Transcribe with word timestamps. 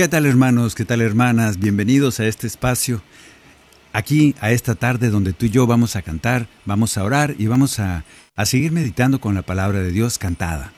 ¿Qué 0.00 0.08
tal 0.08 0.24
hermanos? 0.24 0.74
¿Qué 0.74 0.86
tal 0.86 1.02
hermanas? 1.02 1.58
Bienvenidos 1.58 2.20
a 2.20 2.26
este 2.26 2.46
espacio, 2.46 3.02
aquí 3.92 4.34
a 4.40 4.50
esta 4.50 4.74
tarde 4.74 5.10
donde 5.10 5.34
tú 5.34 5.44
y 5.44 5.50
yo 5.50 5.66
vamos 5.66 5.94
a 5.94 6.00
cantar, 6.00 6.48
vamos 6.64 6.96
a 6.96 7.04
orar 7.04 7.34
y 7.38 7.48
vamos 7.48 7.78
a, 7.80 8.04
a 8.34 8.46
seguir 8.46 8.72
meditando 8.72 9.20
con 9.20 9.34
la 9.34 9.42
palabra 9.42 9.80
de 9.80 9.92
Dios 9.92 10.16
cantada. 10.16 10.72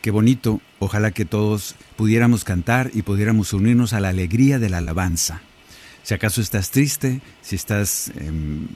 Qué 0.00 0.10
bonito, 0.10 0.62
ojalá 0.78 1.10
que 1.10 1.26
todos 1.26 1.74
pudiéramos 1.96 2.44
cantar 2.44 2.90
y 2.94 3.02
pudiéramos 3.02 3.52
unirnos 3.52 3.92
a 3.92 4.00
la 4.00 4.08
alegría 4.08 4.58
de 4.58 4.70
la 4.70 4.78
alabanza. 4.78 5.42
Si 6.02 6.14
acaso 6.14 6.40
estás 6.40 6.70
triste, 6.70 7.20
si 7.42 7.56
estás 7.56 8.10
em, 8.16 8.68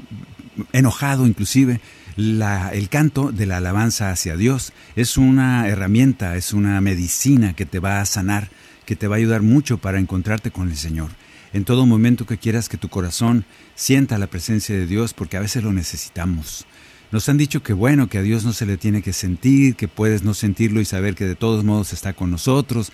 enojado 0.75 1.27
inclusive, 1.27 1.81
la- 2.17 2.69
el 2.75 2.91
canto 2.91 3.33
de 3.33 3.47
la 3.47 3.57
alabanza 3.57 4.11
hacia 4.11 4.37
Dios 4.37 4.75
es 4.95 5.17
una 5.17 5.67
herramienta, 5.69 6.37
es 6.37 6.53
una 6.53 6.83
medicina 6.83 7.55
que 7.55 7.65
te 7.65 7.79
va 7.79 8.03
a 8.03 8.05
sanar, 8.05 8.51
que 8.91 8.97
te 8.97 9.07
va 9.07 9.15
a 9.15 9.19
ayudar 9.19 9.43
mucho 9.43 9.79
para 9.79 10.01
encontrarte 10.01 10.51
con 10.51 10.69
el 10.69 10.77
Señor. 10.77 11.11
En 11.53 11.65
todo 11.65 11.87
momento 11.87 12.27
que 12.27 12.39
quieras 12.39 12.69
que 12.69 12.77
tu 12.77 12.89
corazón 12.89 13.45
sienta 13.77 14.19
la 14.19 14.27
presencia 14.27 14.75
de 14.75 14.85
Dios, 14.85 15.15
porque 15.15 15.37
a 15.37 15.41
veces 15.41 15.63
lo 15.63 15.73
necesitamos. 15.73 16.67
Nos 17.13 17.29
han 17.29 17.39
dicho 17.39 17.63
que 17.63 17.73
bueno, 17.73 18.09
que 18.09 18.19
a 18.19 18.23
Dios 18.23 18.45
no 18.45 18.53
se 18.53 18.67
le 18.67 18.77
tiene 18.79 19.01
que 19.01 19.13
sentir, 19.13 19.77
que 19.77 19.87
puedes 19.87 20.25
no 20.25 20.35
sentirlo 20.35 20.81
y 20.81 20.85
saber 20.85 21.15
que 21.15 21.25
de 21.25 21.37
todos 21.37 21.63
modos 21.63 21.93
está 21.93 22.15
con 22.15 22.33
nosotros, 22.33 22.91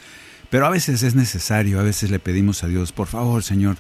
pero 0.51 0.67
a 0.67 0.69
veces 0.69 1.03
es 1.03 1.15
necesario, 1.15 1.81
a 1.81 1.83
veces 1.83 2.11
le 2.11 2.19
pedimos 2.19 2.63
a 2.63 2.69
Dios, 2.69 2.93
por 2.93 3.07
favor, 3.07 3.43
Señor, 3.43 3.79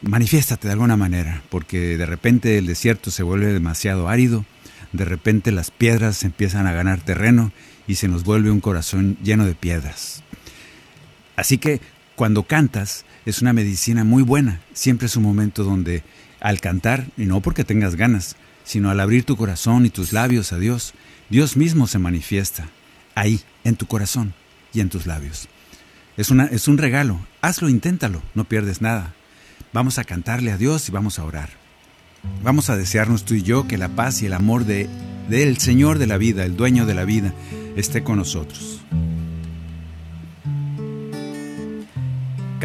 manifiéstate 0.00 0.68
de 0.68 0.72
alguna 0.72 0.96
manera, 0.96 1.42
porque 1.50 1.98
de 1.98 2.06
repente 2.06 2.56
el 2.56 2.64
desierto 2.64 3.10
se 3.10 3.22
vuelve 3.22 3.52
demasiado 3.52 4.08
árido, 4.08 4.46
de 4.94 5.04
repente 5.04 5.52
las 5.52 5.70
piedras 5.70 6.24
empiezan 6.24 6.66
a 6.66 6.72
ganar 6.72 7.02
terreno 7.02 7.52
y 7.86 7.96
se 7.96 8.08
nos 8.08 8.24
vuelve 8.24 8.50
un 8.50 8.60
corazón 8.60 9.18
lleno 9.22 9.44
de 9.44 9.54
piedras. 9.54 10.22
Así 11.36 11.58
que 11.58 11.80
cuando 12.16 12.44
cantas 12.44 13.04
es 13.26 13.42
una 13.42 13.52
medicina 13.52 14.04
muy 14.04 14.22
buena, 14.22 14.60
siempre 14.72 15.06
es 15.06 15.16
un 15.16 15.22
momento 15.22 15.64
donde 15.64 16.02
al 16.40 16.60
cantar, 16.60 17.06
y 17.16 17.26
no 17.26 17.40
porque 17.40 17.64
tengas 17.64 17.96
ganas, 17.96 18.36
sino 18.64 18.90
al 18.90 19.00
abrir 19.00 19.24
tu 19.24 19.36
corazón 19.36 19.86
y 19.86 19.90
tus 19.90 20.12
labios 20.12 20.52
a 20.52 20.58
Dios, 20.58 20.94
Dios 21.28 21.56
mismo 21.56 21.86
se 21.86 21.98
manifiesta 21.98 22.68
ahí, 23.14 23.40
en 23.64 23.76
tu 23.76 23.86
corazón 23.86 24.34
y 24.72 24.80
en 24.80 24.88
tus 24.88 25.06
labios. 25.06 25.48
Es, 26.16 26.30
una, 26.30 26.46
es 26.46 26.68
un 26.68 26.78
regalo, 26.78 27.20
hazlo, 27.42 27.68
inténtalo, 27.68 28.22
no 28.34 28.44
pierdes 28.44 28.80
nada. 28.80 29.14
Vamos 29.72 29.98
a 29.98 30.04
cantarle 30.04 30.52
a 30.52 30.58
Dios 30.58 30.88
y 30.88 30.92
vamos 30.92 31.18
a 31.18 31.24
orar. 31.24 31.50
Vamos 32.42 32.70
a 32.70 32.76
desearnos 32.76 33.24
tú 33.24 33.34
y 33.34 33.42
yo 33.42 33.68
que 33.68 33.78
la 33.78 33.88
paz 33.88 34.22
y 34.22 34.26
el 34.26 34.32
amor 34.32 34.64
de 34.64 34.88
del 35.28 35.58
Señor 35.58 35.98
de 35.98 36.06
la 36.06 36.18
vida, 36.18 36.44
el 36.44 36.56
dueño 36.56 36.86
de 36.86 36.94
la 36.94 37.04
vida, 37.04 37.34
esté 37.76 38.02
con 38.02 38.18
nosotros. 38.18 38.80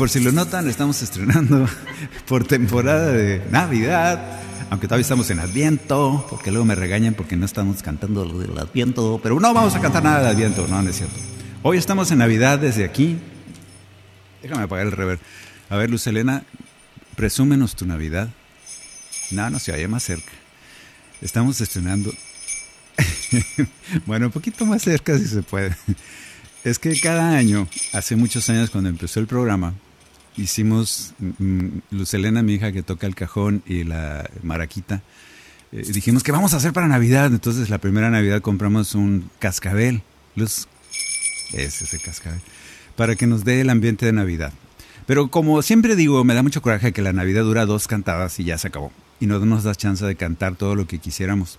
Por 0.00 0.08
si 0.08 0.18
lo 0.18 0.32
notan, 0.32 0.66
estamos 0.66 1.02
estrenando 1.02 1.68
por 2.26 2.46
temporada 2.46 3.12
de 3.12 3.42
Navidad. 3.50 4.40
Aunque 4.70 4.86
todavía 4.86 5.02
estamos 5.02 5.28
en 5.28 5.40
Adviento, 5.40 6.26
porque 6.30 6.50
luego 6.50 6.64
me 6.64 6.74
regañan 6.74 7.12
porque 7.12 7.36
no 7.36 7.44
estamos 7.44 7.82
cantando 7.82 8.24
lo 8.24 8.38
del 8.38 8.56
Adviento. 8.56 9.20
Pero 9.22 9.38
no 9.38 9.52
vamos 9.52 9.74
a 9.74 9.80
cantar 9.82 10.02
nada 10.02 10.22
de 10.22 10.28
Adviento, 10.28 10.66
no, 10.66 10.80
no 10.80 10.88
es 10.88 10.96
cierto. 10.96 11.20
Hoy 11.62 11.76
estamos 11.76 12.10
en 12.12 12.16
Navidad 12.16 12.58
desde 12.58 12.86
aquí. 12.86 13.18
Déjame 14.40 14.62
apagar 14.62 14.86
el 14.86 14.92
rever. 14.92 15.18
A 15.68 15.76
ver, 15.76 15.90
Luz 15.90 16.06
Elena, 16.06 16.44
presúmenos 17.14 17.76
tu 17.76 17.84
Navidad. 17.84 18.30
No, 19.30 19.50
no 19.50 19.58
se 19.58 19.70
vaya 19.70 19.86
más 19.86 20.02
cerca. 20.02 20.32
Estamos 21.20 21.60
estrenando. 21.60 22.10
bueno, 24.06 24.28
un 24.28 24.32
poquito 24.32 24.64
más 24.64 24.80
cerca 24.80 25.18
si 25.18 25.26
se 25.26 25.42
puede. 25.42 25.76
Es 26.64 26.78
que 26.78 26.98
cada 26.98 27.36
año, 27.36 27.68
hace 27.92 28.16
muchos 28.16 28.48
años 28.48 28.70
cuando 28.70 28.88
empezó 28.88 29.20
el 29.20 29.26
programa, 29.26 29.74
hicimos, 30.36 31.14
mm, 31.18 31.66
Luz 31.90 32.14
Elena, 32.14 32.42
mi 32.42 32.54
hija 32.54 32.72
que 32.72 32.82
toca 32.82 33.06
el 33.06 33.14
cajón 33.14 33.62
y 33.66 33.84
la 33.84 34.28
maraquita, 34.42 35.02
eh, 35.72 35.84
dijimos 35.92 36.22
que 36.22 36.32
vamos 36.32 36.54
a 36.54 36.58
hacer 36.58 36.72
para 36.72 36.88
Navidad. 36.88 37.26
Entonces 37.26 37.70
la 37.70 37.78
primera 37.78 38.10
Navidad 38.10 38.40
compramos 38.40 38.94
un 38.94 39.30
cascabel. 39.38 40.02
Luz, 40.36 40.68
es 41.52 41.82
ese 41.82 41.98
cascabel, 41.98 42.40
para 42.96 43.16
que 43.16 43.26
nos 43.26 43.44
dé 43.44 43.60
el 43.60 43.70
ambiente 43.70 44.06
de 44.06 44.12
Navidad. 44.12 44.52
Pero 45.06 45.28
como 45.28 45.60
siempre 45.62 45.96
digo, 45.96 46.22
me 46.24 46.34
da 46.34 46.42
mucho 46.42 46.62
coraje 46.62 46.92
que 46.92 47.02
la 47.02 47.12
Navidad 47.12 47.42
dura 47.42 47.66
dos 47.66 47.88
cantadas 47.88 48.38
y 48.38 48.44
ya 48.44 48.58
se 48.58 48.68
acabó. 48.68 48.92
Y 49.18 49.26
no 49.26 49.38
nos 49.40 49.64
da 49.64 49.74
chance 49.74 50.04
de 50.04 50.16
cantar 50.16 50.54
todo 50.56 50.74
lo 50.74 50.86
que 50.86 50.98
quisiéramos. 50.98 51.58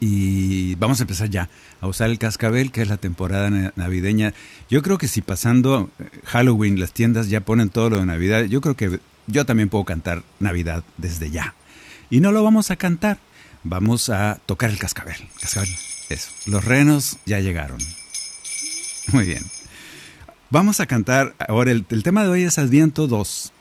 Y 0.00 0.76
vamos 0.76 1.00
a 1.00 1.02
empezar 1.04 1.28
ya 1.28 1.48
a 1.80 1.86
usar 1.88 2.08
el 2.10 2.18
cascabel, 2.18 2.70
que 2.70 2.82
es 2.82 2.88
la 2.88 2.98
temporada 2.98 3.50
na- 3.50 3.72
navideña. 3.76 4.32
Yo 4.70 4.82
creo 4.82 4.96
que 4.98 5.08
si 5.08 5.22
pasando 5.22 5.90
eh, 5.98 6.04
Halloween 6.24 6.78
las 6.78 6.92
tiendas 6.92 7.28
ya 7.28 7.40
ponen 7.40 7.68
todo 7.68 7.90
lo 7.90 7.98
de 7.98 8.06
Navidad, 8.06 8.44
yo 8.44 8.60
creo 8.60 8.76
que 8.76 9.00
yo 9.26 9.44
también 9.44 9.68
puedo 9.68 9.84
cantar 9.84 10.22
Navidad 10.38 10.84
desde 10.98 11.30
ya. 11.30 11.54
Y 12.10 12.20
no 12.20 12.30
lo 12.32 12.42
vamos 12.44 12.70
a 12.70 12.76
cantar, 12.76 13.18
vamos 13.64 14.08
a 14.08 14.38
tocar 14.46 14.70
el 14.70 14.78
cascabel. 14.78 15.16
Cascabel, 15.40 15.68
eso. 16.10 16.30
Los 16.46 16.64
renos 16.64 17.18
ya 17.26 17.40
llegaron. 17.40 17.78
Muy 19.12 19.26
bien. 19.26 19.44
Vamos 20.50 20.80
a 20.80 20.86
cantar 20.86 21.34
ahora, 21.46 21.72
el, 21.72 21.84
el 21.90 22.02
tema 22.02 22.22
de 22.22 22.28
hoy 22.28 22.42
es 22.44 22.58
Adviento 22.58 23.06
2. 23.08 23.52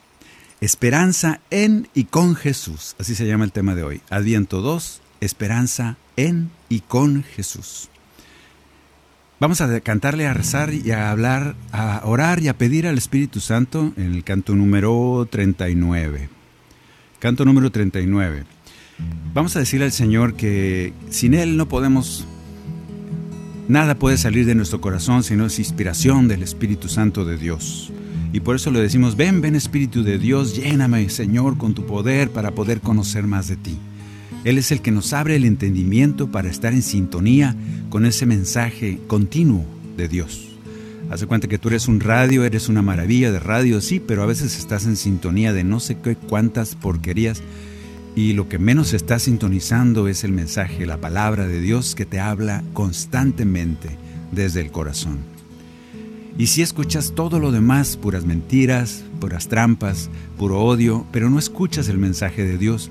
Esperanza 0.61 1.39
en 1.49 1.87
y 1.93 2.05
con 2.05 2.35
Jesús. 2.35 2.95
Así 2.99 3.15
se 3.15 3.25
llama 3.27 3.43
el 3.43 3.51
tema 3.51 3.75
de 3.75 3.83
hoy. 3.83 4.01
Adviento 4.09 4.61
2, 4.61 5.01
Esperanza 5.21 5.97
en 6.15 6.49
y 6.69 6.81
con 6.81 7.23
Jesús. 7.23 7.89
Vamos 9.39 9.61
a 9.61 9.79
cantarle, 9.81 10.25
a 10.25 10.33
rezar 10.33 10.73
y 10.73 10.89
a 10.89 11.11
hablar, 11.11 11.55
a 11.71 12.01
orar 12.05 12.41
y 12.41 12.47
a 12.47 12.57
pedir 12.57 12.87
al 12.87 12.97
Espíritu 12.97 13.39
Santo 13.39 13.93
en 13.95 14.15
el 14.15 14.23
canto 14.23 14.55
número 14.55 15.27
39. 15.29 16.29
Canto 17.19 17.45
número 17.45 17.71
39. 17.71 18.45
Vamos 19.35 19.55
a 19.55 19.59
decirle 19.59 19.85
al 19.85 19.91
Señor 19.91 20.33
que 20.33 20.93
sin 21.11 21.35
Él 21.35 21.55
no 21.55 21.69
podemos, 21.69 22.25
nada 23.67 23.93
puede 23.93 24.17
salir 24.17 24.47
de 24.47 24.55
nuestro 24.55 24.81
corazón 24.81 25.23
sino 25.23 25.45
es 25.45 25.59
inspiración 25.59 26.27
del 26.27 26.41
Espíritu 26.41 26.89
Santo 26.89 27.23
de 27.23 27.37
Dios. 27.37 27.91
Y 28.33 28.39
por 28.39 28.55
eso 28.55 28.71
le 28.71 28.81
decimos, 28.81 29.15
ven, 29.15 29.41
ven 29.41 29.55
Espíritu 29.55 30.03
de 30.03 30.17
Dios, 30.17 30.55
lléname 30.55 31.07
Señor 31.09 31.57
con 31.57 31.75
tu 31.75 31.85
poder 31.85 32.31
para 32.31 32.51
poder 32.51 32.81
conocer 32.81 33.27
más 33.27 33.47
de 33.47 33.57
ti. 33.57 33.77
Él 34.47 34.57
es 34.57 34.71
el 34.71 34.81
que 34.81 34.91
nos 34.91 35.11
abre 35.11 35.35
el 35.35 35.43
entendimiento 35.43 36.31
para 36.31 36.49
estar 36.49 36.71
en 36.71 36.81
sintonía 36.81 37.53
con 37.89 38.05
ese 38.05 38.25
mensaje 38.25 38.97
continuo 39.07 39.65
de 39.97 40.07
Dios. 40.07 40.47
Hace 41.09 41.27
cuenta 41.27 41.49
que 41.49 41.57
tú 41.57 41.67
eres 41.67 41.89
un 41.89 41.99
radio, 41.99 42.45
eres 42.45 42.69
una 42.69 42.81
maravilla 42.81 43.29
de 43.29 43.41
radio, 43.41 43.81
sí, 43.81 43.99
pero 43.99 44.23
a 44.23 44.25
veces 44.25 44.57
estás 44.57 44.85
en 44.85 44.95
sintonía 44.95 45.51
de 45.51 45.65
no 45.65 45.81
sé 45.81 45.97
qué 45.97 46.15
cuántas 46.15 46.75
porquerías 46.75 47.43
y 48.15 48.31
lo 48.31 48.47
que 48.47 48.57
menos 48.57 48.93
estás 48.93 49.23
sintonizando 49.23 50.07
es 50.07 50.23
el 50.23 50.31
mensaje, 50.31 50.85
la 50.85 51.01
palabra 51.01 51.45
de 51.45 51.59
Dios 51.59 51.93
que 51.93 52.05
te 52.05 52.21
habla 52.21 52.63
constantemente 52.71 53.89
desde 54.31 54.61
el 54.61 54.71
corazón. 54.71 55.17
Y 56.37 56.47
si 56.47 56.61
escuchas 56.61 57.11
todo 57.15 57.39
lo 57.39 57.51
demás, 57.51 57.97
puras 57.97 58.23
mentiras, 58.23 59.03
puras 59.19 59.49
trampas, 59.49 60.09
puro 60.37 60.61
odio, 60.61 61.05
pero 61.11 61.29
no 61.29 61.37
escuchas 61.37 61.89
el 61.89 61.97
mensaje 61.97 62.45
de 62.45 62.57
Dios, 62.57 62.89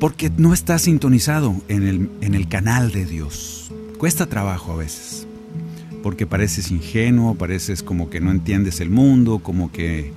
porque 0.00 0.30
no 0.34 0.54
estás 0.54 0.82
sintonizado 0.82 1.54
en 1.68 1.86
el, 1.86 2.10
en 2.22 2.34
el 2.34 2.48
canal 2.48 2.90
de 2.90 3.04
Dios. 3.04 3.70
Cuesta 3.98 4.24
trabajo 4.26 4.72
a 4.72 4.76
veces, 4.76 5.26
porque 6.02 6.26
pareces 6.26 6.70
ingenuo, 6.70 7.34
pareces 7.34 7.82
como 7.82 8.08
que 8.08 8.20
no 8.20 8.30
entiendes 8.30 8.80
el 8.80 8.88
mundo, 8.88 9.40
como 9.40 9.70
que 9.70 10.12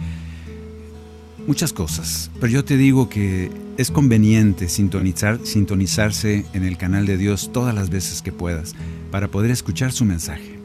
muchas 1.45 1.73
cosas. 1.73 2.31
Pero 2.39 2.53
yo 2.53 2.63
te 2.63 2.77
digo 2.77 3.09
que 3.09 3.51
es 3.77 3.91
conveniente 3.91 4.69
sintonizar, 4.69 5.39
sintonizarse 5.43 6.45
en 6.53 6.63
el 6.63 6.77
canal 6.77 7.05
de 7.05 7.17
Dios 7.17 7.51
todas 7.51 7.75
las 7.75 7.89
veces 7.89 8.21
que 8.21 8.31
puedas 8.31 8.75
para 9.11 9.27
poder 9.27 9.51
escuchar 9.51 9.91
su 9.91 10.05
mensaje. 10.05 10.57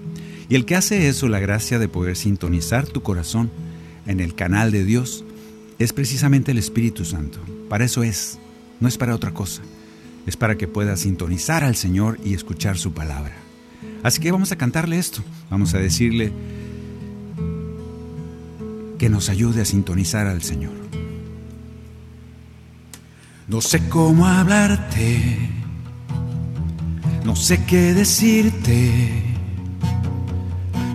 Y 0.48 0.54
el 0.54 0.64
que 0.64 0.76
hace 0.76 1.08
eso, 1.08 1.28
la 1.28 1.40
gracia 1.40 1.80
de 1.80 1.88
poder 1.88 2.16
sintonizar 2.16 2.86
tu 2.86 3.02
corazón 3.02 3.50
en 4.06 4.20
el 4.20 4.36
canal 4.36 4.70
de 4.70 4.84
Dios, 4.84 5.24
es 5.80 5.92
precisamente 5.92 6.52
el 6.52 6.58
Espíritu 6.58 7.04
Santo. 7.04 7.40
Para 7.68 7.84
eso 7.84 8.02
es, 8.04 8.38
no 8.80 8.88
es 8.88 8.98
para 8.98 9.14
otra 9.14 9.32
cosa. 9.32 9.62
Es 10.26 10.36
para 10.36 10.56
que 10.56 10.68
puedas 10.68 11.00
sintonizar 11.00 11.64
al 11.64 11.76
Señor 11.76 12.18
y 12.24 12.34
escuchar 12.34 12.76
su 12.76 12.92
palabra. 12.92 13.34
Así 14.02 14.20
que 14.20 14.30
vamos 14.30 14.52
a 14.52 14.56
cantarle 14.56 14.98
esto. 14.98 15.22
Vamos 15.50 15.74
a 15.74 15.78
decirle 15.78 16.32
que 18.98 19.08
nos 19.08 19.28
ayude 19.28 19.62
a 19.62 19.64
sintonizar 19.64 20.26
al 20.26 20.42
Señor. 20.42 20.74
No 23.46 23.60
sé 23.62 23.88
cómo 23.88 24.26
hablarte, 24.26 25.38
no 27.24 27.34
sé 27.34 27.64
qué 27.64 27.94
decirte 27.94 29.28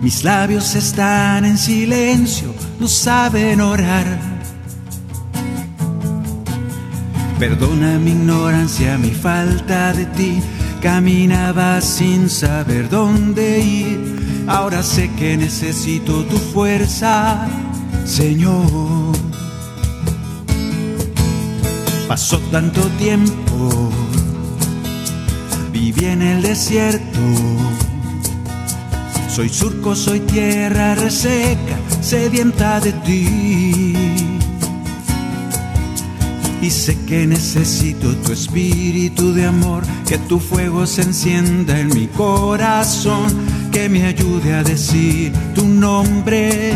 mis 0.04 0.22
labios 0.22 0.74
están 0.74 1.46
en 1.46 1.56
silencio, 1.56 2.54
no 2.78 2.88
saben 2.88 3.62
orar. 3.62 4.33
Perdona 7.38 7.98
mi 7.98 8.10
ignorancia, 8.10 8.96
mi 8.98 9.10
falta 9.10 9.92
de 9.92 10.06
ti. 10.06 10.42
Caminaba 10.80 11.80
sin 11.80 12.28
saber 12.28 12.88
dónde 12.88 13.60
ir. 13.60 14.44
Ahora 14.46 14.82
sé 14.82 15.10
que 15.18 15.36
necesito 15.36 16.24
tu 16.24 16.36
fuerza, 16.36 17.46
Señor. 18.04 19.14
Pasó 22.08 22.38
tanto 22.52 22.82
tiempo, 22.98 23.90
viví 25.72 26.04
en 26.04 26.22
el 26.22 26.42
desierto 26.42 27.20
soy 29.34 29.48
surco, 29.48 29.96
soy 29.96 30.20
tierra 30.20 30.94
reseca, 30.94 31.76
sedienta 32.00 32.78
de 32.78 32.92
ti. 32.92 34.13
Y 36.64 36.70
sé 36.70 36.96
que 37.04 37.26
necesito 37.26 38.16
tu 38.24 38.32
espíritu 38.32 39.34
de 39.34 39.44
amor, 39.44 39.82
que 40.08 40.16
tu 40.16 40.40
fuego 40.40 40.86
se 40.86 41.02
encienda 41.02 41.78
en 41.78 41.88
mi 41.88 42.06
corazón, 42.06 43.26
que 43.70 43.90
me 43.90 44.06
ayude 44.06 44.54
a 44.54 44.62
decir 44.62 45.30
tu 45.54 45.66
nombre, 45.66 46.72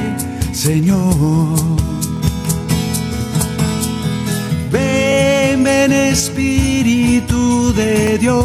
Señor. 0.52 1.58
Ven, 4.70 5.64
ven 5.64 5.93
Espíritu 5.93 7.73
de 7.73 8.19
Dios. 8.19 8.44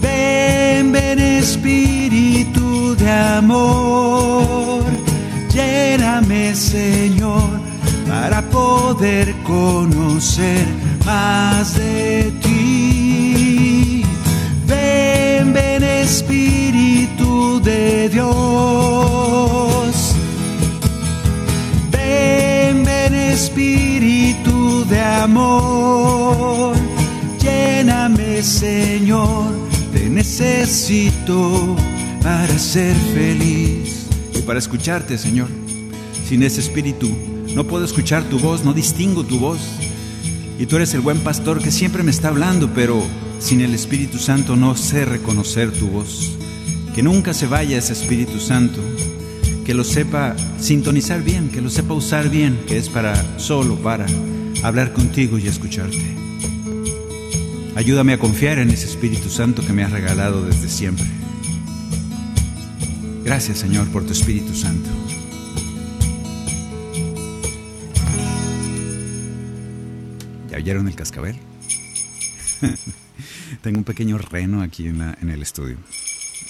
Ven 0.00 0.94
Espíritu 1.18 2.94
de 2.94 3.10
amor, 3.10 4.84
lléname 5.52 6.54
Señor 6.54 7.49
para 8.30 8.48
poder 8.48 9.34
conocer 9.42 10.64
más 11.04 11.74
de 11.74 12.32
ti. 12.40 14.04
Ven, 14.68 15.52
ven 15.52 15.82
Espíritu 15.82 17.60
de 17.60 18.08
Dios. 18.08 18.30
Ven, 21.90 22.84
ven 22.84 23.14
Espíritu 23.14 24.84
de 24.84 25.00
amor, 25.00 26.76
lléname 27.40 28.42
Señor 28.44 29.58
necesito 30.10 31.76
para 32.22 32.58
ser 32.58 32.94
feliz 33.14 34.06
y 34.34 34.42
para 34.42 34.58
escucharte, 34.58 35.16
Señor. 35.18 35.48
Sin 36.28 36.42
ese 36.42 36.60
espíritu 36.60 37.10
no 37.54 37.64
puedo 37.66 37.84
escuchar 37.84 38.24
tu 38.24 38.38
voz, 38.38 38.64
no 38.64 38.72
distingo 38.72 39.24
tu 39.24 39.38
voz. 39.38 39.60
Y 40.58 40.66
tú 40.66 40.76
eres 40.76 40.94
el 40.94 41.00
buen 41.00 41.18
pastor 41.20 41.62
que 41.62 41.70
siempre 41.70 42.02
me 42.02 42.10
está 42.10 42.28
hablando, 42.28 42.70
pero 42.74 43.02
sin 43.38 43.60
el 43.60 43.74
Espíritu 43.74 44.18
Santo 44.18 44.56
no 44.56 44.76
sé 44.76 45.04
reconocer 45.04 45.72
tu 45.72 45.88
voz. 45.88 46.36
Que 46.94 47.02
nunca 47.02 47.34
se 47.34 47.46
vaya 47.46 47.78
ese 47.78 47.92
Espíritu 47.92 48.38
Santo, 48.38 48.80
que 49.64 49.74
lo 49.74 49.84
sepa 49.84 50.36
sintonizar 50.58 51.22
bien, 51.22 51.48
que 51.48 51.60
lo 51.60 51.70
sepa 51.70 51.94
usar 51.94 52.28
bien, 52.28 52.58
que 52.66 52.76
es 52.76 52.88
para 52.88 53.38
solo 53.38 53.76
para 53.76 54.06
hablar 54.62 54.92
contigo 54.92 55.38
y 55.38 55.46
escucharte. 55.46 56.16
Ayúdame 57.76 58.12
a 58.12 58.18
confiar 58.18 58.58
en 58.58 58.70
ese 58.70 58.86
Espíritu 58.86 59.30
Santo 59.30 59.64
que 59.64 59.72
me 59.72 59.82
has 59.82 59.92
regalado 59.92 60.44
desde 60.44 60.68
siempre. 60.68 61.06
Gracias 63.24 63.58
Señor 63.58 63.86
por 63.88 64.04
tu 64.04 64.12
Espíritu 64.12 64.54
Santo. 64.54 64.90
Oyeron 70.60 70.88
el 70.88 70.94
cascabel? 70.94 71.36
Tengo 73.62 73.78
un 73.78 73.84
pequeño 73.84 74.18
reno 74.18 74.62
aquí 74.62 74.86
en, 74.86 75.00
el 75.00 75.42
estudio. 75.42 75.76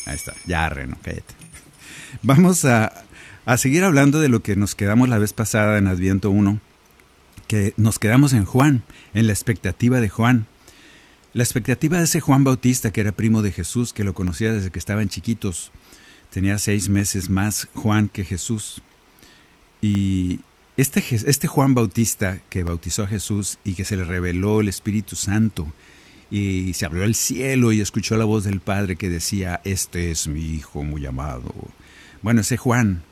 Ahí 0.07 0.17
está, 0.17 0.35
ya 0.47 0.69
reno, 0.69 0.97
cállate. 1.03 1.35
Vamos 2.23 2.65
a, 2.65 3.05
a 3.47 3.57
seguir 3.57 3.85
hablando 3.85 4.21
de 4.21 4.29
lo 4.29 4.43
que 4.43 4.57
nos 4.57 4.75
quedamos 4.75 5.09
la 5.09 5.19
vez 5.19 5.33
pasada 5.33 5.79
en 5.79 5.87
Adviento 5.87 6.31
1, 6.31 6.61
que 7.47 7.73
nos 7.77 7.99
quedamos 7.99 8.33
en 8.33 8.45
Juan, 8.45 8.83
en 9.15 9.27
la 9.27 9.33
expectativa 9.33 10.01
de 10.01 10.09
Juan. 10.09 10.47
La 11.33 11.45
expectativa 11.45 11.99
de 11.99 12.05
ese 12.05 12.21
Juan 12.21 12.43
Bautista, 12.43 12.91
que 12.93 13.01
era 13.01 13.13
primo 13.13 13.43
de 13.43 13.53
Jesús, 13.53 13.93
que 13.93 14.05
lo 14.05 14.15
conocía 14.15 14.53
desde 14.53 14.71
que 14.71 14.81
estaban 14.81 15.09
chiquitos, 15.09 15.71
tenía 16.31 16.59
seis 16.59 16.89
meses 16.89 17.31
más 17.31 17.69
Juan 17.75 18.09
que 18.09 18.25
Jesús. 18.25 18.83
Y 19.81 20.41
este, 20.81 21.05
este 21.11 21.47
Juan 21.47 21.75
Bautista 21.75 22.41
que 22.49 22.63
bautizó 22.63 23.03
a 23.03 23.07
Jesús 23.07 23.59
y 23.65 23.75
que 23.75 23.85
se 23.85 23.97
le 23.97 24.05
reveló 24.05 24.61
el 24.61 24.69
Espíritu 24.69 25.15
Santo 25.15 25.71
y 26.31 26.73
se 26.75 26.87
abrió 26.87 27.05
el 27.05 27.15
cielo 27.15 27.73
y 27.73 27.81
escuchó 27.81 28.17
la 28.17 28.25
voz 28.25 28.45
del 28.45 28.61
Padre 28.61 28.97
que 28.97 29.11
decía, 29.11 29.61
este 29.65 30.11
es 30.11 30.27
mi 30.27 30.41
Hijo 30.41 30.83
muy 30.83 31.05
amado. 31.05 31.53
Bueno, 32.23 32.41
ese 32.41 32.57
Juan, 32.57 33.03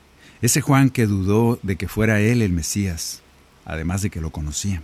ese 0.41 0.61
Juan 0.61 0.89
que 0.89 1.05
dudó 1.05 1.59
de 1.61 1.75
que 1.75 1.87
fuera 1.87 2.21
él 2.21 2.41
el 2.41 2.53
Mesías, 2.53 3.21
además 3.65 4.01
de 4.01 4.09
que 4.09 4.21
lo 4.21 4.31
conocía. 4.31 4.81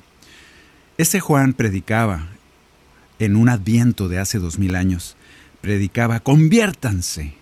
Ese 0.98 1.20
Juan 1.20 1.54
predicaba 1.54 2.28
en 3.18 3.36
un 3.36 3.50
adviento 3.50 4.10
de 4.10 4.20
hace 4.20 4.38
dos 4.38 4.60
mil 4.60 4.76
años, 4.76 5.16
predicaba, 5.62 6.20
conviértanse, 6.20 7.34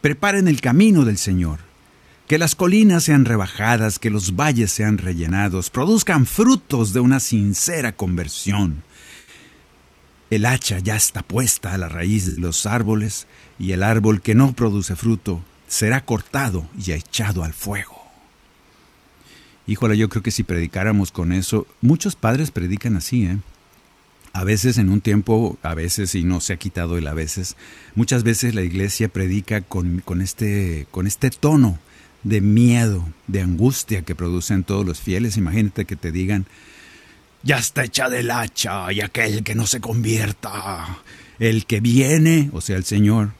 preparen 0.00 0.48
el 0.48 0.60
camino 0.60 1.04
del 1.04 1.18
Señor, 1.18 1.60
que 2.26 2.38
las 2.38 2.54
colinas 2.54 3.04
sean 3.04 3.24
rebajadas, 3.24 3.98
que 3.98 4.10
los 4.10 4.36
valles 4.36 4.72
sean 4.72 4.98
rellenados, 4.98 5.70
produzcan 5.70 6.26
frutos 6.26 6.92
de 6.92 7.00
una 7.00 7.20
sincera 7.20 7.92
conversión. 7.92 8.82
El 10.30 10.46
hacha 10.46 10.78
ya 10.78 10.96
está 10.96 11.22
puesta 11.22 11.74
a 11.74 11.78
la 11.78 11.88
raíz 11.88 12.36
de 12.36 12.40
los 12.40 12.64
árboles 12.64 13.26
y 13.58 13.72
el 13.72 13.82
árbol 13.82 14.22
que 14.22 14.34
no 14.34 14.54
produce 14.54 14.96
fruto 14.96 15.44
será 15.66 16.04
cortado 16.04 16.66
y 16.78 16.92
echado 16.92 17.44
al 17.44 17.52
fuego. 17.52 18.02
Híjole, 19.66 19.96
yo 19.96 20.08
creo 20.08 20.22
que 20.22 20.30
si 20.30 20.42
predicáramos 20.42 21.12
con 21.12 21.32
eso, 21.32 21.66
muchos 21.80 22.16
padres 22.16 22.50
predican 22.50 22.96
así, 22.96 23.26
¿eh? 23.26 23.38
A 24.32 24.44
veces 24.44 24.78
en 24.78 24.88
un 24.88 25.02
tiempo, 25.02 25.58
a 25.62 25.74
veces, 25.74 26.14
y 26.14 26.24
no 26.24 26.40
se 26.40 26.54
ha 26.54 26.56
quitado 26.56 26.96
el 26.96 27.06
a 27.06 27.12
veces, 27.12 27.56
muchas 27.94 28.24
veces 28.24 28.54
la 28.54 28.62
iglesia 28.62 29.08
predica 29.08 29.60
con, 29.60 30.00
con, 30.00 30.22
este, 30.22 30.86
con 30.90 31.06
este 31.06 31.28
tono 31.28 31.78
de 32.22 32.40
miedo, 32.40 33.06
de 33.26 33.42
angustia 33.42 34.02
que 34.02 34.14
producen 34.14 34.64
todos 34.64 34.86
los 34.86 35.00
fieles. 35.00 35.36
Imagínate 35.36 35.84
que 35.84 35.96
te 35.96 36.12
digan, 36.12 36.46
ya 37.42 37.58
está 37.58 37.84
echada 37.84 38.18
el 38.18 38.30
hacha 38.30 38.92
y 38.92 39.00
aquel 39.00 39.42
que 39.42 39.54
no 39.54 39.66
se 39.66 39.80
convierta, 39.80 40.98
el 41.38 41.66
que 41.66 41.80
viene, 41.80 42.50
o 42.52 42.60
sea, 42.60 42.76
el 42.76 42.84
Señor, 42.84 43.32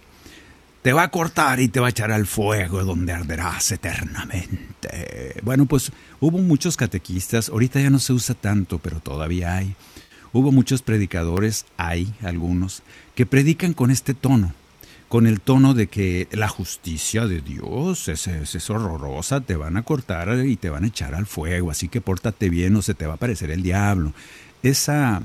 te 0.83 0.93
va 0.93 1.05
a 1.05 1.11
cortar 1.11 1.61
y 1.61 1.69
te 1.69 1.79
va 1.79 1.87
a 1.87 1.91
echar 1.91 2.11
al 2.11 2.27
fuego 2.27 2.85
donde 2.85 3.13
arderás 3.13 3.71
eternamente. 3.71 5.41
Bueno, 5.43 5.67
pues 5.67 5.93
hubo 6.19 6.39
muchos 6.39 6.77
catequistas, 6.77 7.49
ahorita 7.49 7.81
ya 7.81 7.91
no 7.91 8.01
se 8.01 8.13
usa 8.13 8.35
tanto, 8.35 8.79
pero 8.79 8.99
todavía 8.99 9.57
hay 9.57 9.77
Hubo 10.33 10.51
muchos 10.51 10.81
predicadores, 10.81 11.67
hay 11.77 12.15
algunos, 12.23 12.83
que 13.15 13.27
predican 13.27 13.75
con 13.75 13.91
este 13.91 14.15
tono, 14.15 14.55
con 15.13 15.27
el 15.27 15.43
tono 15.43 15.75
de 15.75 15.89
que 15.89 16.27
la 16.33 16.49
justicia 16.49 17.27
de 17.27 17.43
Dios 17.43 18.09
es, 18.09 18.71
horrorosa, 18.71 19.43
te 19.43 19.57
van 19.57 19.77
a 19.77 19.83
cortar 19.83 20.47
y 20.47 20.57
te 20.57 20.71
van 20.71 20.85
a 20.85 20.87
echar 20.87 21.15
al 21.15 21.27
fuego, 21.27 21.71
así 21.71 21.89
que 21.89 22.01
pórtate 22.01 22.49
bien 22.49 22.75
o 22.77 22.81
se 22.81 22.95
te 22.95 23.05
va 23.05 23.13
a 23.13 23.17
aparecer 23.17 23.51
el 23.51 23.63
diablo. 23.63 24.15
Esa, 24.63 25.21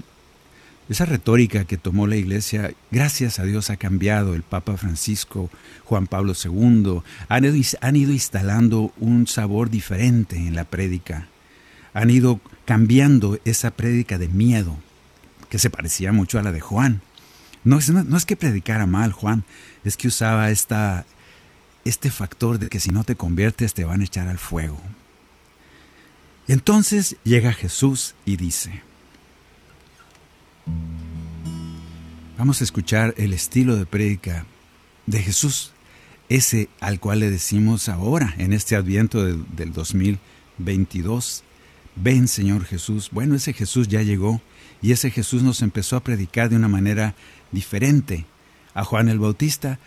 esa 0.90 1.06
retórica 1.06 1.64
que 1.64 1.78
tomó 1.78 2.06
la 2.06 2.18
iglesia, 2.18 2.74
gracias 2.92 3.40
a 3.40 3.46
Dios 3.46 3.70
ha 3.70 3.78
cambiado. 3.78 4.36
El 4.36 4.44
Papa 4.44 4.76
Francisco, 4.76 5.50
Juan 5.86 6.08
Pablo 6.08 6.34
II, 6.34 7.02
han 7.30 7.46
ido, 7.46 7.56
han 7.80 7.96
ido 7.96 8.12
instalando 8.12 8.92
un 8.98 9.26
sabor 9.26 9.70
diferente 9.70 10.36
en 10.36 10.54
la 10.54 10.66
prédica. 10.66 11.30
Han 11.94 12.10
ido 12.10 12.42
cambiando 12.66 13.40
esa 13.46 13.72
prédica 13.72 14.18
de 14.18 14.28
miedo 14.28 14.76
que 15.50 15.60
se 15.60 15.70
parecía 15.70 16.12
mucho 16.12 16.40
a 16.40 16.44
la 16.44 16.52
de 16.52 16.60
Juan. 16.60 17.00
No 17.64 17.78
es, 17.78 17.90
no, 17.90 18.18
es 18.18 18.26
que 18.26 18.36
predicara 18.36 18.86
mal 18.86 19.12
Juan, 19.12 19.44
es 19.84 19.98
que 19.98 20.08
usaba 20.08 20.52
esta, 20.52 21.06
este 21.86 22.12
factor 22.12 22.60
de 22.60 22.70
que 22.70 22.80
si 22.80 22.92
no 22.92 23.04
te 23.04 23.16
conviertes 23.16 23.74
te 23.74 23.84
van 23.84 24.02
a 24.02 24.06
echar 24.06 24.28
al 24.28 24.38
fuego. 24.38 24.80
Entonces 26.48 27.18
llega 27.24 27.52
Jesús 27.52 28.16
y 28.26 28.38
dice, 28.38 28.82
vamos 32.38 32.62
a 32.62 32.64
escuchar 32.64 33.14
el 33.18 33.34
estilo 33.34 33.76
de 33.76 33.86
prédica 33.86 34.46
de 35.08 35.22
Jesús, 35.22 35.74
ese 36.30 36.70
al 36.80 37.00
cual 37.00 37.20
le 37.20 37.30
decimos 37.30 37.90
ahora, 37.90 38.34
en 38.38 38.54
este 38.54 38.76
adviento 38.76 39.26
del, 39.26 39.46
del 39.56 39.74
2022, 39.74 41.44
ven 41.98 42.28
Señor 42.28 42.66
Jesús. 42.66 43.10
Bueno, 43.12 43.36
ese 43.36 43.54
Jesús 43.54 43.88
ya 43.88 44.02
llegó 44.02 44.42
y 44.82 44.92
ese 44.92 45.12
Jesús 45.12 45.44
nos 45.44 45.62
empezó 45.62 45.96
a 45.96 46.04
predicar 46.04 46.50
de 46.50 46.56
una 46.56 46.68
manera 46.68 47.16
diferente 47.52 48.26
a 48.74 48.84
Juan 48.84 49.10
el 49.10 49.20
Bautista, 49.20 49.80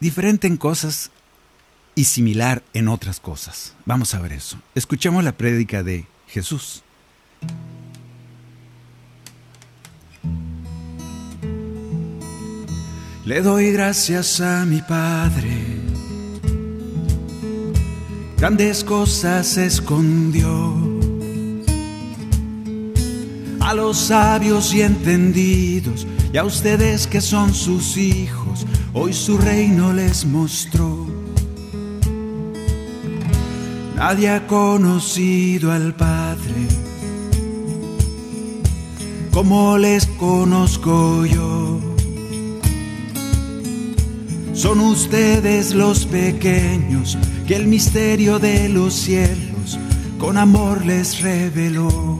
diferente 0.00 0.46
en 0.46 0.56
cosas 0.56 1.10
y 1.94 2.04
similar 2.04 2.62
en 2.72 2.88
otras 2.88 3.20
cosas. 3.20 3.74
Vamos 3.86 4.14
a 4.14 4.20
ver 4.20 4.32
eso. 4.32 4.58
Escuchemos 4.74 5.22
la 5.22 5.32
prédica 5.32 5.82
de 5.82 6.06
Jesús. 6.28 6.82
Le 13.24 13.40
doy 13.40 13.72
gracias 13.72 14.40
a 14.40 14.66
mi 14.66 14.82
Padre. 14.82 15.74
Grandes 18.36 18.84
cosas 18.84 19.56
escondió 19.56 20.74
a 23.60 23.72
los 23.72 23.96
sabios 23.96 24.74
y 24.74 24.82
entendidos, 24.82 26.06
y 26.34 26.36
a 26.36 26.42
ustedes 26.42 27.06
que 27.06 27.20
son 27.20 27.54
sus 27.54 27.96
hijos, 27.96 28.66
hoy 28.92 29.12
su 29.12 29.38
reino 29.38 29.92
les 29.92 30.24
mostró. 30.26 31.06
Nadie 33.94 34.30
ha 34.30 34.44
conocido 34.48 35.70
al 35.70 35.94
Padre 35.94 36.66
como 39.30 39.78
les 39.78 40.06
conozco 40.06 41.24
yo. 41.24 41.78
Son 44.54 44.80
ustedes 44.80 45.72
los 45.72 46.04
pequeños 46.04 47.16
que 47.46 47.54
el 47.54 47.68
misterio 47.68 48.40
de 48.40 48.68
los 48.68 48.92
cielos 48.92 49.78
con 50.18 50.36
amor 50.36 50.84
les 50.84 51.20
reveló. 51.20 52.13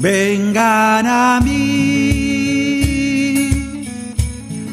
Vengan 0.00 1.06
a 1.08 1.40
mí 1.42 2.68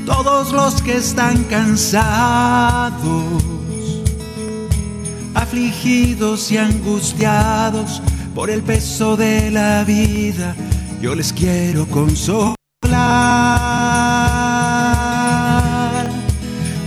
todos 0.05 0.51
los 0.51 0.84
que 0.84 0.98
están 0.98 1.46
cansados, 1.46 2.94
afligidos 5.34 6.51
y 6.51 6.58
angustiados 6.58 8.03
por 8.36 8.51
el 8.51 8.62
peso 8.62 9.17
de 9.17 9.50
la 9.50 9.84
vida. 9.84 10.55
Yo 11.01 11.15
les 11.15 11.34
quiero 11.34 11.88
consolar. 11.88 12.55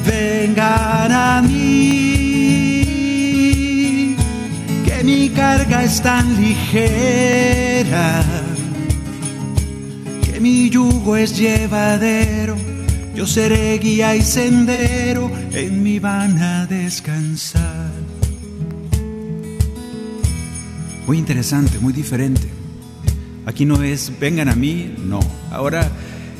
Vengan 0.06 1.10
a 1.10 1.42
mí, 1.42 2.84
que 4.84 5.02
mi 5.02 5.28
carga 5.30 5.82
es 5.82 6.00
tan 6.00 6.40
ligera 6.40 7.67
que 10.24 10.40
mi 10.40 10.70
yugo 10.70 11.16
es 11.16 11.36
llevadero, 11.36 12.56
yo 13.14 13.26
seré 13.26 13.78
guía 13.78 14.14
y 14.14 14.22
sendero, 14.22 15.30
en 15.52 15.82
mi 15.82 15.98
van 15.98 16.38
a 16.38 16.66
descansar. 16.66 17.90
Muy 21.06 21.18
interesante, 21.18 21.78
muy 21.78 21.92
diferente. 21.92 22.48
Aquí 23.46 23.64
no 23.64 23.82
es 23.82 24.12
vengan 24.20 24.48
a 24.50 24.54
mí, 24.54 24.94
no. 24.98 25.20
Ahora 25.50 25.90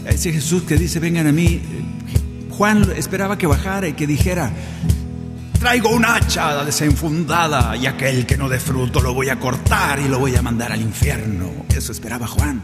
ese 0.07 0.33
Jesús 0.33 0.65
que 0.65 0.77
dice 0.77 1.01
vengan 1.01 1.27
a 1.27 1.33
mí, 1.33 1.61
Juan 2.51 2.87
esperaba 2.97 3.39
que 3.39 3.47
bajara 3.47 3.89
y 3.89 3.95
que 3.95 4.07
dijera, 4.07 4.53
Traigo 5.59 5.91
un 5.91 6.05
hacha 6.05 6.65
desenfundada 6.65 7.77
y 7.77 7.87
aquel 7.87 8.27
que 8.27 8.37
no 8.37 8.49
dé 8.49 8.61
fruto 8.61 9.01
lo 9.01 9.13
voy 9.13 9.29
a 9.29 9.41
cortar 9.41 9.99
y 9.99 10.07
lo 10.07 10.21
voy 10.21 10.37
a 10.37 10.43
mandar 10.43 10.71
al 10.71 10.81
infierno. 10.81 11.51
Eso 11.75 11.91
esperaba 11.91 12.29
Juan. 12.29 12.63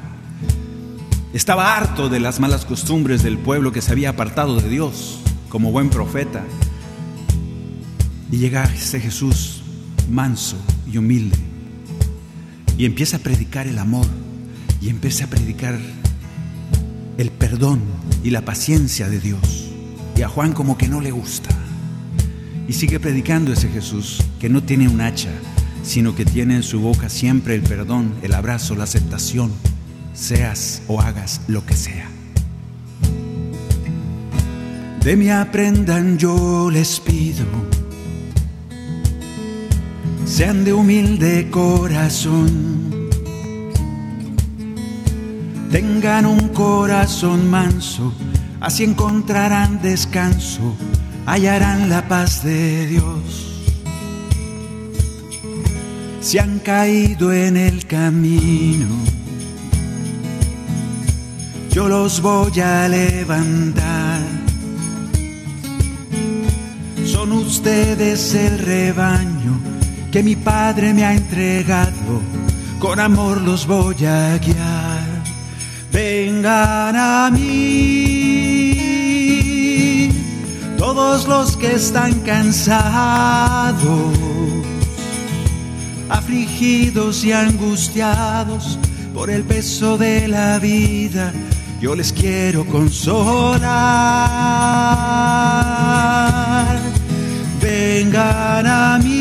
Estaba 1.33 1.77
harto 1.77 2.09
de 2.09 2.21
las 2.21 2.39
malas 2.39 2.65
costumbres 2.65 3.25
del 3.25 3.37
pueblo 3.37 3.73
que 3.73 3.83
se 3.83 3.91
había 3.91 4.11
apartado 4.11 4.61
de 4.61 4.69
Dios 4.69 5.19
como 5.49 5.73
buen 5.73 5.91
profeta. 5.91 6.45
Y 8.31 8.39
llega 8.39 8.63
ese 8.63 9.01
Jesús 9.01 9.63
manso 10.09 10.57
y 10.87 10.97
humilde 10.97 11.39
y 12.79 12.85
empieza 12.85 13.17
a 13.17 13.21
predicar 13.21 13.67
el 13.67 13.81
amor 13.81 14.07
y 14.81 14.89
empieza 14.89 15.25
a 15.25 15.29
predicar 15.29 15.77
el 17.19 17.31
perdón 17.33 17.81
y 18.23 18.31
la 18.31 18.45
paciencia 18.45 19.09
de 19.09 19.19
Dios. 19.19 19.71
Y 20.15 20.23
a 20.23 20.29
Juan 20.29 20.53
como 20.53 20.79
que 20.79 20.87
no 20.87 21.01
le 21.01 21.11
gusta. 21.11 21.64
Y 22.67 22.73
sigue 22.73 22.99
predicando 22.99 23.53
ese 23.53 23.69
Jesús 23.69 24.23
que 24.41 24.49
no 24.49 24.63
tiene 24.63 24.89
un 24.89 25.01
hacha, 25.01 25.31
sino 25.83 26.15
que 26.15 26.25
tiene 26.25 26.57
en 26.57 26.63
su 26.63 26.81
boca 26.81 27.09
siempre 27.09 27.55
el 27.55 27.63
perdón, 27.63 28.15
el 28.23 28.33
abrazo, 28.33 28.75
la 28.75 28.85
aceptación, 28.85 29.53
seas 30.15 30.83
o 30.89 31.01
hagas 31.01 31.43
lo 31.47 31.65
que 31.67 31.77
sea. 31.77 32.09
De 35.05 35.17
mí 35.17 35.29
aprendan 35.29 36.17
yo 36.17 36.71
les 36.71 36.99
pido, 37.01 37.45
sean 40.25 40.65
de 40.65 40.73
humilde 40.73 41.51
corazón, 41.51 43.11
tengan 45.71 46.25
un 46.25 46.49
corazón 46.49 47.51
manso, 47.51 48.15
así 48.61 48.85
encontrarán 48.85 49.83
descanso 49.83 50.75
hallarán 51.27 51.89
la 51.89 52.07
paz 52.09 52.43
de 52.43 52.87
Dios. 52.87 53.45
Si 56.21 56.39
han 56.39 56.59
caído 56.61 57.33
en 57.33 57.57
el 57.57 57.87
camino, 57.87 58.89
yo 61.71 61.89
los 61.89 62.21
voy 62.21 62.61
a 62.61 62.89
levantar. 62.89 64.23
Son 67.05 67.33
ustedes 67.33 68.35
el 68.35 68.59
rebaño 68.59 69.61
que 70.11 70.23
mi 70.23 70.37
Padre 70.37 70.95
me 70.95 71.05
ha 71.05 71.15
entregado. 71.15 72.23
Con 72.79 73.01
amor 73.01 73.41
los 73.41 73.67
voy 73.67 74.05
a 74.05 74.39
guiar. 74.39 75.25
Vengan 75.93 76.97
a 76.97 77.31
mí 77.31 78.14
todos 81.05 81.29
los 81.29 81.57
que 81.59 81.75
están 81.75 82.13
cansados, 82.21 83.83
afligidos 86.09 87.25
y 87.25 87.33
angustiados 87.33 88.79
por 89.13 89.29
el 89.29 89.43
peso 89.43 89.99
de 89.99 90.29
la 90.29 90.59
vida 90.59 91.31
yo 91.81 91.95
les 91.95 92.11
quiero 92.13 92.65
consolar. 92.65 93.61
Vengan 97.61 98.67
a 98.67 98.99
mí, 98.99 99.21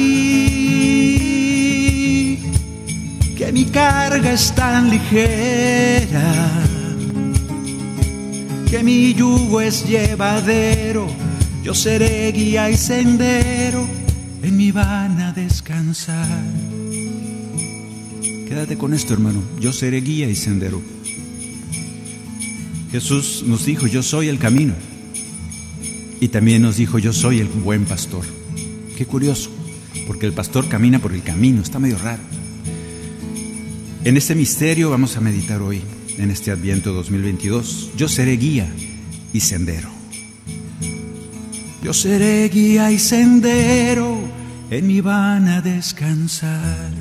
que 3.36 3.52
mi 3.52 3.66
carga 3.66 4.32
es 4.32 4.54
tan 4.54 4.90
ligera, 4.90 6.32
que 8.70 8.82
mi 8.82 9.14
yugo 9.14 9.60
es 9.60 9.86
llevadero, 9.86 11.08
yo 11.64 11.74
seré 11.74 12.30
guía 12.34 12.70
y 12.70 12.76
sendero, 12.76 13.88
en 14.44 14.58
mi 14.58 14.72
van 14.72 15.20
a 15.22 15.32
descansar. 15.32 16.44
Quédate 18.48 18.78
con 18.78 18.94
esto, 18.94 19.14
hermano, 19.14 19.42
yo 19.60 19.72
seré 19.72 20.02
guía 20.02 20.30
y 20.30 20.36
sendero. 20.36 20.82
Jesús 22.92 23.44
nos 23.48 23.66
dijo, 23.66 23.88
yo 23.88 24.04
soy 24.04 24.28
el 24.28 24.38
camino. 24.38 24.74
Y 26.20 26.28
también 26.28 26.62
nos 26.62 26.78
dijo, 26.78 27.00
yo 27.00 27.14
soy 27.14 27.40
el 27.40 27.48
buen 27.48 27.86
pastor. 27.86 28.26
Qué 28.98 29.06
curioso, 29.06 29.50
porque 30.06 30.26
el 30.26 30.34
pastor 30.34 30.68
camina 30.68 31.00
por 31.00 31.14
el 31.14 31.24
camino, 31.24 31.62
está 31.62 31.80
medio 31.80 31.98
raro. 31.98 32.22
En 34.04 34.18
este 34.18 34.36
misterio 34.36 34.90
vamos 34.90 35.16
a 35.16 35.22
meditar 35.22 35.62
hoy, 35.62 35.82
en 36.18 36.30
este 36.30 36.52
Adviento 36.52 36.94
2022. 36.94 37.92
Yo 37.96 38.10
seré 38.10 38.34
guía 38.34 38.70
y 39.32 39.40
sendero. 39.40 40.03
Yo 41.84 41.94
seré 41.94 42.48
guía 42.48 42.92
y 42.92 42.98
sendero, 42.98 44.18
en 44.70 44.88
mi 44.88 45.02
van 45.02 45.50
a 45.50 45.60
descansar. 45.60 46.94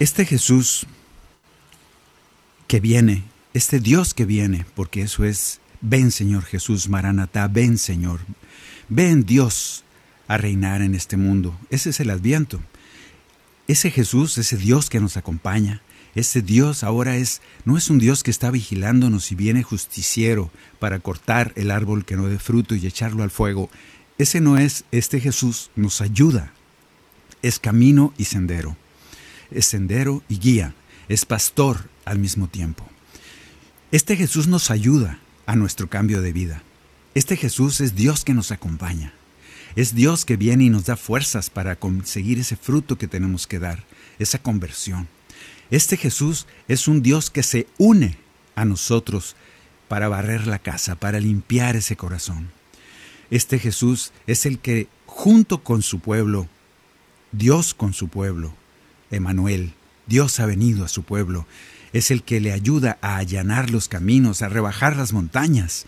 Este 0.00 0.26
Jesús 0.26 0.84
que 2.66 2.80
viene, 2.80 3.22
este 3.54 3.78
Dios 3.78 4.12
que 4.12 4.24
viene, 4.24 4.66
porque 4.74 5.02
eso 5.02 5.24
es, 5.24 5.60
ven 5.80 6.10
Señor 6.10 6.42
Jesús, 6.42 6.88
Maranatá, 6.88 7.46
ven 7.46 7.78
Señor, 7.78 8.18
ven 8.88 9.24
Dios 9.24 9.84
a 10.26 10.38
reinar 10.38 10.82
en 10.82 10.96
este 10.96 11.16
mundo. 11.16 11.56
Ese 11.70 11.90
es 11.90 12.00
el 12.00 12.10
adviento. 12.10 12.60
Ese 13.68 13.92
Jesús, 13.92 14.38
ese 14.38 14.56
Dios 14.56 14.90
que 14.90 14.98
nos 14.98 15.16
acompaña, 15.16 15.82
ese 16.14 16.42
Dios 16.42 16.84
ahora 16.84 17.16
es, 17.16 17.40
no 17.64 17.76
es 17.76 17.90
un 17.90 17.98
Dios 17.98 18.22
que 18.22 18.30
está 18.30 18.50
vigilándonos 18.50 19.30
y 19.32 19.34
viene 19.34 19.62
justiciero 19.62 20.50
para 20.78 20.98
cortar 20.98 21.52
el 21.56 21.70
árbol 21.70 22.04
que 22.04 22.16
no 22.16 22.26
dé 22.26 22.38
fruto 22.38 22.74
y 22.74 22.86
echarlo 22.86 23.22
al 23.22 23.30
fuego. 23.30 23.70
Ese 24.18 24.40
no 24.40 24.58
es, 24.58 24.84
este 24.90 25.20
Jesús 25.20 25.70
nos 25.76 26.00
ayuda, 26.00 26.52
es 27.42 27.58
camino 27.58 28.12
y 28.18 28.24
sendero 28.24 28.76
es 29.50 29.66
sendero 29.66 30.22
y 30.28 30.38
guía, 30.38 30.74
es 31.08 31.24
pastor 31.24 31.88
al 32.04 32.18
mismo 32.18 32.48
tiempo. 32.48 32.86
Este 33.92 34.16
Jesús 34.16 34.46
nos 34.46 34.70
ayuda 34.70 35.18
a 35.46 35.56
nuestro 35.56 35.88
cambio 35.88 36.22
de 36.22 36.32
vida. 36.32 36.62
Este 37.14 37.36
Jesús 37.36 37.80
es 37.80 37.94
Dios 37.96 38.24
que 38.24 38.34
nos 38.34 38.52
acompaña. 38.52 39.12
Es 39.76 39.94
Dios 39.94 40.24
que 40.24 40.36
viene 40.36 40.64
y 40.64 40.70
nos 40.70 40.86
da 40.86 40.96
fuerzas 40.96 41.50
para 41.50 41.76
conseguir 41.76 42.38
ese 42.38 42.56
fruto 42.56 42.98
que 42.98 43.08
tenemos 43.08 43.46
que 43.46 43.58
dar, 43.58 43.84
esa 44.18 44.40
conversión. 44.40 45.08
Este 45.70 45.96
Jesús 45.96 46.46
es 46.68 46.88
un 46.88 47.02
Dios 47.02 47.30
que 47.30 47.42
se 47.42 47.66
une 47.78 48.18
a 48.56 48.64
nosotros 48.64 49.36
para 49.88 50.08
barrer 50.08 50.46
la 50.46 50.58
casa, 50.58 50.96
para 50.96 51.20
limpiar 51.20 51.76
ese 51.76 51.96
corazón. 51.96 52.50
Este 53.30 53.58
Jesús 53.58 54.12
es 54.26 54.46
el 54.46 54.58
que, 54.58 54.88
junto 55.06 55.62
con 55.62 55.82
su 55.82 56.00
pueblo, 56.00 56.48
Dios 57.32 57.74
con 57.74 57.92
su 57.92 58.08
pueblo, 58.08 58.54
Emanuel, 59.10 59.74
Dios 60.06 60.40
ha 60.40 60.46
venido 60.46 60.84
a 60.84 60.88
su 60.88 61.04
pueblo, 61.04 61.46
es 61.92 62.10
el 62.10 62.22
que 62.22 62.40
le 62.40 62.52
ayuda 62.52 62.98
a 63.00 63.16
allanar 63.16 63.70
los 63.70 63.88
caminos, 63.88 64.42
a 64.42 64.48
rebajar 64.48 64.96
las 64.96 65.12
montañas. 65.12 65.86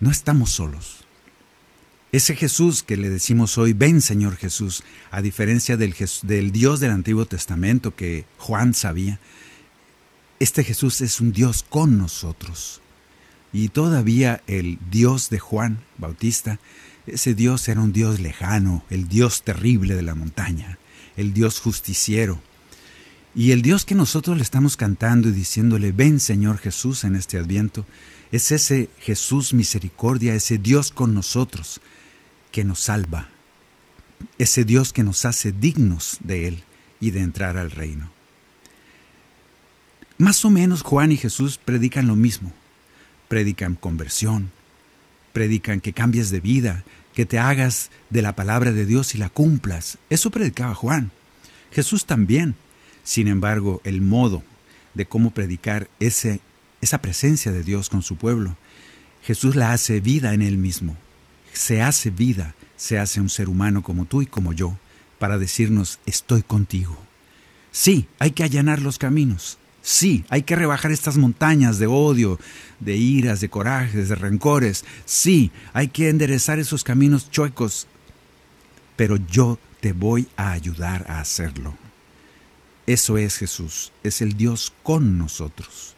No 0.00 0.10
estamos 0.10 0.50
solos. 0.50 1.05
Ese 2.12 2.36
Jesús 2.36 2.84
que 2.84 2.96
le 2.96 3.10
decimos 3.10 3.58
hoy, 3.58 3.72
ven 3.72 4.00
Señor 4.00 4.36
Jesús, 4.36 4.84
a 5.10 5.22
diferencia 5.22 5.76
del, 5.76 5.94
del 6.22 6.52
Dios 6.52 6.78
del 6.78 6.92
Antiguo 6.92 7.26
Testamento 7.26 7.96
que 7.96 8.26
Juan 8.38 8.74
sabía, 8.74 9.18
este 10.38 10.62
Jesús 10.62 11.00
es 11.00 11.20
un 11.20 11.32
Dios 11.32 11.64
con 11.68 11.98
nosotros. 11.98 12.80
Y 13.52 13.68
todavía 13.70 14.42
el 14.46 14.78
Dios 14.90 15.30
de 15.30 15.40
Juan 15.40 15.80
Bautista, 15.98 16.60
ese 17.06 17.34
Dios 17.34 17.68
era 17.68 17.80
un 17.80 17.92
Dios 17.92 18.20
lejano, 18.20 18.84
el 18.88 19.08
Dios 19.08 19.42
terrible 19.42 19.94
de 19.94 20.02
la 20.02 20.14
montaña, 20.14 20.78
el 21.16 21.32
Dios 21.32 21.60
justiciero, 21.60 22.40
y 23.34 23.50
el 23.50 23.62
Dios 23.62 23.84
que 23.84 23.94
nosotros 23.94 24.36
le 24.36 24.42
estamos 24.42 24.76
cantando 24.76 25.28
y 25.28 25.32
diciéndole, 25.32 25.92
ven 25.92 26.20
Señor 26.20 26.58
Jesús 26.58 27.04
en 27.04 27.16
este 27.16 27.38
adviento, 27.38 27.84
es 28.30 28.52
ese 28.52 28.90
Jesús 29.00 29.52
misericordia, 29.54 30.34
ese 30.34 30.58
Dios 30.58 30.90
con 30.92 31.12
nosotros 31.12 31.80
que 32.52 32.64
nos 32.64 32.80
salva, 32.80 33.28
ese 34.38 34.64
Dios 34.64 34.92
que 34.92 35.02
nos 35.02 35.24
hace 35.24 35.52
dignos 35.52 36.18
de 36.20 36.48
Él 36.48 36.64
y 37.00 37.10
de 37.10 37.20
entrar 37.20 37.56
al 37.56 37.70
reino. 37.70 38.10
Más 40.18 40.44
o 40.44 40.50
menos 40.50 40.82
Juan 40.82 41.12
y 41.12 41.16
Jesús 41.16 41.58
predican 41.62 42.06
lo 42.06 42.16
mismo, 42.16 42.52
predican 43.28 43.74
conversión, 43.74 44.50
predican 45.32 45.80
que 45.80 45.92
cambies 45.92 46.30
de 46.30 46.40
vida, 46.40 46.84
que 47.14 47.26
te 47.26 47.38
hagas 47.38 47.90
de 48.10 48.22
la 48.22 48.34
palabra 48.34 48.72
de 48.72 48.86
Dios 48.86 49.14
y 49.14 49.18
la 49.18 49.28
cumplas. 49.28 49.98
Eso 50.08 50.30
predicaba 50.30 50.74
Juan. 50.74 51.10
Jesús 51.70 52.06
también 52.06 52.56
sin 53.06 53.28
embargo, 53.28 53.80
el 53.84 54.00
modo 54.00 54.42
de 54.94 55.06
cómo 55.06 55.30
predicar 55.30 55.88
ese, 56.00 56.40
esa 56.80 57.00
presencia 57.00 57.52
de 57.52 57.62
Dios 57.62 57.88
con 57.88 58.02
su 58.02 58.16
pueblo, 58.16 58.56
Jesús 59.22 59.54
la 59.54 59.72
hace 59.72 60.00
vida 60.00 60.34
en 60.34 60.42
él 60.42 60.58
mismo. 60.58 60.96
Se 61.56 61.80
hace 61.80 62.10
vida, 62.10 62.54
se 62.76 62.98
hace 62.98 63.18
un 63.18 63.30
ser 63.30 63.48
humano 63.48 63.82
como 63.82 64.04
tú 64.04 64.20
y 64.20 64.26
como 64.26 64.52
yo, 64.52 64.76
para 65.18 65.38
decirnos, 65.38 65.98
estoy 66.04 66.42
contigo. 66.42 66.98
Sí, 67.72 68.08
hay 68.18 68.32
que 68.32 68.44
allanar 68.44 68.82
los 68.82 68.98
caminos. 68.98 69.56
Sí, 69.80 70.26
hay 70.28 70.42
que 70.42 70.54
rebajar 70.54 70.92
estas 70.92 71.16
montañas 71.16 71.78
de 71.78 71.86
odio, 71.86 72.38
de 72.78 72.96
iras, 72.96 73.40
de 73.40 73.48
corajes, 73.48 74.10
de 74.10 74.14
rencores. 74.16 74.84
Sí, 75.06 75.50
hay 75.72 75.88
que 75.88 76.10
enderezar 76.10 76.58
esos 76.58 76.84
caminos 76.84 77.30
chuecos. 77.30 77.86
Pero 78.94 79.16
yo 79.16 79.58
te 79.80 79.94
voy 79.94 80.28
a 80.36 80.52
ayudar 80.52 81.06
a 81.08 81.20
hacerlo. 81.20 81.74
Eso 82.86 83.16
es 83.16 83.38
Jesús, 83.38 83.92
es 84.02 84.20
el 84.20 84.36
Dios 84.36 84.74
con 84.82 85.16
nosotros. 85.16 85.94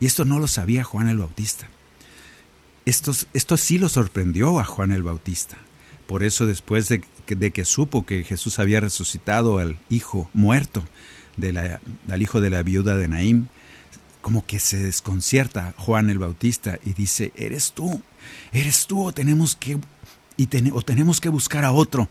Y 0.00 0.06
esto 0.06 0.26
no 0.26 0.38
lo 0.38 0.48
sabía 0.48 0.84
Juan 0.84 1.08
el 1.08 1.16
Bautista. 1.16 1.66
Esto, 2.84 3.56
sí 3.56 3.78
lo 3.78 3.88
sorprendió 3.88 4.58
a 4.58 4.64
Juan 4.64 4.92
el 4.92 5.02
Bautista. 5.02 5.56
Por 6.06 6.22
eso 6.22 6.46
después 6.46 6.88
de, 6.88 7.00
que 7.26 7.64
supo 7.64 8.04
que 8.04 8.24
Jesús 8.24 8.58
había 8.58 8.80
resucitado 8.80 9.58
al 9.58 9.78
hijo 9.88 10.28
muerto, 10.34 10.82
de 11.36 11.78
al 12.10 12.22
hijo 12.22 12.40
de 12.40 12.50
la 12.50 12.62
viuda 12.62 12.96
de 12.96 13.08
Naim, 13.08 13.46
como 14.20 14.44
que 14.44 14.58
se 14.58 14.78
desconcierta 14.78 15.74
Juan 15.78 16.10
el 16.10 16.18
Bautista 16.18 16.78
y 16.84 16.92
dice, 16.92 17.32
eres 17.36 17.72
tú, 17.72 18.02
eres 18.52 18.86
tú 18.86 19.04
o 19.04 19.12
tenemos 19.12 19.56
que, 19.56 19.78
y 20.36 20.48
o 20.72 20.82
tenemos 20.82 21.20
que 21.20 21.28
buscar 21.28 21.64
a 21.64 21.72
otro 21.72 22.08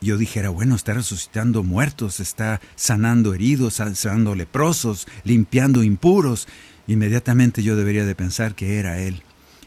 yo 0.00 0.16
dijera, 0.18 0.50
bueno, 0.50 0.74
está 0.74 0.94
resucitando 0.94 1.62
muertos, 1.62 2.20
está 2.20 2.60
sanando 2.74 3.34
heridos, 3.34 3.74
sanando 3.74 4.34
leprosos, 4.34 5.06
limpiando 5.24 5.82
impuros. 5.82 6.46
Inmediatamente 6.86 7.62
yo 7.62 7.76
debería 7.76 8.04
de 8.04 8.14
pensar 8.14 8.54
que 8.54 8.78
era 8.78 8.98
él. 8.98 9.22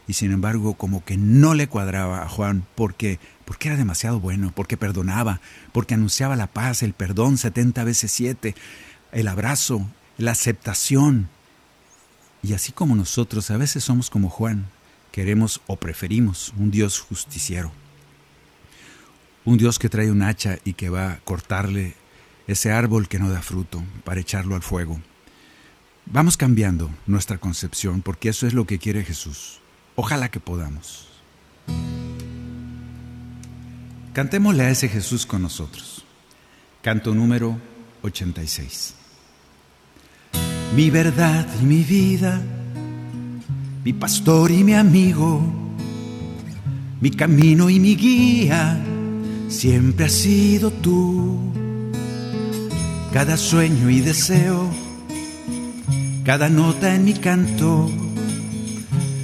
Y 0.06 0.14
sin 0.14 0.32
embargo, 0.32 0.74
como 0.74 1.04
que 1.04 1.16
no 1.16 1.54
le 1.54 1.68
cuadraba 1.68 2.22
a 2.22 2.28
Juan 2.28 2.66
porque, 2.74 3.20
porque 3.44 3.68
era 3.68 3.76
demasiado 3.76 4.18
bueno, 4.18 4.52
porque 4.54 4.76
perdonaba, 4.76 5.40
porque 5.72 5.94
anunciaba 5.94 6.34
la 6.36 6.48
paz, 6.48 6.82
el 6.82 6.94
perdón 6.94 7.38
70 7.38 7.84
veces 7.84 8.10
7, 8.10 8.54
el 9.12 9.28
abrazo, 9.28 9.86
la 10.18 10.32
aceptación. 10.32 11.28
Y 12.42 12.54
así 12.54 12.72
como 12.72 12.96
nosotros 12.96 13.50
a 13.50 13.56
veces 13.56 13.84
somos 13.84 14.10
como 14.10 14.30
Juan, 14.30 14.66
queremos 15.12 15.60
o 15.66 15.76
preferimos 15.76 16.52
un 16.58 16.70
Dios 16.70 16.98
justiciero 17.00 17.70
un 19.44 19.58
Dios 19.58 19.78
que 19.78 19.88
trae 19.88 20.10
un 20.10 20.22
hacha 20.22 20.58
y 20.64 20.74
que 20.74 20.90
va 20.90 21.12
a 21.12 21.20
cortarle 21.20 21.94
ese 22.46 22.72
árbol 22.72 23.08
que 23.08 23.18
no 23.18 23.30
da 23.30 23.42
fruto 23.42 23.82
para 24.04 24.20
echarlo 24.20 24.54
al 24.54 24.62
fuego. 24.62 25.00
Vamos 26.06 26.36
cambiando 26.36 26.90
nuestra 27.06 27.38
concepción 27.38 28.02
porque 28.02 28.28
eso 28.28 28.46
es 28.46 28.54
lo 28.54 28.66
que 28.66 28.78
quiere 28.78 29.04
Jesús. 29.04 29.60
Ojalá 29.96 30.30
que 30.30 30.40
podamos. 30.40 31.08
Cantémosle 34.12 34.64
a 34.64 34.70
ese 34.70 34.88
Jesús 34.88 35.24
con 35.24 35.42
nosotros. 35.42 36.04
Canto 36.82 37.14
número 37.14 37.58
86. 38.02 38.94
Mi 40.74 40.90
verdad 40.90 41.46
y 41.60 41.64
mi 41.64 41.82
vida, 41.82 42.40
mi 43.84 43.92
pastor 43.92 44.50
y 44.50 44.64
mi 44.64 44.74
amigo, 44.74 45.42
mi 47.00 47.10
camino 47.10 47.70
y 47.70 47.80
mi 47.80 47.96
guía, 47.96 48.78
siempre 49.48 50.06
has 50.06 50.12
sido 50.12 50.70
tú. 50.70 51.52
Cada 53.12 53.36
sueño 53.36 53.90
y 53.90 54.00
deseo, 54.00 54.70
cada 56.30 56.48
nota 56.48 56.94
en 56.94 57.04
mi 57.04 57.14
canto, 57.14 57.90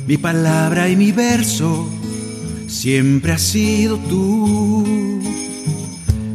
mi 0.09 0.16
palabra 0.16 0.88
y 0.88 0.97
mi 0.97 1.12
verso, 1.12 1.88
siempre 2.66 3.31
has 3.31 3.42
sido 3.42 3.97
tú, 3.97 4.85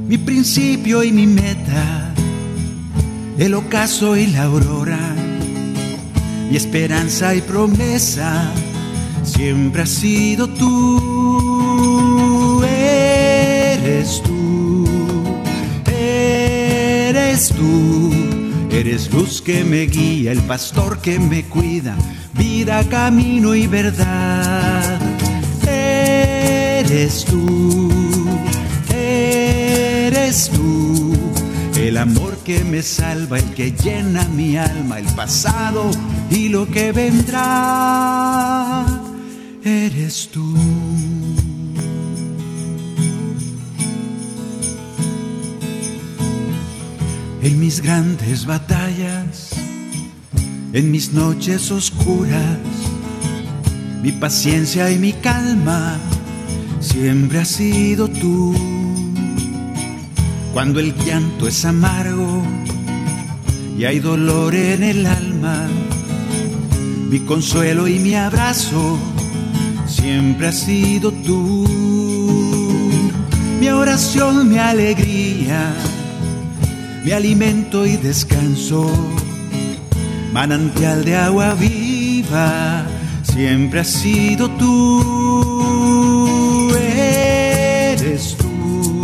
mi 0.07 0.17
principio 0.17 1.03
y 1.03 1.11
mi 1.11 1.27
meta, 1.27 2.13
el 3.37 3.53
ocaso 3.53 4.15
y 4.15 4.27
la 4.27 4.43
aurora, 4.43 5.13
mi 6.49 6.55
esperanza 6.55 7.35
y 7.35 7.41
promesa, 7.41 8.49
siempre 9.23 9.81
has 9.81 9.89
sido 9.89 10.47
tú, 10.47 12.30
Eres 18.81 19.13
luz 19.13 19.43
que 19.43 19.63
me 19.63 19.81
guía, 19.85 20.31
el 20.31 20.41
pastor 20.41 21.01
que 21.01 21.19
me 21.19 21.43
cuida, 21.43 21.95
vida, 22.33 22.83
camino 22.89 23.53
y 23.53 23.67
verdad 23.67 24.99
eres 26.81 27.25
tú, 27.25 27.91
eres 28.91 30.49
tú, 30.49 31.13
el 31.75 31.95
amor 31.95 32.37
que 32.43 32.63
me 32.63 32.81
salva, 32.81 33.37
el 33.37 33.53
que 33.53 33.71
llena 33.71 34.25
mi 34.29 34.57
alma, 34.57 34.97
el 34.97 35.05
pasado 35.13 35.91
y 36.31 36.49
lo 36.49 36.67
que 36.67 36.91
vendrá, 36.91 38.83
eres 39.63 40.27
tú. 40.31 40.90
En 47.43 47.59
mis 47.59 47.81
grandes 47.81 48.45
batallas, 48.45 49.49
en 50.73 50.91
mis 50.91 51.11
noches 51.11 51.71
oscuras, 51.71 52.59
mi 54.03 54.11
paciencia 54.11 54.91
y 54.91 54.99
mi 54.99 55.11
calma 55.13 55.97
siempre 56.79 57.39
has 57.39 57.47
sido 57.47 58.07
tú. 58.07 58.53
Cuando 60.53 60.79
el 60.79 60.93
llanto 61.03 61.47
es 61.47 61.65
amargo 61.65 62.43
y 63.75 63.85
hay 63.85 63.97
dolor 63.97 64.53
en 64.53 64.83
el 64.83 65.07
alma, 65.07 65.67
mi 67.09 67.21
consuelo 67.21 67.87
y 67.87 67.97
mi 67.97 68.13
abrazo 68.13 68.99
siempre 69.87 70.49
has 70.49 70.59
sido 70.59 71.11
tú. 71.11 71.67
Mi 73.59 73.69
oración, 73.69 74.47
mi 74.47 74.59
alegría, 74.59 75.73
mi 77.03 77.11
alimento 77.11 77.85
y 77.85 77.97
descanso, 77.97 78.89
manantial 80.31 81.03
de 81.03 81.15
agua 81.15 81.55
viva 81.55 82.85
siempre 83.23 83.79
has 83.79 83.87
sido 83.87 84.49
tú. 84.51 85.11
Eres 86.77 88.35
tú, 88.37 89.01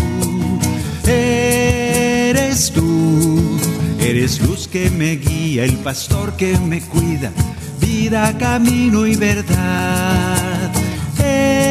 eres 1.07 2.71
tú, 2.71 3.59
eres 3.99 4.41
luz 4.41 4.67
que 4.67 4.89
me 4.89 5.15
guía, 5.15 5.63
el 5.63 5.77
pastor 5.77 6.35
que 6.35 6.57
me 6.59 6.81
cuida, 6.81 7.31
vida, 7.79 8.37
camino 8.37 9.07
y 9.07 9.15
verdad. 9.15 10.71
Eres 11.19 11.66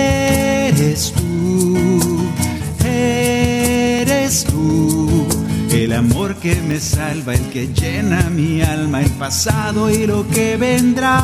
que 6.34 6.56
me 6.56 6.80
salva, 6.80 7.34
el 7.34 7.48
que 7.50 7.68
llena 7.68 8.28
mi 8.30 8.60
alma, 8.60 9.00
el 9.00 9.10
pasado 9.12 9.88
y 9.90 10.06
lo 10.06 10.26
que 10.28 10.56
vendrá, 10.56 11.20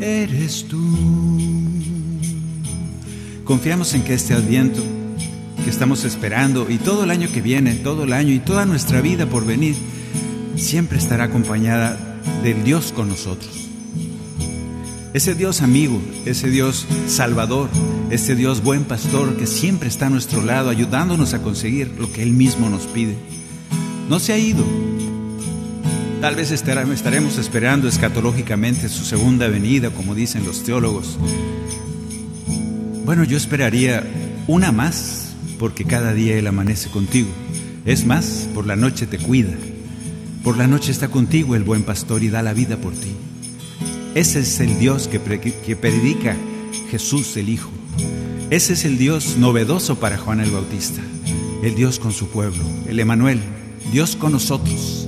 eres 0.00 0.64
tú. 0.66 0.96
Confiamos 3.44 3.94
en 3.94 4.02
que 4.02 4.14
este 4.14 4.34
adviento 4.34 4.82
que 5.62 5.70
estamos 5.70 6.04
esperando 6.04 6.68
y 6.68 6.78
todo 6.78 7.04
el 7.04 7.10
año 7.10 7.30
que 7.32 7.40
viene, 7.40 7.74
todo 7.74 8.04
el 8.04 8.12
año 8.12 8.32
y 8.34 8.40
toda 8.40 8.66
nuestra 8.66 9.00
vida 9.00 9.26
por 9.26 9.46
venir, 9.46 9.76
siempre 10.56 10.98
estará 10.98 11.24
acompañada 11.24 11.96
del 12.42 12.64
Dios 12.64 12.92
con 12.92 13.08
nosotros. 13.08 13.68
Ese 15.14 15.34
Dios 15.34 15.62
amigo, 15.62 16.02
ese 16.26 16.50
Dios 16.50 16.86
salvador, 17.06 17.70
ese 18.10 18.34
Dios 18.34 18.62
buen 18.62 18.84
pastor 18.84 19.36
que 19.36 19.46
siempre 19.46 19.88
está 19.88 20.06
a 20.06 20.10
nuestro 20.10 20.42
lado 20.42 20.70
ayudándonos 20.70 21.34
a 21.34 21.42
conseguir 21.42 21.94
lo 21.98 22.10
que 22.10 22.22
Él 22.22 22.32
mismo 22.32 22.70
nos 22.70 22.86
pide. 22.86 23.16
No 24.08 24.18
se 24.18 24.32
ha 24.32 24.38
ido. 24.38 24.64
Tal 26.22 26.34
vez 26.34 26.50
estaremos 26.50 27.36
esperando 27.36 27.86
escatológicamente 27.86 28.88
su 28.88 29.04
segunda 29.04 29.46
venida, 29.48 29.90
como 29.90 30.14
dicen 30.14 30.46
los 30.46 30.64
teólogos. 30.64 31.18
Bueno, 33.04 33.24
yo 33.24 33.36
esperaría 33.36 34.02
una 34.46 34.72
más, 34.72 35.34
porque 35.58 35.84
cada 35.84 36.14
día 36.14 36.38
Él 36.38 36.46
amanece 36.46 36.88
contigo. 36.88 37.28
Es 37.84 38.06
más, 38.06 38.48
por 38.54 38.66
la 38.66 38.76
noche 38.76 39.06
te 39.06 39.18
cuida. 39.18 39.52
Por 40.42 40.56
la 40.56 40.66
noche 40.66 40.92
está 40.92 41.08
contigo 41.08 41.54
el 41.54 41.62
buen 41.62 41.82
pastor 41.82 42.22
y 42.22 42.30
da 42.30 42.42
la 42.42 42.54
vida 42.54 42.78
por 42.78 42.94
ti. 42.94 43.12
Ese 44.14 44.40
es 44.40 44.60
el 44.60 44.78
Dios 44.78 45.08
que 45.08 45.20
predica 45.20 46.36
Jesús 46.90 47.36
el 47.36 47.50
Hijo. 47.50 47.77
Ese 48.50 48.72
es 48.72 48.86
el 48.86 48.96
Dios 48.96 49.36
novedoso 49.36 50.00
para 50.00 50.16
Juan 50.16 50.40
el 50.40 50.50
Bautista. 50.50 51.02
El 51.62 51.74
Dios 51.74 51.98
con 51.98 52.12
su 52.12 52.28
pueblo, 52.28 52.64
el 52.86 52.98
Emanuel, 52.98 53.40
Dios 53.92 54.16
con 54.16 54.32
nosotros. 54.32 55.06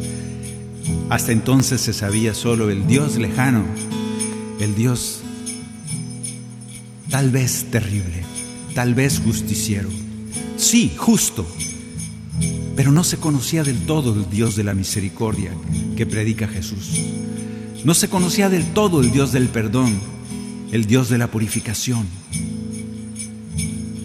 Hasta 1.08 1.32
entonces 1.32 1.80
se 1.80 1.94
sabía 1.94 2.34
solo 2.34 2.68
el 2.68 2.86
Dios 2.86 3.16
lejano, 3.16 3.64
el 4.60 4.74
Dios 4.74 5.22
tal 7.08 7.30
vez 7.30 7.64
terrible, 7.70 8.24
tal 8.74 8.94
vez 8.94 9.22
justiciero. 9.24 9.88
Sí, 10.58 10.92
justo, 10.94 11.46
pero 12.76 12.92
no 12.92 13.04
se 13.04 13.16
conocía 13.16 13.64
del 13.64 13.86
todo 13.86 14.12
el 14.12 14.28
Dios 14.28 14.54
de 14.54 14.64
la 14.64 14.74
misericordia 14.74 15.52
que 15.96 16.04
predica 16.04 16.46
Jesús. 16.46 16.90
No 17.84 17.94
se 17.94 18.10
conocía 18.10 18.50
del 18.50 18.66
todo 18.74 19.00
el 19.00 19.12
Dios 19.12 19.32
del 19.32 19.48
perdón, 19.48 19.98
el 20.72 20.84
Dios 20.84 21.08
de 21.08 21.16
la 21.16 21.30
purificación. 21.30 22.06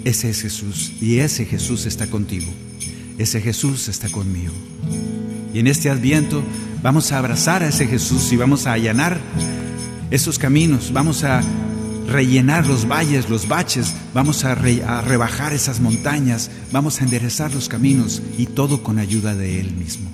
Ese 0.05 0.29
es 0.29 0.43
Jesús 0.43 0.91
y 1.01 1.17
ese 1.17 1.45
Jesús 1.45 1.87
está 1.87 2.07
contigo. 2.07 2.45
Ese 3.17 3.41
Jesús 3.41 3.87
está 3.87 4.07
conmigo. 4.09 4.53
Y 5.51 5.59
en 5.59 5.65
este 5.65 5.89
adviento 5.89 6.43
vamos 6.83 7.11
a 7.11 7.17
abrazar 7.17 7.63
a 7.63 7.69
ese 7.69 7.87
Jesús 7.87 8.31
y 8.31 8.35
vamos 8.35 8.67
a 8.67 8.73
allanar 8.73 9.19
esos 10.11 10.37
caminos, 10.37 10.93
vamos 10.93 11.23
a 11.23 11.41
rellenar 12.07 12.67
los 12.67 12.87
valles, 12.87 13.29
los 13.31 13.47
baches, 13.47 13.95
vamos 14.13 14.45
a, 14.45 14.51
a, 14.51 15.01
rebajar 15.01 15.53
esas 15.53 15.79
montañas, 15.79 16.51
vamos 16.71 17.01
a 17.01 17.03
enderezar 17.03 17.51
los 17.51 17.67
caminos 17.67 18.21
y 18.37 18.45
todo 18.45 18.83
con 18.83 18.99
ayuda 18.99 19.33
de 19.33 19.59
Él 19.59 19.73
mismo. 19.73 20.11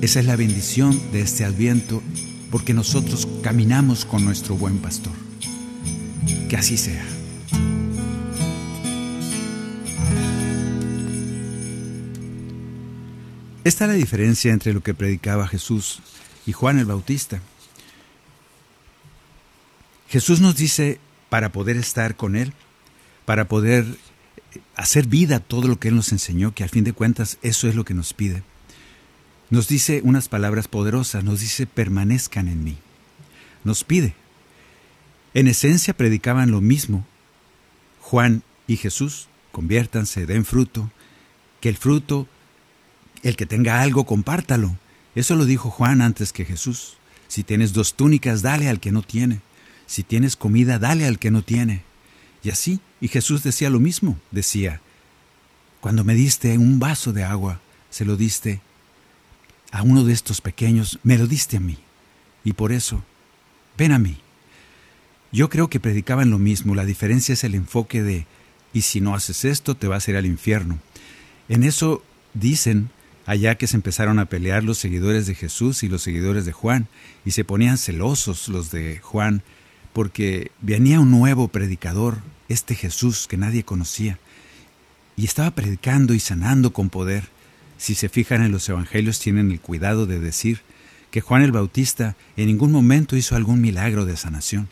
Esa 0.00 0.20
es 0.20 0.26
la 0.26 0.36
bendición 0.36 0.98
de 1.12 1.20
este 1.20 1.44
adviento 1.44 2.02
porque 2.50 2.72
nosotros 2.72 3.28
caminamos 3.42 4.06
con 4.06 4.24
nuestro 4.24 4.56
buen 4.56 4.78
pastor. 4.78 5.12
Que 6.48 6.56
así 6.56 6.78
sea. 6.78 7.15
Esta 13.66 13.86
es 13.86 13.90
la 13.90 13.96
diferencia 13.96 14.52
entre 14.52 14.72
lo 14.72 14.80
que 14.80 14.94
predicaba 14.94 15.48
Jesús 15.48 15.98
y 16.46 16.52
Juan 16.52 16.78
el 16.78 16.84
Bautista. 16.84 17.40
Jesús 20.08 20.40
nos 20.40 20.54
dice, 20.54 21.00
para 21.30 21.50
poder 21.50 21.76
estar 21.76 22.14
con 22.14 22.36
Él, 22.36 22.52
para 23.24 23.48
poder 23.48 23.84
hacer 24.76 25.08
vida 25.08 25.40
todo 25.40 25.66
lo 25.66 25.80
que 25.80 25.88
Él 25.88 25.96
nos 25.96 26.12
enseñó, 26.12 26.54
que 26.54 26.62
al 26.62 26.70
fin 26.70 26.84
de 26.84 26.92
cuentas 26.92 27.38
eso 27.42 27.66
es 27.66 27.74
lo 27.74 27.84
que 27.84 27.92
nos 27.92 28.14
pide, 28.14 28.44
nos 29.50 29.66
dice 29.66 30.00
unas 30.04 30.28
palabras 30.28 30.68
poderosas, 30.68 31.24
nos 31.24 31.40
dice, 31.40 31.66
permanezcan 31.66 32.46
en 32.46 32.62
mí. 32.62 32.78
Nos 33.64 33.82
pide. 33.82 34.14
En 35.34 35.48
esencia 35.48 35.92
predicaban 35.92 36.52
lo 36.52 36.60
mismo. 36.60 37.04
Juan 38.00 38.44
y 38.68 38.76
Jesús, 38.76 39.26
conviértanse, 39.50 40.24
den 40.24 40.44
fruto, 40.44 40.88
que 41.60 41.68
el 41.68 41.76
fruto, 41.76 42.28
el 43.28 43.36
que 43.36 43.46
tenga 43.46 43.82
algo, 43.82 44.04
compártalo, 44.04 44.76
Eso 45.14 45.34
lo 45.34 45.46
dijo 45.46 45.70
Juan 45.70 46.02
antes 46.02 46.32
que 46.32 46.44
Jesús. 46.44 46.98
Si 47.26 47.42
tienes 47.42 47.72
dos 47.72 47.94
túnicas, 47.94 48.42
dale 48.42 48.68
al 48.68 48.80
que 48.80 48.92
no 48.92 49.02
tiene. 49.02 49.40
Si 49.86 50.02
tienes 50.02 50.36
comida, 50.36 50.78
dale 50.78 51.06
al 51.06 51.18
que 51.18 51.30
no 51.30 51.42
tiene. 51.42 51.82
Y 52.42 52.50
así, 52.50 52.80
y 53.00 53.08
Jesús 53.08 53.42
decía 53.42 53.70
lo 53.70 53.80
mismo, 53.80 54.18
decía, 54.30 54.80
cuando 55.80 56.04
me 56.04 56.14
diste 56.14 56.56
un 56.58 56.78
vaso 56.78 57.12
de 57.12 57.24
agua, 57.24 57.60
se 57.90 58.04
lo 58.04 58.16
diste 58.16 58.60
a 59.72 59.82
uno 59.82 60.04
de 60.04 60.12
estos 60.12 60.40
pequeños, 60.40 60.98
me 61.02 61.18
lo 61.18 61.26
diste 61.26 61.56
a 61.56 61.60
mí. 61.60 61.78
Y 62.44 62.52
por 62.52 62.70
eso, 62.70 63.02
ven 63.76 63.92
a 63.92 63.98
mí. 63.98 64.18
Yo 65.32 65.48
creo 65.48 65.68
que 65.68 65.80
predicaban 65.80 66.30
lo 66.30 66.38
mismo, 66.38 66.74
la 66.74 66.84
diferencia 66.84 67.32
es 67.32 67.42
el 67.42 67.54
enfoque 67.54 68.02
de, 68.02 68.26
y 68.72 68.82
si 68.82 69.00
no 69.00 69.14
haces 69.14 69.44
esto, 69.44 69.74
te 69.74 69.88
vas 69.88 70.06
a 70.06 70.10
ir 70.10 70.16
al 70.16 70.26
infierno. 70.26 70.78
En 71.48 71.64
eso 71.64 72.04
dicen 72.34 72.90
allá 73.26 73.56
que 73.56 73.66
se 73.66 73.76
empezaron 73.76 74.18
a 74.18 74.26
pelear 74.26 74.62
los 74.64 74.78
seguidores 74.78 75.26
de 75.26 75.34
Jesús 75.34 75.82
y 75.82 75.88
los 75.88 76.02
seguidores 76.02 76.46
de 76.46 76.52
Juan, 76.52 76.86
y 77.24 77.32
se 77.32 77.44
ponían 77.44 77.76
celosos 77.76 78.48
los 78.48 78.70
de 78.70 78.98
Juan, 78.98 79.42
porque 79.92 80.52
venía 80.62 81.00
un 81.00 81.10
nuevo 81.10 81.48
predicador, 81.48 82.18
este 82.48 82.76
Jesús 82.76 83.26
que 83.26 83.36
nadie 83.36 83.64
conocía, 83.64 84.18
y 85.16 85.24
estaba 85.24 85.50
predicando 85.50 86.14
y 86.14 86.20
sanando 86.20 86.72
con 86.72 86.88
poder. 86.88 87.28
Si 87.78 87.94
se 87.94 88.08
fijan 88.08 88.42
en 88.42 88.52
los 88.52 88.68
evangelios 88.68 89.18
tienen 89.18 89.50
el 89.50 89.60
cuidado 89.60 90.06
de 90.06 90.20
decir 90.20 90.60
que 91.10 91.20
Juan 91.20 91.42
el 91.42 91.52
Bautista 91.52 92.14
en 92.36 92.46
ningún 92.46 92.70
momento 92.70 93.16
hizo 93.16 93.34
algún 93.34 93.60
milagro 93.60 94.04
de 94.04 94.16
sanación. 94.16 94.68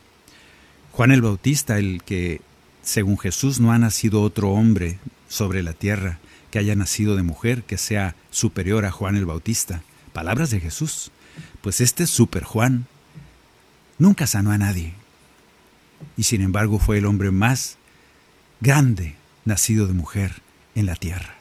Juan 0.92 1.10
el 1.10 1.22
Bautista, 1.22 1.78
el 1.78 2.02
que, 2.04 2.40
según 2.82 3.18
Jesús, 3.18 3.58
no 3.58 3.72
ha 3.72 3.78
nacido 3.78 4.22
otro 4.22 4.50
hombre 4.50 4.98
sobre 5.28 5.62
la 5.62 5.72
tierra 5.72 6.20
que 6.54 6.60
haya 6.60 6.76
nacido 6.76 7.16
de 7.16 7.24
mujer 7.24 7.64
que 7.64 7.76
sea 7.76 8.14
superior 8.30 8.84
a 8.84 8.92
Juan 8.92 9.16
el 9.16 9.26
Bautista. 9.26 9.82
Palabras 10.12 10.50
de 10.50 10.60
Jesús. 10.60 11.10
Pues 11.62 11.80
este 11.80 12.06
super 12.06 12.44
Juan 12.44 12.86
nunca 13.98 14.28
sanó 14.28 14.52
a 14.52 14.58
nadie. 14.58 14.94
Y 16.16 16.22
sin 16.22 16.42
embargo 16.42 16.78
fue 16.78 16.98
el 16.98 17.06
hombre 17.06 17.32
más 17.32 17.76
grande 18.60 19.16
nacido 19.44 19.88
de 19.88 19.94
mujer 19.94 20.42
en 20.76 20.86
la 20.86 20.94
tierra. 20.94 21.34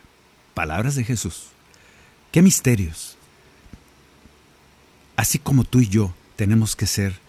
Palabras 0.56 0.96
de 0.96 1.04
Jesús. 1.04 1.50
Qué 2.32 2.42
misterios. 2.42 3.16
Así 5.16 5.38
como 5.38 5.64
tú 5.64 5.82
y 5.82 5.90
yo 5.90 6.16
tenemos 6.38 6.76
que 6.76 6.88
ser, 6.88 7.20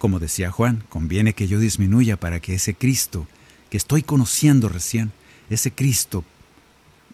como 0.00 0.18
decía 0.18 0.50
Juan, 0.50 0.82
conviene 0.88 1.34
que 1.34 1.46
yo 1.46 1.60
disminuya 1.60 2.16
para 2.16 2.40
que 2.40 2.56
ese 2.56 2.74
Cristo 2.74 3.28
que 3.70 3.76
estoy 3.76 4.02
conociendo 4.02 4.68
recién, 4.68 5.12
ese 5.50 5.70
Cristo 5.70 6.24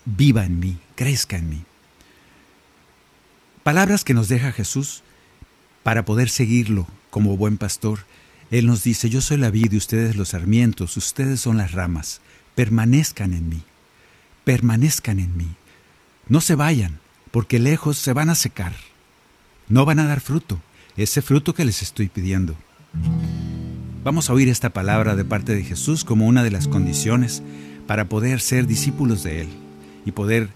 viva 0.04 0.44
en 0.44 0.58
mí, 0.60 0.78
crezca 0.94 1.36
en 1.36 1.48
mí. 1.48 1.62
Palabras 3.62 4.04
que 4.04 4.14
nos 4.14 4.28
deja 4.28 4.52
Jesús 4.52 5.02
para 5.82 6.04
poder 6.04 6.28
seguirlo 6.28 6.86
como 7.10 7.36
buen 7.36 7.56
pastor. 7.56 8.00
Él 8.50 8.66
nos 8.66 8.84
dice, 8.84 9.08
yo 9.08 9.20
soy 9.20 9.38
la 9.38 9.50
vid 9.50 9.72
y 9.72 9.76
ustedes 9.76 10.16
los 10.16 10.30
sarmientos, 10.30 10.96
ustedes 10.96 11.40
son 11.40 11.56
las 11.56 11.72
ramas, 11.72 12.20
permanezcan 12.54 13.32
en 13.32 13.48
mí, 13.48 13.62
permanezcan 14.44 15.18
en 15.18 15.36
mí. 15.36 15.48
No 16.28 16.40
se 16.40 16.54
vayan, 16.54 17.00
porque 17.30 17.58
lejos 17.58 17.98
se 17.98 18.12
van 18.12 18.30
a 18.30 18.34
secar. 18.34 18.74
No 19.68 19.84
van 19.86 19.98
a 19.98 20.06
dar 20.06 20.20
fruto, 20.20 20.60
ese 20.96 21.22
fruto 21.22 21.54
que 21.54 21.64
les 21.64 21.82
estoy 21.82 22.08
pidiendo. 22.08 22.54
Vamos 24.04 24.28
a 24.28 24.34
oír 24.34 24.50
esta 24.50 24.70
palabra 24.70 25.16
de 25.16 25.24
parte 25.24 25.54
de 25.54 25.64
Jesús 25.64 26.04
como 26.04 26.26
una 26.26 26.42
de 26.42 26.50
las 26.50 26.68
condiciones 26.68 27.42
para 27.86 28.08
poder 28.10 28.40
ser 28.40 28.66
discípulos 28.66 29.22
de 29.22 29.42
Él 29.42 29.63
y 30.04 30.12
poder 30.12 30.48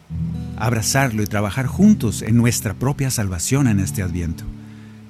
abrazarlo 0.57 1.23
y 1.23 1.27
trabajar 1.27 1.67
juntos 1.67 2.23
en 2.23 2.37
nuestra 2.37 2.75
propia 2.75 3.11
salvación 3.11 3.69
en 3.69 3.81
este 3.81 4.03
adviento, 4.03 4.45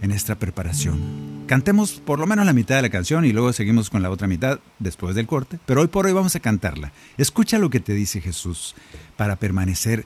en 0.02 0.10
esta 0.10 0.36
preparación. 0.36 1.28
Cantemos 1.46 1.92
por 1.92 2.18
lo 2.18 2.26
menos 2.26 2.44
la 2.44 2.52
mitad 2.52 2.76
de 2.76 2.82
la 2.82 2.90
canción 2.90 3.24
y 3.24 3.32
luego 3.32 3.52
seguimos 3.54 3.88
con 3.88 4.02
la 4.02 4.10
otra 4.10 4.28
mitad 4.28 4.60
después 4.78 5.14
del 5.14 5.26
corte, 5.26 5.58
pero 5.64 5.80
hoy 5.80 5.86
por 5.86 6.04
hoy 6.04 6.12
vamos 6.12 6.36
a 6.36 6.40
cantarla. 6.40 6.92
Escucha 7.16 7.58
lo 7.58 7.70
que 7.70 7.80
te 7.80 7.94
dice 7.94 8.20
Jesús 8.20 8.74
para 9.16 9.36
permanecer 9.36 10.04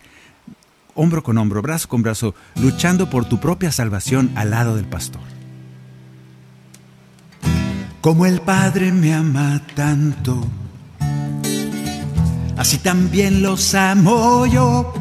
hombro 0.95 1.23
con 1.23 1.39
hombro, 1.39 1.61
brazo 1.63 1.89
con 1.89 2.03
brazo, 2.03 2.35
luchando 2.61 3.11
por 3.11 3.25
tu 3.25 3.41
propia 3.41 3.73
salvación 3.73 4.31
al 4.37 4.51
lado 4.51 4.77
del 4.77 4.85
pastor. 4.85 5.23
Como 8.01 8.27
el 8.27 8.41
Padre 8.41 8.93
me 8.93 9.15
ama 9.15 9.63
tanto, 9.75 10.45
así 12.63 12.79
también 12.79 13.43
los 13.43 13.75
amo 13.75 14.47
yo. 14.47 14.95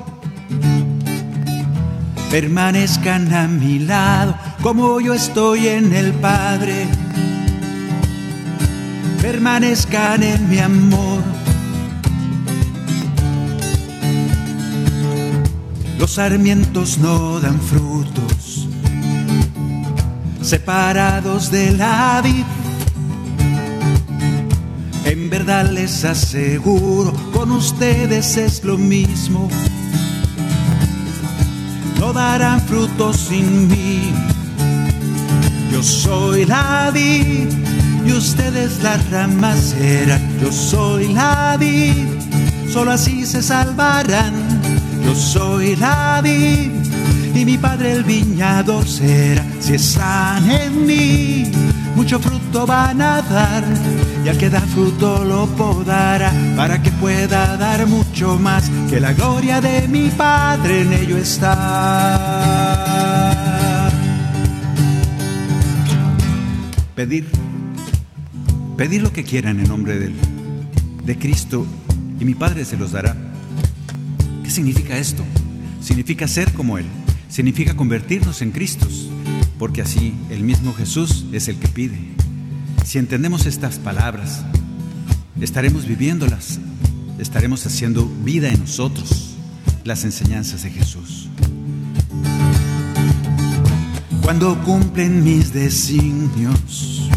Permanezcan 2.32 3.32
a 3.36 3.48
mi 3.48 3.78
lado 3.78 4.36
como 4.64 5.00
yo 5.00 5.14
estoy 5.14 5.68
en 5.68 5.94
el 5.94 6.12
Padre. 6.14 6.88
Permanezcan 9.22 10.24
en 10.24 10.50
mi 10.50 10.58
amor. 10.58 11.22
Los 16.00 16.14
sarmientos 16.14 16.98
no 16.98 17.40
dan 17.40 17.62
frutos, 17.62 18.68
separados 20.42 21.52
de 21.52 21.70
la 21.74 22.22
vid 22.24 22.44
en 22.44 22.61
verdad 25.32 25.72
les 25.72 26.04
aseguro, 26.04 27.14
con 27.32 27.52
ustedes 27.52 28.36
es 28.36 28.66
lo 28.66 28.78
mismo. 28.78 29.48
No 31.98 32.12
darán 32.12 32.60
frutos 32.60 33.16
sin 33.30 33.70
mí. 33.70 34.12
Yo 35.72 35.82
soy 35.82 36.44
la 36.46 36.92
vid 36.94 37.48
y 38.06 38.12
ustedes 38.12 38.84
las 38.84 39.10
ramas 39.10 39.74
serán. 39.78 40.22
Yo 40.42 40.52
soy 40.52 41.14
la 41.14 41.56
vid, 41.58 42.08
solo 42.70 42.92
así 42.92 43.26
se 43.26 43.42
salvarán. 43.42 44.34
Yo 45.06 45.16
soy 45.16 45.78
la 45.78 46.20
vid 46.22 46.72
y 47.34 47.46
mi 47.46 47.58
padre 47.58 47.94
el 47.94 48.04
viñador 48.04 48.86
será. 48.86 49.46
Si 49.62 49.76
están 49.76 50.52
en 50.52 50.86
mí, 50.86 51.52
mucho 51.96 52.20
fruto 52.20 52.66
van 52.68 53.02
a 53.02 53.22
dar 53.22 53.64
y 54.24 54.30
al 54.30 54.38
que 54.38 54.50
da 54.50 54.62
fruto 54.62 55.24
lo 55.24 55.48
podará 55.48 56.32
para 56.56 56.82
que 56.82 56.92
pueda 56.92 57.58
dar 57.58 57.88
mucho 57.88 58.38
más 58.38 58.70
que 58.90 59.00
la 59.00 59.14
gloria 59.14 59.62
de 59.62 59.88
mi 59.88 60.10
Padre 60.10 60.82
en 60.82 60.94
ello 60.94 61.18
está. 61.18 62.60
Pedir, 66.96 67.28
pedir 68.78 69.02
lo 69.02 69.12
que 69.12 69.24
quieran 69.24 69.60
en 69.60 69.68
nombre 69.68 69.98
de, 69.98 70.14
de 71.04 71.18
Cristo 71.18 71.66
y 72.20 72.26
mi 72.26 72.36
Padre 72.36 72.66
se 72.66 72.78
los 72.78 72.92
dará. 72.92 73.16
¿Qué 74.44 74.52
significa 74.52 74.98
esto? 74.98 75.24
Significa 75.82 76.28
ser 76.28 76.54
como 76.54 76.78
Él, 76.78 76.86
significa 77.28 77.76
convertirnos 77.76 78.44
en 78.44 78.52
Cristos, 78.52 79.10
porque 79.58 79.82
así 79.82 80.14
el 80.30 80.44
mismo 80.44 80.74
Jesús 80.74 81.26
es 81.32 81.48
el 81.48 81.58
que 81.58 81.68
pide. 81.68 82.21
Si 82.92 83.00
entendemos 83.00 83.46
estas 83.46 83.80
palabras, 83.80 84.42
estaremos 85.40 85.86
viviéndolas, 85.86 86.60
estaremos 87.20 87.66
haciendo 87.66 88.06
vida 88.06 88.50
en 88.50 88.60
nosotros 88.60 89.38
las 89.86 90.04
enseñanzas 90.04 90.64
de 90.64 90.72
Jesús. 90.72 91.30
Cuando 94.22 94.62
cumplen 94.66 95.24
mis 95.24 95.54
designios, 95.54 97.10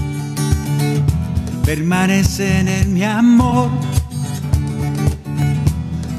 permanecen 1.64 2.68
en 2.68 2.94
mi 2.94 3.02
amor, 3.02 3.68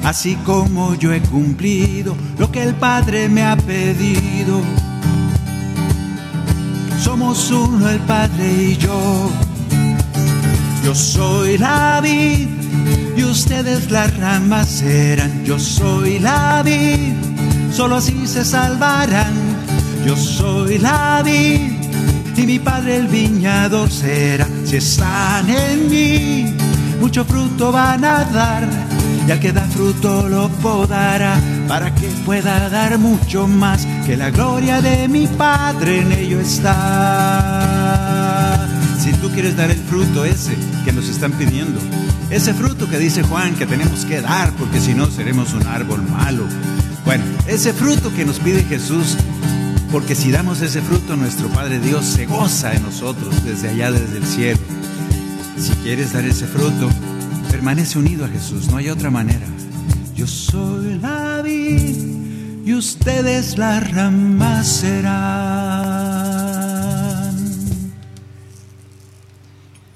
así 0.04 0.36
como 0.44 0.96
yo 0.96 1.14
he 1.14 1.22
cumplido 1.22 2.14
lo 2.38 2.52
que 2.52 2.62
el 2.62 2.76
Padre 2.76 3.30
me 3.30 3.44
ha 3.44 3.56
pedido 3.56 4.62
somos 7.06 7.52
uno 7.52 7.88
el 7.88 8.00
Padre 8.00 8.52
y 8.52 8.78
yo. 8.78 9.45
Yo 10.86 10.94
soy 10.94 11.58
la 11.58 12.00
vid 12.00 12.48
y 13.18 13.24
ustedes 13.24 13.90
las 13.90 14.16
ramas 14.18 14.68
serán. 14.70 15.44
Yo 15.44 15.58
soy 15.58 16.20
la 16.20 16.62
vid, 16.64 17.12
solo 17.72 17.96
así 17.96 18.28
se 18.28 18.46
salvarán. 18.46 19.34
Yo 20.06 20.16
soy 20.16 20.78
la 20.78 21.24
vid 21.26 21.72
y 22.38 22.42
mi 22.46 22.60
Padre 22.60 22.98
el 22.98 23.08
viñador 23.08 23.90
será. 23.90 24.48
Si 24.64 24.76
están 24.76 25.50
en 25.50 25.90
mí, 25.90 26.54
mucho 27.02 27.26
fruto 27.26 27.72
van 27.72 28.06
a 28.06 28.24
dar 28.26 28.70
y 29.28 29.32
al 29.32 29.40
que 29.40 29.52
da 29.52 29.64
fruto 29.64 30.30
lo 30.30 30.50
podará 30.50 31.40
para 31.68 31.96
que 31.96 32.08
pueda 32.28 32.70
dar 32.70 33.00
mucho 33.00 33.48
más 33.48 33.88
que 34.06 34.16
la 34.16 34.30
gloria 34.30 34.82
de 34.82 35.08
mi 35.08 35.26
Padre 35.26 36.02
en 36.02 36.12
ello 36.12 36.40
está. 36.40 37.75
Quieres 39.36 39.58
dar 39.58 39.70
el 39.70 39.78
fruto 39.78 40.24
ese 40.24 40.56
que 40.86 40.94
nos 40.94 41.10
están 41.10 41.34
pidiendo, 41.34 41.78
ese 42.30 42.54
fruto 42.54 42.90
que 42.90 42.98
dice 42.98 43.22
Juan 43.22 43.54
que 43.56 43.66
tenemos 43.66 44.06
que 44.06 44.22
dar 44.22 44.54
porque 44.54 44.80
si 44.80 44.94
no 44.94 45.08
seremos 45.08 45.54
un 45.54 45.68
árbol 45.68 46.02
malo. 46.04 46.46
Bueno, 47.04 47.26
ese 47.46 47.74
fruto 47.74 48.14
que 48.16 48.24
nos 48.24 48.40
pide 48.40 48.64
Jesús, 48.64 49.18
porque 49.92 50.16
si 50.16 50.32
damos 50.32 50.62
ese 50.62 50.82
fruto, 50.82 51.18
nuestro 51.18 51.50
Padre 51.50 51.82
Dios 51.82 52.06
se 52.06 52.26
goza 52.26 52.76
en 52.76 52.84
nosotros 52.84 53.44
desde 53.44 53.72
allá, 53.72 53.92
desde 53.92 54.20
el 54.20 54.26
cielo. 54.26 54.60
Si 55.60 55.74
quieres 55.84 56.14
dar 56.14 56.24
ese 56.24 56.46
fruto, 56.46 56.90
permanece 57.52 58.00
unido 58.00 58.24
a 58.24 58.30
Jesús, 58.30 58.70
no 58.72 58.78
hay 58.78 58.90
otra 58.90 59.12
manera. 59.12 59.46
Yo 60.16 60.28
soy 60.28 60.98
la 60.98 61.42
vid 61.42 61.98
y 62.66 62.74
ustedes 62.74 63.58
la 63.58 63.82
rama 63.82 64.64
serán. 64.64 65.95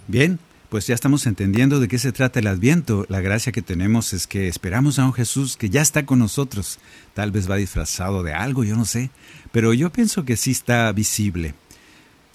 Bien, 0.10 0.40
pues 0.70 0.88
ya 0.88 0.96
estamos 0.96 1.28
entendiendo 1.28 1.80
de 1.80 1.88
qué 1.88 2.00
se 2.00 2.12
trata 2.12 2.40
el 2.40 2.48
adviento. 2.48 3.06
La 3.10 3.22
gracia 3.22 3.52
que 3.52 3.62
tenemos 3.62 4.12
es 4.12 4.26
que 4.26 4.48
esperamos 4.48 4.98
a 4.98 5.06
un 5.06 5.14
Jesús 5.14 5.56
que 5.56 5.70
ya 5.70 5.84
está 5.84 6.08
con 6.08 6.18
nosotros. 6.18 6.80
Tal 7.14 7.30
vez 7.30 7.48
va 7.48 7.58
disfrazado 7.58 8.24
de 8.24 8.34
algo, 8.34 8.64
yo 8.64 8.76
no 8.76 8.86
sé, 8.86 9.12
pero 9.52 9.72
yo 9.72 9.92
pienso 9.92 10.26
que 10.26 10.36
sí 10.36 10.50
está 10.50 10.92
visible. 10.94 11.54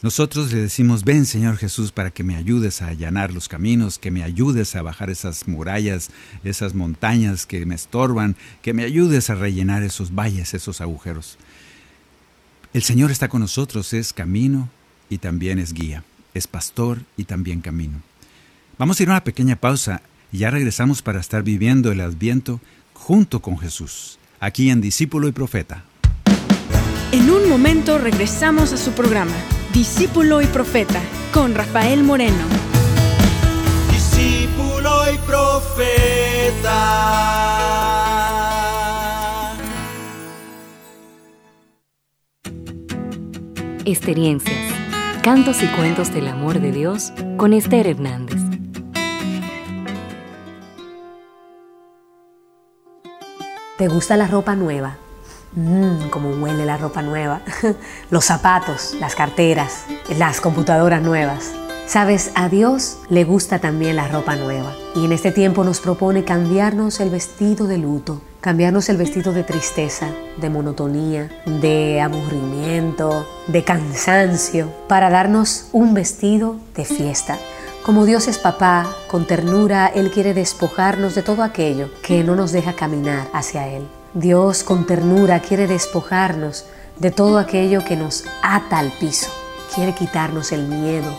Nosotros 0.03 0.53
le 0.53 0.61
decimos, 0.61 1.03
ven 1.03 1.27
Señor 1.27 1.57
Jesús 1.57 1.91
para 1.91 2.13
que 2.13 2.23
me 2.23 2.37
ayudes 2.37 2.81
a 2.81 2.87
allanar 2.87 3.33
los 3.33 3.49
caminos, 3.49 3.99
que 3.99 4.13
me 4.13 4.23
ayudes 4.23 4.77
a 4.77 4.83
bajar 4.83 5.11
esas 5.11 5.49
murallas, 5.49 6.11
esas 6.45 6.75
montañas 6.75 7.45
que 7.45 7.67
me 7.67 7.75
estorban, 7.75 8.37
que 8.63 8.73
me 8.73 8.85
ayudes 8.85 9.31
a 9.31 9.35
rellenar 9.35 9.83
esos 9.83 10.15
valles, 10.15 10.55
esos 10.55 10.81
agujeros. 10.81 11.39
El 12.73 12.85
Señor 12.85 13.11
está 13.11 13.27
con 13.27 13.41
nosotros, 13.41 13.93
es 13.95 14.13
camino 14.13 14.69
y 15.11 15.19
también 15.19 15.59
es 15.59 15.73
guía, 15.73 16.05
es 16.35 16.47
pastor 16.47 17.01
y 17.17 17.25
también 17.25 17.61
camino. 17.61 18.03
Vamos 18.79 18.99
a 18.99 19.03
ir 19.03 19.09
a 19.09 19.13
una 19.13 19.25
pequeña 19.25 19.57
pausa 19.57 20.03
y 20.33 20.39
ya 20.39 20.51
regresamos 20.51 21.01
para 21.01 21.21
estar 21.21 21.43
viviendo 21.43 21.93
el 21.93 22.01
adviento 22.01 22.61
junto 22.93 23.41
con 23.41 23.59
Jesús, 23.59 24.19
aquí 24.41 24.71
en 24.71 24.81
Discípulo 24.81 25.29
y 25.29 25.33
Profeta. 25.33 25.85
En 27.13 27.31
un 27.31 27.49
momento 27.49 27.99
regresamos 27.99 28.73
a 28.73 28.77
su 28.77 28.91
programa, 28.91 29.37
Discípulo 29.73 30.43
y 30.43 30.47
Profeta, 30.47 31.01
con 31.33 31.55
Rafael 31.55 32.03
Moreno. 32.03 32.45
Discípulo 33.93 35.13
y 35.13 35.19
Profeta. 35.19 36.65
Experiencias, 43.85 44.64
cantos 45.25 45.63
y 45.63 45.67
cuentos 45.69 46.13
del 46.13 46.29
amor 46.29 46.61
de 46.61 46.71
Dios 46.71 47.11
con 47.39 47.55
Esther 47.55 47.87
Hernández. 47.87 48.43
¿Te 53.79 53.89
gusta 53.89 54.19
la 54.19 54.27
ropa 54.27 54.55
nueva? 54.55 54.99
Mmm, 55.53 56.11
cómo 56.11 56.29
huele 56.29 56.67
la 56.67 56.77
ropa 56.77 57.01
nueva. 57.01 57.41
Los 58.11 58.27
zapatos, 58.27 58.95
las 59.01 59.15
carteras, 59.15 59.87
las 60.19 60.43
computadoras 60.43 61.01
nuevas. 61.01 61.55
Sabes, 61.87 62.31
a 62.35 62.49
Dios 62.49 62.99
le 63.09 63.25
gusta 63.25 63.59
también 63.59 63.97
la 63.97 64.09
ropa 64.09 64.37
nueva. 64.37 64.73
Y 64.95 65.05
en 65.05 65.13
este 65.13 65.33
tiempo 65.33 65.65
nos 65.65 65.81
propone 65.81 66.25
cambiarnos 66.25 67.01
el 67.01 67.11
vestido 67.11 67.67
de 67.67 67.79
luto, 67.79 68.23
cambiarnos 68.41 68.89
el 68.89 68.97
vestido 68.97 69.33
de 69.33 69.45
tristeza, 69.45 70.09
de 70.41 70.51
monotonía, 70.51 71.31
de 71.45 72.01
aburrimiento, 72.01 73.27
de 73.49 73.65
cansancio, 73.65 74.73
para 74.89 75.11
darnos 75.11 75.69
un 75.73 75.95
vestido 75.95 76.57
de 76.75 76.85
fiesta 76.85 77.39
como 77.85 78.07
Dios 78.07 78.29
es 78.29 78.39
papá, 78.39 78.87
con 79.09 79.27
ternura, 79.27 79.89
Él 79.89 80.11
quiere 80.11 80.33
despojarnos 80.33 81.15
de 81.15 81.23
todo 81.23 81.43
aquello 81.43 81.91
que 82.03 82.25
no 82.25 82.35
nos 82.35 82.51
deja 82.51 82.73
caminar 82.73 83.29
hacia 83.35 83.69
Él. 83.69 83.87
Dios 84.15 84.65
con 84.65 84.87
ternura 84.87 85.41
quiere 85.41 85.67
despojarnos 85.67 86.65
de 86.97 87.11
todo 87.11 87.39
aquello 87.39 87.85
que 87.85 87.97
nos 87.97 88.25
ata 88.43 88.79
al 88.79 88.91
piso. 88.93 89.29
Quiere 89.75 89.93
quitarnos 89.93 90.51
el 90.53 90.67
miedo, 90.67 91.15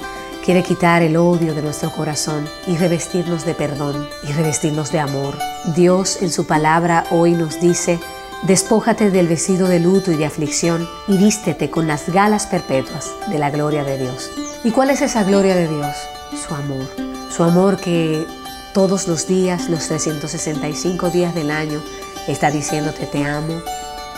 quiere 0.45 0.61
quitar 0.61 1.01
el 1.01 1.17
odio 1.17 1.55
de 1.55 1.63
nuestro 1.63 1.91
corazón 1.91 2.47
y 2.67 2.77
revestirnos 2.77 3.45
de 3.45 3.55
perdón 3.55 4.07
y 4.23 4.31
revestirnos 4.31 4.91
de 4.91 4.99
amor. 4.99 5.35
Dios 5.75 6.21
en 6.21 6.31
su 6.31 6.45
palabra 6.45 7.05
hoy 7.09 7.31
nos 7.31 7.59
dice, 7.59 7.99
despójate 8.43 9.09
del 9.09 9.27
vestido 9.27 9.67
de 9.67 9.79
luto 9.79 10.11
y 10.11 10.17
de 10.17 10.25
aflicción 10.25 10.87
y 11.07 11.17
vístete 11.17 11.71
con 11.71 11.87
las 11.87 12.09
galas 12.09 12.45
perpetuas 12.45 13.11
de 13.27 13.39
la 13.39 13.49
gloria 13.49 13.83
de 13.83 13.97
Dios. 13.97 14.29
¿Y 14.63 14.69
cuál 14.69 14.91
es 14.91 15.01
esa 15.01 15.23
gloria 15.23 15.55
de 15.55 15.67
Dios? 15.67 15.95
su 16.35 16.53
amor. 16.53 16.87
Su 17.35 17.43
amor 17.43 17.77
que 17.77 18.25
todos 18.73 19.07
los 19.07 19.27
días, 19.27 19.69
los 19.69 19.87
365 19.87 21.09
días 21.09 21.33
del 21.33 21.49
año, 21.49 21.81
está 22.27 22.51
diciéndote 22.51 23.05
te 23.05 23.23
amo, 23.23 23.61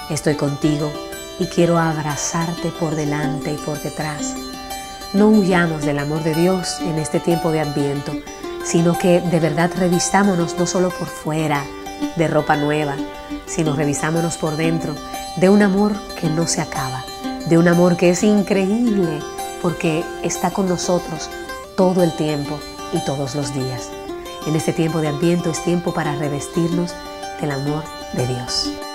estoy 0.10 0.36
contigo 0.36 0.92
y 1.40 1.46
quiero 1.46 1.78
abrazarte 1.78 2.70
por 2.80 2.96
delante 2.96 3.54
y 3.54 3.58
por 3.58 3.80
detrás. 3.82 4.47
No 5.13 5.30
huyamos 5.30 5.86
del 5.86 6.00
amor 6.00 6.22
de 6.24 6.36
Dios 6.36 6.80
en 6.82 7.00
este 7.00 7.20
tiempo 7.20 7.52
de 7.52 7.62
adviento, 7.62 8.12
sino 8.65 8.98
que 8.98 9.22
de 9.22 9.39
verdad 9.39 9.72
revistámonos 9.78 10.58
no 10.58 10.67
solo 10.67 10.89
por 10.89 11.08
fuera 11.08 11.63
de 12.17 12.28
ropa 12.28 12.58
nueva, 12.58 12.96
sino 13.46 13.76
revisámonos 13.76 14.38
por 14.38 14.58
dentro 14.58 14.93
de 15.38 15.50
un 15.50 15.62
amor 15.62 15.93
que 16.20 16.30
no 16.30 16.46
se 16.46 16.62
acaba, 16.62 17.06
de 17.48 17.58
un 17.58 17.67
amor 17.70 17.96
que 17.96 18.10
es 18.10 18.24
increíble 18.24 19.20
porque 19.62 20.04
está 20.24 20.52
con 20.52 20.67
nosotros 20.67 21.30
todo 21.78 22.04
el 22.04 22.13
tiempo 22.15 22.60
y 22.91 23.04
todos 23.06 23.34
los 23.34 23.54
días. 23.54 23.89
En 24.46 24.56
este 24.56 24.74
tiempo 24.74 25.00
de 25.00 25.08
Adviento 25.08 25.52
es 25.52 25.63
tiempo 25.63 25.93
para 25.93 26.15
revestirnos 26.15 26.93
del 27.39 27.52
amor 27.52 27.84
de 28.13 28.28
Dios. 28.28 28.87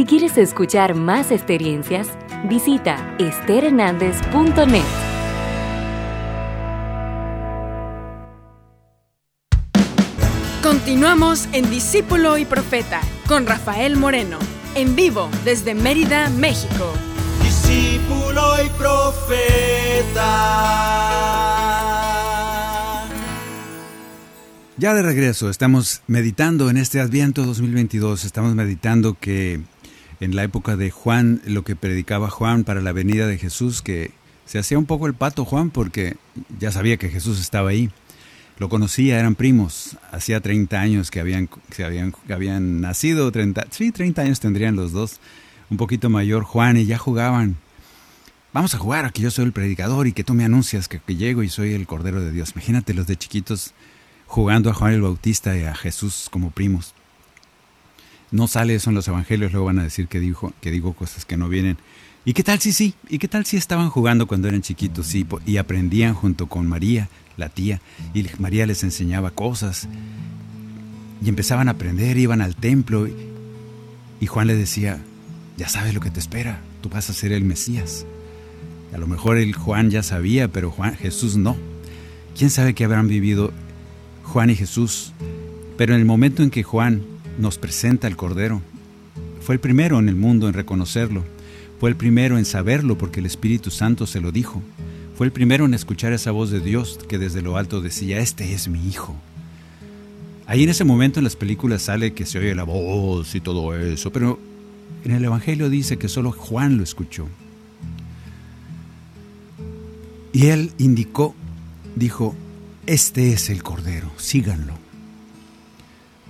Si 0.00 0.06
quieres 0.06 0.38
escuchar 0.38 0.94
más 0.94 1.30
experiencias, 1.30 2.08
visita 2.48 2.96
estherhernandez.net. 3.18 4.82
Continuamos 10.62 11.50
en 11.52 11.68
Discípulo 11.68 12.38
y 12.38 12.46
Profeta 12.46 13.02
con 13.28 13.44
Rafael 13.44 13.98
Moreno, 13.98 14.38
en 14.74 14.96
vivo 14.96 15.28
desde 15.44 15.74
Mérida, 15.74 16.30
México. 16.30 16.94
Discípulo 17.42 18.54
y 18.64 18.70
Profeta. 18.70 20.30
Ya 24.78 24.94
de 24.94 25.02
regreso, 25.02 25.50
estamos 25.50 26.00
meditando 26.06 26.70
en 26.70 26.78
este 26.78 27.00
Adviento 27.00 27.44
2022, 27.44 28.24
estamos 28.24 28.54
meditando 28.54 29.12
que 29.20 29.60
en 30.20 30.36
la 30.36 30.44
época 30.44 30.76
de 30.76 30.90
Juan, 30.90 31.42
lo 31.46 31.64
que 31.64 31.76
predicaba 31.76 32.30
Juan 32.30 32.64
para 32.64 32.80
la 32.80 32.92
venida 32.92 33.26
de 33.26 33.38
Jesús, 33.38 33.82
que 33.82 34.12
se 34.44 34.58
hacía 34.58 34.78
un 34.78 34.86
poco 34.86 35.06
el 35.06 35.14
pato 35.14 35.44
Juan 35.44 35.70
porque 35.70 36.16
ya 36.58 36.70
sabía 36.70 36.96
que 36.96 37.08
Jesús 37.08 37.40
estaba 37.40 37.70
ahí 37.70 37.90
lo 38.60 38.68
conocía, 38.68 39.18
eran 39.18 39.36
primos. 39.36 39.96
Hacía 40.12 40.40
30 40.40 40.78
años 40.78 41.10
que 41.10 41.18
habían, 41.18 41.48
que 41.74 41.82
habían, 41.82 42.14
habían 42.28 42.82
nacido, 42.82 43.32
30, 43.32 43.68
sí, 43.70 43.90
30 43.90 44.20
años 44.20 44.38
tendrían 44.38 44.76
los 44.76 44.92
dos. 44.92 45.18
Un 45.70 45.78
poquito 45.78 46.10
mayor 46.10 46.44
Juan 46.44 46.76
y 46.76 46.84
ya 46.84 46.98
jugaban. 46.98 47.56
Vamos 48.52 48.74
a 48.74 48.78
jugar 48.78 49.06
a 49.06 49.10
que 49.12 49.22
yo 49.22 49.30
soy 49.30 49.46
el 49.46 49.52
predicador 49.52 50.06
y 50.06 50.12
que 50.12 50.24
tú 50.24 50.34
me 50.34 50.44
anuncias 50.44 50.88
que, 50.88 50.98
que 50.98 51.16
llego 51.16 51.42
y 51.42 51.48
soy 51.48 51.72
el 51.72 51.86
Cordero 51.86 52.20
de 52.20 52.32
Dios. 52.32 52.52
Imagínate 52.52 52.92
los 52.92 53.06
de 53.06 53.16
chiquitos 53.16 53.72
jugando 54.26 54.68
a 54.68 54.74
Juan 54.74 54.92
el 54.92 55.00
Bautista 55.00 55.56
y 55.56 55.62
a 55.62 55.74
Jesús 55.74 56.28
como 56.30 56.50
primos. 56.50 56.92
No 58.30 58.46
sale 58.46 58.74
eso 58.74 58.90
en 58.90 58.96
los 58.96 59.08
evangelios, 59.08 59.52
luego 59.52 59.66
van 59.66 59.78
a 59.78 59.84
decir 59.84 60.06
que, 60.06 60.20
dijo, 60.20 60.52
que 60.60 60.70
digo 60.70 60.92
cosas 60.92 61.24
que 61.24 61.36
no 61.36 61.48
vienen. 61.48 61.78
¿Y 62.24 62.32
qué 62.34 62.42
tal 62.42 62.60
si 62.60 62.72
sí? 62.72 62.94
¿Y 63.08 63.18
qué 63.18 63.28
tal 63.28 63.46
si 63.46 63.56
estaban 63.56 63.90
jugando 63.90 64.26
cuando 64.26 64.48
eran 64.48 64.62
chiquitos 64.62 65.06
sí, 65.06 65.26
y 65.46 65.56
aprendían 65.56 66.14
junto 66.14 66.46
con 66.46 66.66
María 66.66 67.08
la 67.40 67.48
tía, 67.48 67.80
y 68.14 68.24
María 68.38 68.66
les 68.66 68.84
enseñaba 68.84 69.32
cosas. 69.32 69.88
Y 71.24 71.28
empezaban 71.28 71.68
a 71.68 71.72
aprender, 71.72 72.18
iban 72.18 72.40
al 72.40 72.54
templo, 72.54 73.08
y 74.20 74.26
Juan 74.26 74.46
le 74.46 74.54
decía, 74.54 75.02
ya 75.56 75.68
sabes 75.68 75.94
lo 75.94 76.00
que 76.00 76.10
te 76.10 76.20
espera, 76.20 76.60
tú 76.82 76.88
vas 76.88 77.10
a 77.10 77.14
ser 77.14 77.32
el 77.32 77.44
Mesías. 77.44 78.06
A 78.94 78.98
lo 78.98 79.06
mejor 79.06 79.38
el 79.38 79.54
Juan 79.54 79.90
ya 79.90 80.02
sabía, 80.02 80.48
pero 80.48 80.70
Juan, 80.70 80.96
Jesús 80.96 81.36
no. 81.36 81.56
¿Quién 82.36 82.50
sabe 82.50 82.74
qué 82.74 82.84
habrán 82.84 83.08
vivido 83.08 83.52
Juan 84.24 84.50
y 84.50 84.56
Jesús? 84.56 85.12
Pero 85.76 85.94
en 85.94 86.00
el 86.00 86.06
momento 86.06 86.42
en 86.42 86.50
que 86.50 86.62
Juan 86.62 87.02
nos 87.40 87.58
presenta 87.58 88.06
al 88.06 88.16
Cordero, 88.16 88.62
fue 89.40 89.54
el 89.54 89.60
primero 89.60 89.98
en 89.98 90.08
el 90.08 90.16
mundo 90.16 90.46
en 90.46 90.54
reconocerlo, 90.54 91.24
fue 91.80 91.90
el 91.90 91.96
primero 91.96 92.38
en 92.38 92.44
saberlo 92.44 92.98
porque 92.98 93.20
el 93.20 93.26
Espíritu 93.26 93.70
Santo 93.70 94.06
se 94.06 94.20
lo 94.20 94.32
dijo. 94.32 94.62
Fue 95.16 95.26
el 95.26 95.32
primero 95.32 95.64
en 95.64 95.74
escuchar 95.74 96.12
esa 96.12 96.30
voz 96.30 96.50
de 96.50 96.60
Dios 96.60 96.98
que 97.08 97.18
desde 97.18 97.42
lo 97.42 97.56
alto 97.56 97.80
decía, 97.80 98.20
este 98.20 98.52
es 98.52 98.68
mi 98.68 98.86
hijo. 98.86 99.16
Ahí 100.46 100.64
en 100.64 100.70
ese 100.70 100.84
momento 100.84 101.20
en 101.20 101.24
las 101.24 101.36
películas 101.36 101.82
sale 101.82 102.12
que 102.12 102.26
se 102.26 102.38
oye 102.38 102.54
la 102.54 102.64
voz 102.64 103.34
y 103.34 103.40
todo 103.40 103.74
eso, 103.76 104.10
pero 104.12 104.38
en 105.04 105.12
el 105.12 105.24
Evangelio 105.24 105.70
dice 105.70 105.96
que 105.96 106.08
solo 106.08 106.32
Juan 106.32 106.76
lo 106.76 106.82
escuchó. 106.82 107.28
Y 110.32 110.46
él 110.46 110.72
indicó, 110.78 111.34
dijo, 111.96 112.34
este 112.86 113.32
es 113.32 113.50
el 113.50 113.62
Cordero, 113.62 114.10
síganlo. 114.16 114.79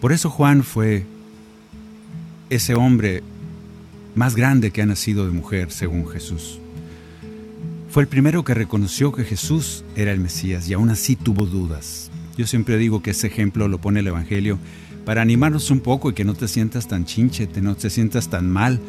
Por 0.01 0.13
eso 0.13 0.31
Juan 0.31 0.65
fue 0.65 1.05
ese 2.49 2.75
hombre 2.75 3.23
más 4.15 4.35
grande 4.35 4.71
que 4.71 4.83
ha 4.83 4.87
nacido 4.87 5.27
de 5.27 5.33
mujer, 5.33 5.71
según 5.71 6.09
Jesús. 6.09 6.59
Fue 7.91 8.03
el 8.03 8.09
primero 8.09 8.45
que 8.45 8.55
reconoció 8.55 9.13
que 9.13 9.25
Jesús 9.25 9.85
era 9.97 10.13
el 10.13 10.21
Mesías 10.21 10.69
y 10.69 10.75
aún 10.75 10.91
así 10.91 11.17
tuvo 11.17 11.45
dudas. 11.45 12.11
Yo 12.37 12.47
siempre 12.47 12.79
digo 12.79 13.03
que 13.03 13.11
ese 13.11 13.27
ejemplo 13.27 13.69
lo 13.69 13.81
pone 13.81 14.01
el 14.01 14.07
Evangelio 14.07 14.59
para 15.05 15.23
animarnos 15.23 15.71
un 15.71 15.81
poco 15.81 16.11
y 16.11 16.15
que 16.15 16.25
no 16.25 16.35
te 16.35 16.49
sientas 16.49 16.89
tan 16.89 17.05
chinche, 17.05 17.49
no 17.61 17.75
te 17.75 17.91
sientas 17.91 18.31
tan 18.31 18.49
mal, 18.49 18.81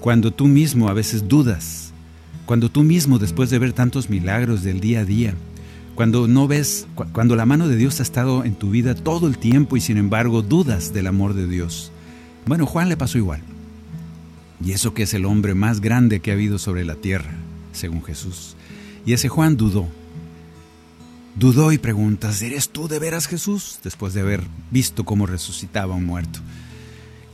cuando 0.00 0.32
tú 0.32 0.46
mismo 0.46 0.88
a 0.88 0.92
veces 0.92 1.28
dudas, 1.28 1.92
cuando 2.46 2.70
tú 2.70 2.82
mismo 2.82 3.18
después 3.18 3.50
de 3.50 3.58
ver 3.58 3.72
tantos 3.72 4.10
milagros 4.10 4.62
del 4.62 4.80
día 4.80 5.00
a 5.00 5.04
día, 5.04 5.34
cuando 5.94 6.26
no 6.26 6.48
ves, 6.48 6.86
cuando 7.12 7.36
la 7.36 7.46
mano 7.46 7.68
de 7.68 7.76
Dios 7.76 8.00
ha 8.00 8.02
estado 8.02 8.44
en 8.44 8.54
tu 8.54 8.70
vida 8.70 8.94
todo 8.94 9.26
el 9.26 9.38
tiempo 9.38 9.76
y 9.76 9.80
sin 9.80 9.98
embargo 9.98 10.42
dudas 10.42 10.92
del 10.92 11.06
amor 11.06 11.34
de 11.34 11.46
Dios. 11.46 11.92
Bueno, 12.46 12.66
Juan 12.66 12.88
le 12.88 12.96
pasó 12.96 13.18
igual. 13.18 13.42
Y 14.64 14.72
eso 14.72 14.94
que 14.94 15.02
es 15.02 15.14
el 15.14 15.24
hombre 15.24 15.54
más 15.54 15.80
grande 15.80 16.20
que 16.20 16.30
ha 16.30 16.34
habido 16.34 16.58
sobre 16.58 16.84
la 16.84 16.94
tierra, 16.94 17.34
según 17.72 18.02
Jesús. 18.02 18.56
Y 19.04 19.12
ese 19.12 19.28
Juan 19.28 19.56
dudó. 19.56 19.86
Dudó 21.34 21.72
y 21.72 21.78
preguntas, 21.78 22.42
¿eres 22.42 22.68
tú 22.68 22.88
de 22.88 22.98
veras 22.98 23.26
Jesús? 23.26 23.78
Después 23.82 24.14
de 24.14 24.20
haber 24.20 24.42
visto 24.70 25.04
cómo 25.04 25.26
resucitaba 25.26 25.94
un 25.94 26.04
muerto. 26.04 26.40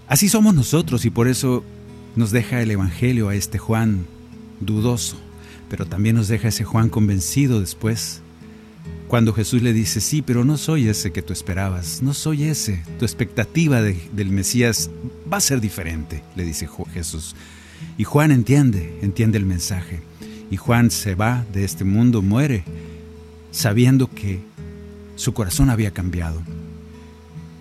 Así 0.09 0.29
somos 0.29 0.55
nosotros 0.55 1.05
y 1.05 1.11
por 1.11 1.29
eso 1.29 1.65
nos 2.17 2.31
deja 2.31 2.63
el 2.63 2.71
Evangelio 2.71 3.29
a 3.29 3.35
este 3.35 3.59
Juan 3.59 4.07
dudoso, 4.61 5.17
pero 5.69 5.85
también 5.85 6.17
nos 6.17 6.29
deja 6.29 6.49
ese 6.49 6.65
Juan 6.65 6.89
convencido 6.89 7.61
después 7.61 8.23
cuando 9.09 9.33
Jesús 9.33 9.63
le 9.63 9.73
dice, 9.73 10.03
sí, 10.03 10.21
pero 10.21 10.45
no 10.45 10.59
soy 10.59 10.89
ese 10.89 11.13
que 11.13 11.23
tú 11.23 11.33
esperabas, 11.33 12.03
no 12.03 12.13
soy 12.13 12.45
ese, 12.45 12.83
tu 12.99 13.07
expectativa 13.07 13.81
del 13.81 14.31
Mesías 14.31 14.91
va 15.33 15.39
a 15.39 15.41
ser 15.41 15.63
diferente, 15.63 16.23
le 16.37 16.45
dice 16.45 16.69
Jesús. 16.93 17.35
Y 17.97 18.05
Juan 18.05 18.33
entiende, 18.33 18.99
entiende 19.01 19.39
el 19.39 19.47
mensaje. 19.47 20.03
Y 20.51 20.57
Juan 20.57 20.91
se 20.91 21.15
va 21.15 21.47
de 21.55 21.65
este 21.65 21.85
mundo, 21.85 22.21
muere, 22.21 22.65
sabiendo 23.51 24.11
que 24.11 24.41
su 25.17 25.33
corazón 25.33 25.71
había 25.71 25.91
cambiado. 25.91 26.43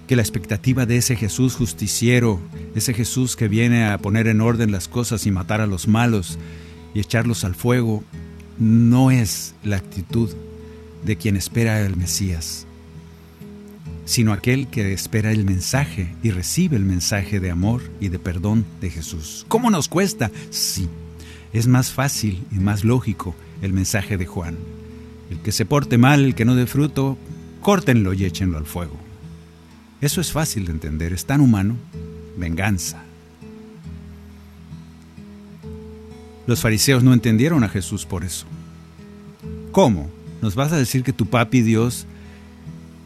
Que 0.06 0.18
la 0.18 0.22
expectativa 0.22 0.86
de 0.86 0.98
ese 0.98 1.16
Jesús 1.16 1.56
justiciero, 1.56 2.42
ese 2.76 2.94
Jesús 2.94 3.38
que 3.38 3.48
viene 3.48 3.86
a 3.86 3.98
poner 3.98 4.28
en 4.28 4.42
orden 4.42 4.72
las 4.72 4.90
cosas 4.90 5.26
y 5.26 5.32
matar 5.32 5.62
a 5.62 5.68
los 5.68 5.88
malos 5.88 6.38
y 6.94 7.00
echarlos 7.00 7.46
al 7.46 7.56
fuego, 7.56 8.04
no 8.60 9.12
es 9.12 9.54
la 9.64 9.78
actitud 9.78 10.30
de 11.04 11.16
quien 11.16 11.36
espera 11.36 11.82
el 11.82 11.96
Mesías, 11.96 12.66
sino 14.06 14.34
aquel 14.34 14.68
que 14.68 14.94
espera 14.94 15.32
el 15.32 15.46
mensaje 15.46 16.16
y 16.24 16.32
recibe 16.32 16.78
el 16.78 16.84
mensaje 16.84 17.40
de 17.40 17.52
amor 17.52 17.82
y 18.00 18.10
de 18.10 18.20
perdón 18.20 18.66
de 18.82 18.90
Jesús. 18.90 19.46
¿Cómo 19.48 19.70
nos 19.70 19.88
cuesta? 19.88 20.32
Sí, 20.50 20.88
es 21.54 21.68
más 21.68 21.92
fácil 21.92 22.44
y 22.52 22.56
más 22.56 22.84
lógico 22.84 23.36
el 23.62 23.74
mensaje 23.74 24.18
de 24.18 24.26
Juan. 24.26 24.58
El 25.30 25.40
que 25.42 25.52
se 25.52 25.66
porte 25.66 25.98
mal, 25.98 26.24
el 26.24 26.36
que 26.36 26.46
no 26.46 26.56
dé 26.56 26.68
fruto, 26.68 27.18
córtenlo 27.62 28.14
y 28.14 28.26
échenlo 28.26 28.58
al 28.58 28.66
fuego. 28.66 28.96
Eso 30.00 30.22
es 30.22 30.32
fácil 30.32 30.66
de 30.66 30.72
entender, 30.72 31.12
es 31.12 31.26
tan 31.26 31.42
humano. 31.42 31.76
Venganza. 32.38 33.04
Los 36.46 36.62
fariseos 36.62 37.04
no 37.04 37.14
entendieron 37.14 37.64
a 37.64 37.70
Jesús 37.70 38.06
por 38.06 38.24
eso. 38.24 38.46
¿Cómo? 39.72 40.10
¿Nos 40.42 40.56
vas 40.56 40.72
a 40.72 40.78
decir 40.78 41.04
que 41.04 41.14
tu 41.14 41.26
papi 41.26 41.62
Dios, 41.62 42.06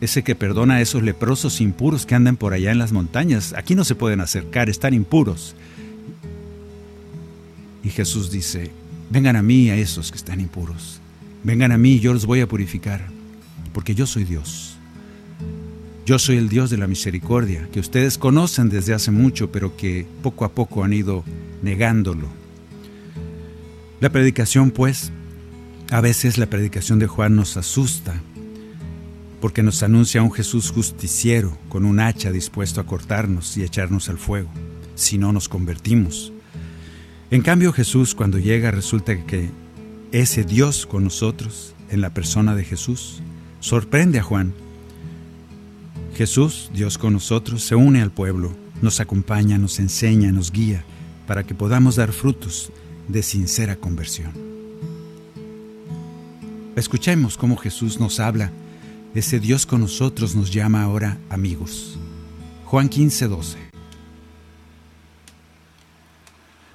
ese 0.02 0.24
que 0.24 0.36
perdona 0.36 0.76
a 0.76 0.82
esos 0.82 1.04
leprosos 1.04 1.62
impuros 1.62 2.06
que 2.06 2.16
andan 2.16 2.38
por 2.38 2.54
allá 2.54 2.72
en 2.72 2.80
las 2.80 2.92
montañas, 2.92 3.54
aquí 3.56 3.76
no 3.76 3.84
se 3.84 3.96
pueden 3.96 4.20
acercar, 4.20 4.70
están 4.70 4.94
impuros? 4.94 5.56
Y 7.84 7.90
Jesús 7.90 8.32
dice, 8.32 8.72
vengan 9.10 9.36
a 9.36 9.42
mí 9.42 9.70
a 9.70 9.76
esos 9.76 10.12
que 10.12 10.18
están 10.18 10.40
impuros, 10.40 11.00
vengan 11.44 11.72
a 11.72 11.78
mí, 11.78 12.00
yo 12.00 12.14
los 12.14 12.26
voy 12.26 12.42
a 12.42 12.48
purificar, 12.48 13.08
porque 13.74 13.96
yo 13.96 14.06
soy 14.06 14.24
Dios. 14.24 14.78
Yo 16.06 16.20
soy 16.20 16.38
el 16.38 16.50
Dios 16.50 16.70
de 16.70 16.78
la 16.78 16.88
misericordia, 16.88 17.70
que 17.72 17.80
ustedes 17.80 18.18
conocen 18.18 18.70
desde 18.70 18.94
hace 18.94 19.12
mucho, 19.12 19.52
pero 19.52 19.78
que 19.78 20.06
poco 20.24 20.46
a 20.46 20.52
poco 20.52 20.84
han 20.84 20.94
ido 20.94 21.24
negándolo. 21.62 22.28
La 24.00 24.10
predicación, 24.10 24.72
pues, 24.72 25.12
a 25.92 26.00
veces 26.00 26.38
la 26.38 26.46
predicación 26.46 27.00
de 27.00 27.08
Juan 27.08 27.36
nos 27.36 27.58
asusta 27.58 28.16
porque 29.42 29.62
nos 29.62 29.84
anuncia 29.84 30.24
un 30.24 30.32
Jesús 30.32 30.72
justiciero 30.72 31.58
con 31.68 31.84
un 31.84 32.00
hacha 32.00 32.32
dispuesto 32.32 32.80
a 32.80 32.86
cortarnos 32.86 33.58
y 33.58 33.64
echarnos 33.64 34.08
al 34.08 34.18
fuego, 34.18 34.50
si 34.96 35.18
no 35.18 35.34
nos 35.34 35.50
convertimos. 35.50 36.32
En 37.30 37.42
cambio 37.42 37.74
Jesús 37.74 38.16
cuando 38.16 38.38
llega 38.38 38.72
resulta 38.72 39.26
que 39.26 39.50
ese 40.14 40.46
Dios 40.46 40.86
con 40.86 41.04
nosotros, 41.04 41.76
en 41.90 42.00
la 42.00 42.14
persona 42.14 42.56
de 42.56 42.64
Jesús, 42.64 43.22
sorprende 43.60 44.20
a 44.20 44.24
Juan. 44.24 44.54
Jesús, 46.16 46.72
Dios 46.74 46.98
con 46.98 47.12
nosotros, 47.14 47.64
se 47.64 47.76
une 47.76 48.02
al 48.02 48.12
pueblo, 48.12 48.54
nos 48.82 49.02
acompaña, 49.02 49.58
nos 49.58 49.80
enseña, 49.80 50.32
nos 50.32 50.52
guía, 50.54 50.86
para 51.28 51.44
que 51.44 51.54
podamos 51.54 51.98
dar 51.98 52.14
frutos 52.14 52.72
de 53.10 53.24
sincera 53.24 53.76
conversión. 53.76 54.51
Escuchemos 56.76 57.38
cómo 57.38 57.58
Jesús 57.58 58.00
nos 58.00 58.20
habla. 58.20 58.52
Ese 59.14 59.40
Dios 59.40 59.66
con 59.66 59.82
nosotros 59.82 60.36
nos 60.36 60.52
llama 60.52 60.84
ahora 60.84 61.18
amigos. 61.30 62.00
Juan 62.66 62.88
15, 62.88 63.28
12. 63.28 63.58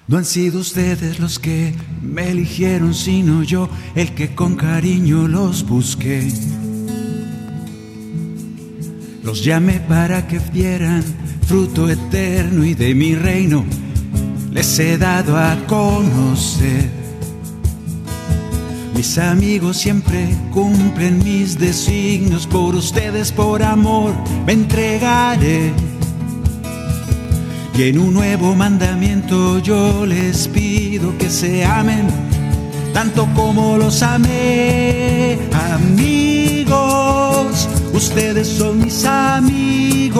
No 0.08 0.18
han 0.18 0.24
sido 0.24 0.60
ustedes 0.60 1.18
los 1.18 1.38
que 1.38 1.74
me 2.02 2.30
eligieron, 2.30 2.94
sino 2.94 3.42
yo 3.42 3.68
el 3.94 4.14
que 4.14 4.34
con 4.34 4.54
cariño 4.54 5.26
los 5.26 5.66
busqué. 5.66 6.30
Los 9.24 9.42
llamé 9.42 9.80
para 9.80 10.28
que 10.28 10.38
dieran 10.38 11.02
fruto 11.46 11.88
eterno 11.88 12.64
y 12.64 12.74
de 12.74 12.94
mi 12.94 13.14
reino 13.14 13.64
les 14.52 14.78
he 14.78 14.96
dado 14.96 15.36
a 15.36 15.56
conocer. 15.66 16.95
Mis 18.96 19.18
amigos 19.18 19.76
siempre 19.76 20.34
cumplen 20.54 21.22
mis 21.22 21.58
designios, 21.58 22.46
por 22.46 22.74
ustedes 22.74 23.30
por 23.30 23.62
amor 23.62 24.14
me 24.46 24.54
entregaré. 24.54 25.70
Y 27.76 27.82
en 27.82 27.98
un 27.98 28.14
nuevo 28.14 28.54
mandamiento 28.54 29.58
yo 29.58 30.06
les 30.06 30.48
pido 30.48 31.12
que 31.18 31.28
se 31.28 31.62
amen 31.62 32.06
tanto 32.94 33.28
como 33.34 33.76
los 33.76 34.02
amé. 34.02 35.38
Amigos, 35.74 37.68
ustedes 37.92 38.48
son 38.48 38.82
mis 38.82 39.04
amigos. 39.04 40.16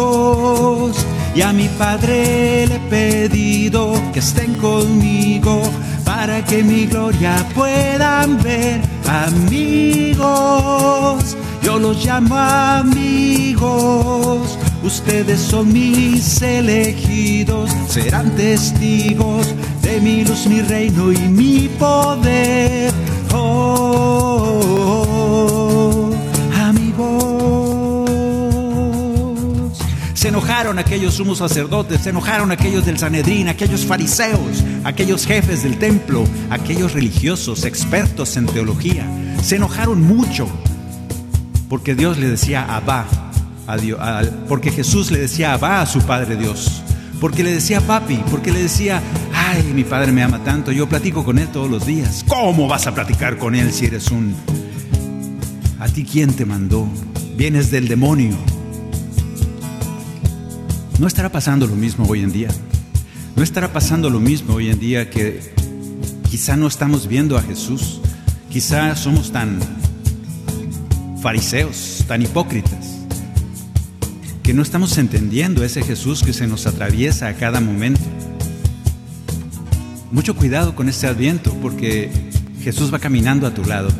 Y 1.35 1.41
a 1.41 1.55
mi 1.55 1.69
Padre 1.69 2.67
le 2.67 2.75
he 2.77 2.81
pedido 2.91 3.95
que 4.13 4.19
estén 4.19 4.53
conmigo 4.57 5.63
para 6.07 6.43
que 6.45 6.63
mi 6.63 6.87
gloria 6.87 7.45
puedan 7.55 8.43
ver 8.43 8.81
amigos. 9.27 10.17
Yo 11.63 11.79
los 11.81 12.03
llamo 12.05 12.37
amigos. 12.37 12.97
Ustedes 14.85 15.41
son 15.41 15.73
mis 15.73 16.41
elegidos, 16.41 17.71
serán 17.89 18.31
testigos 18.37 19.53
de 19.83 20.01
mi 20.01 20.25
luz, 20.25 20.47
mi 20.47 20.63
reino 20.63 21.11
y 21.11 21.19
mi 21.19 21.69
poder. 21.77 22.93
Oh, 23.35 24.76
Se 30.27 30.31
enojaron 30.31 30.81
aquellos 30.81 31.15
sumos 31.15 31.39
sacerdotes, 31.39 32.01
se 32.01 32.11
enojaron 32.11 32.51
aquellos 32.51 32.85
del 32.85 32.99
Sanedrín, 32.99 33.47
aquellos 33.47 33.87
fariseos, 33.87 34.65
aquellos 34.83 35.25
jefes 35.25 35.63
del 35.63 35.79
templo, 35.79 36.25
aquellos 36.51 36.95
religiosos 36.95 37.65
expertos 37.65 38.37
en 38.37 38.47
teología, 38.47 39.07
se 39.41 39.55
enojaron 39.55 40.03
mucho 40.03 40.49
porque 41.69 41.95
Dios 41.95 42.19
le 42.19 42.29
decía 42.29 42.65
Abba, 42.65 43.07
a 43.69 43.77
Dios, 43.77 44.01
porque 44.49 44.73
Jesús 44.73 45.13
le 45.13 45.21
decía 45.21 45.53
Abba 45.53 45.81
a 45.81 45.87
su 45.87 46.01
Padre 46.01 46.35
Dios, 46.35 46.83
porque 47.21 47.45
le 47.45 47.53
decía 47.53 47.81
papi, 47.81 48.21
porque 48.29 48.51
le 48.51 48.65
decía, 48.65 49.01
ay, 49.33 49.63
mi 49.77 49.85
Padre 49.85 50.11
me 50.11 50.25
ama 50.25 50.43
tanto, 50.43 50.73
yo 50.73 50.89
platico 50.89 51.25
con 51.25 51.39
Él 51.39 51.47
todos 51.53 51.71
los 51.71 51.87
días. 51.87 52.25
¿Cómo 52.27 52.67
vas 52.67 52.89
a 52.89 52.95
platicar 52.97 53.39
con 53.39 53.55
Él 53.55 53.73
si 53.73 53.87
eres 53.87 54.11
un... 54.11 54.35
¿A 55.79 55.87
ti 55.87 56.03
quién 56.05 56.33
te 56.33 56.45
mandó? 56.45 56.89
Vienes 57.37 57.71
del 57.71 57.87
demonio. 57.87 58.56
¿No 60.99 61.07
estará 61.07 61.31
pasando 61.31 61.67
lo 61.67 61.77
mismo 61.77 62.07
hoy 62.07 62.21
en 62.23 62.33
día? 62.33 62.49
¿No 63.37 63.43
estará 63.43 63.71
pasando 63.71 64.09
lo 64.09 64.19
mismo 64.19 64.55
hoy 64.55 64.71
en 64.71 64.79
día 64.79 65.11
que 65.11 65.41
quizá 66.31 66.57
no 66.57 66.67
estamos 66.67 67.07
viendo 67.07 67.37
a 67.37 67.43
Jesús? 67.43 68.01
Quizá 68.49 68.97
somos 68.97 69.31
tan 69.31 69.61
fariseos, 71.21 72.03
tan 72.09 72.23
hipócritas, 72.23 72.97
que 74.43 74.55
no 74.55 74.63
estamos 74.63 74.97
entendiendo 74.97 75.65
ese 75.65 75.83
Jesús 75.83 76.23
que 76.23 76.33
se 76.33 76.47
nos 76.47 76.67
atraviesa 76.67 77.29
a 77.29 77.35
cada 77.35 77.61
momento. 77.61 78.01
Mucho 80.11 80.35
cuidado 80.35 80.75
con 80.75 80.89
este 80.89 81.07
adviento 81.07 81.53
porque 81.61 82.11
Jesús 82.63 82.93
va 82.93 83.01
caminando 83.01 83.47
a 83.47 83.53
tu 83.53 83.67
lado. 83.67 83.91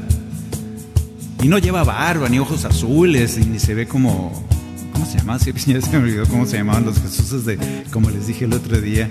Y 1.43 1.49
no 1.49 1.59
lleva 1.59 1.85
barba, 1.85 2.31
ni 2.31 2.39
ojos 2.39 2.65
azules, 2.65 3.37
ni 3.37 3.59
se 3.59 3.75
ve 3.75 3.87
como... 3.87 4.56
¿Cómo 4.97 5.05
se 5.05 5.19
llama? 5.19 5.39
Sí, 5.39 5.53
ya 5.67 5.81
se 5.83 5.95
olvidó 5.95 6.27
cómo 6.27 6.47
se 6.47 6.57
llamaban 6.57 6.87
los 6.87 6.99
Jesuses 6.99 7.45
de, 7.45 7.85
como 7.91 8.09
les 8.09 8.29
dije 8.29 8.47
el 8.47 8.55
otro 8.55 8.81
día. 8.81 9.11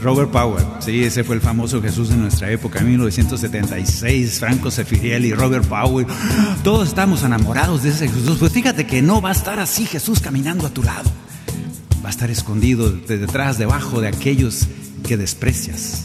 Robert 0.00 0.30
Powell, 0.30 0.64
sí, 0.78 1.02
ese 1.02 1.24
fue 1.24 1.34
el 1.34 1.40
famoso 1.40 1.82
Jesús 1.82 2.10
de 2.10 2.16
nuestra 2.16 2.48
época, 2.52 2.78
en 2.78 2.90
1976, 2.90 4.38
Franco 4.38 4.70
Sefirielli, 4.70 5.32
Robert 5.32 5.66
Powell, 5.66 6.06
todos 6.62 6.86
estamos 6.86 7.24
enamorados 7.24 7.82
de 7.82 7.90
ese 7.90 8.06
Jesús, 8.06 8.36
pues 8.38 8.52
fíjate 8.52 8.86
que 8.86 9.02
no 9.02 9.20
va 9.20 9.30
a 9.30 9.32
estar 9.32 9.58
así 9.58 9.86
Jesús 9.86 10.20
caminando 10.20 10.68
a 10.68 10.70
tu 10.70 10.84
lado, 10.84 11.10
va 12.04 12.10
a 12.10 12.10
estar 12.10 12.30
escondido 12.30 12.92
de 12.92 13.18
detrás, 13.18 13.58
debajo 13.58 14.00
de 14.00 14.06
aquellos 14.06 14.68
que 15.02 15.16
desprecias, 15.16 16.04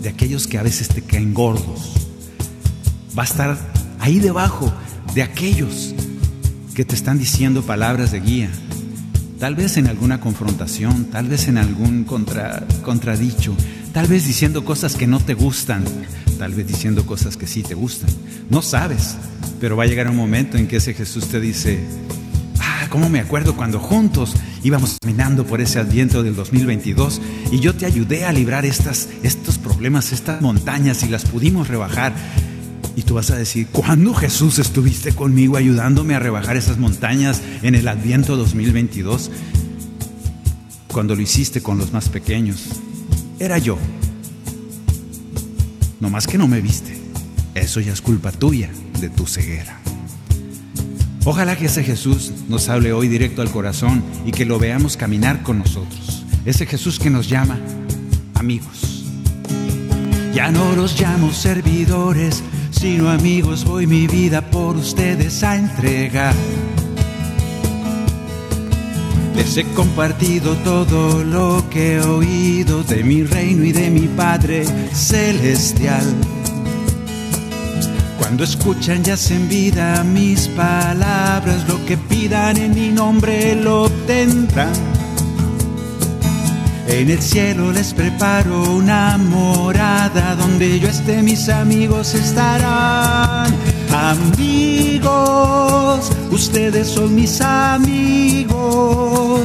de 0.00 0.08
aquellos 0.08 0.46
que 0.46 0.58
a 0.58 0.62
veces 0.62 0.86
te 0.86 1.02
caen 1.02 1.34
gordos, 1.34 1.94
va 3.18 3.24
a 3.24 3.26
estar 3.26 3.58
ahí 3.98 4.20
debajo 4.20 4.72
de 5.16 5.24
aquellos 5.24 5.96
que 6.74 6.84
te 6.84 6.94
están 6.96 7.18
diciendo 7.18 7.62
palabras 7.62 8.10
de 8.10 8.20
guía, 8.20 8.50
tal 9.38 9.54
vez 9.54 9.76
en 9.76 9.86
alguna 9.86 10.20
confrontación, 10.20 11.04
tal 11.04 11.28
vez 11.28 11.46
en 11.46 11.56
algún 11.56 12.02
contra, 12.04 12.66
contradicho, 12.82 13.54
tal 13.92 14.08
vez 14.08 14.26
diciendo 14.26 14.64
cosas 14.64 14.96
que 14.96 15.06
no 15.06 15.20
te 15.20 15.34
gustan, 15.34 15.84
tal 16.36 16.52
vez 16.52 16.66
diciendo 16.66 17.06
cosas 17.06 17.36
que 17.36 17.46
sí 17.46 17.62
te 17.62 17.74
gustan. 17.74 18.10
No 18.50 18.60
sabes, 18.60 19.16
pero 19.60 19.76
va 19.76 19.84
a 19.84 19.86
llegar 19.86 20.10
un 20.10 20.16
momento 20.16 20.58
en 20.58 20.66
que 20.66 20.76
ese 20.76 20.94
Jesús 20.94 21.28
te 21.28 21.40
dice, 21.40 21.78
ah, 22.58 22.88
¿cómo 22.90 23.08
me 23.08 23.20
acuerdo 23.20 23.54
cuando 23.54 23.78
juntos 23.78 24.34
íbamos 24.64 24.96
caminando 25.00 25.46
por 25.46 25.60
ese 25.60 25.78
adviento 25.78 26.24
del 26.24 26.34
2022 26.34 27.20
y 27.52 27.60
yo 27.60 27.74
te 27.74 27.86
ayudé 27.86 28.24
a 28.24 28.32
librar 28.32 28.66
estas, 28.66 29.08
estos 29.22 29.58
problemas, 29.58 30.12
estas 30.12 30.42
montañas 30.42 31.04
y 31.04 31.08
las 31.08 31.24
pudimos 31.24 31.68
rebajar? 31.68 32.12
Y 32.96 33.02
tú 33.02 33.14
vas 33.14 33.30
a 33.30 33.36
decir, 33.36 33.66
¿cuándo 33.68 34.14
Jesús 34.14 34.58
estuviste 34.58 35.12
conmigo 35.12 35.56
ayudándome 35.56 36.14
a 36.14 36.20
rebajar 36.20 36.56
esas 36.56 36.78
montañas 36.78 37.42
en 37.62 37.74
el 37.74 37.88
Adviento 37.88 38.36
2022? 38.36 39.30
Cuando 40.92 41.16
lo 41.16 41.22
hiciste 41.22 41.60
con 41.60 41.78
los 41.78 41.92
más 41.92 42.08
pequeños. 42.08 42.66
Era 43.38 43.58
yo. 43.58 43.78
No 46.00 46.08
más 46.08 46.26
que 46.26 46.38
no 46.38 46.46
me 46.46 46.60
viste. 46.60 46.96
Eso 47.54 47.80
ya 47.80 47.92
es 47.92 48.00
culpa 48.00 48.30
tuya, 48.30 48.70
de 49.00 49.08
tu 49.08 49.26
ceguera. 49.26 49.80
Ojalá 51.24 51.56
que 51.56 51.66
ese 51.66 51.82
Jesús 51.82 52.32
nos 52.48 52.68
hable 52.68 52.92
hoy 52.92 53.08
directo 53.08 53.40
al 53.40 53.50
corazón 53.50 54.04
y 54.26 54.30
que 54.30 54.44
lo 54.44 54.58
veamos 54.58 54.96
caminar 54.96 55.42
con 55.42 55.58
nosotros. 55.58 56.24
Ese 56.44 56.66
Jesús 56.66 56.98
que 56.98 57.10
nos 57.10 57.28
llama 57.28 57.58
amigos. 58.34 59.04
Ya 60.34 60.50
no 60.50 60.76
los 60.76 61.00
llamo 61.00 61.32
servidores, 61.32 62.42
sino 62.84 63.08
amigos, 63.08 63.64
voy 63.64 63.86
mi 63.86 64.06
vida 64.06 64.42
por 64.42 64.76
ustedes 64.76 65.42
a 65.42 65.56
entregar. 65.56 66.34
Les 69.34 69.56
he 69.56 69.64
compartido 69.72 70.54
todo 70.56 71.24
lo 71.24 71.64
que 71.70 71.94
he 71.94 72.00
oído 72.02 72.82
de 72.82 73.02
mi 73.02 73.22
reino 73.22 73.64
y 73.64 73.72
de 73.72 73.88
mi 73.88 74.06
Padre 74.06 74.66
celestial. 74.92 76.04
Cuando 78.18 78.44
escuchan 78.44 79.02
y 79.06 79.12
hacen 79.12 79.48
vida 79.48 80.04
mis 80.04 80.48
palabras, 80.48 81.66
lo 81.66 81.82
que 81.86 81.96
pidan 81.96 82.58
en 82.58 82.74
mi 82.74 82.90
nombre 82.90 83.56
lo 83.56 83.88
tendrán. 84.06 84.93
En 86.86 87.10
el 87.10 87.20
cielo 87.20 87.72
les 87.72 87.92
preparo 87.94 88.74
una 88.74 89.18
morada 89.18 90.36
donde 90.36 90.78
yo 90.78 90.86
esté, 90.88 91.20
mis 91.22 91.48
amigos 91.48 92.14
estarán. 92.14 93.52
Amigos, 93.90 95.10
ustedes 96.30 96.86
son 96.88 97.14
mis 97.14 97.40
amigos. 97.40 99.40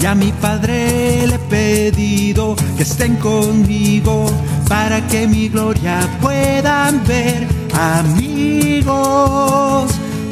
Y 0.00 0.06
a 0.06 0.14
mi 0.14 0.30
Padre 0.32 1.26
le 1.26 1.34
he 1.34 1.38
pedido 1.38 2.54
que 2.76 2.84
estén 2.84 3.16
conmigo 3.16 4.30
para 4.68 5.04
que 5.08 5.26
mi 5.26 5.48
gloria 5.48 6.08
puedan 6.20 7.02
ver. 7.04 7.48
Amigos, 7.74 8.94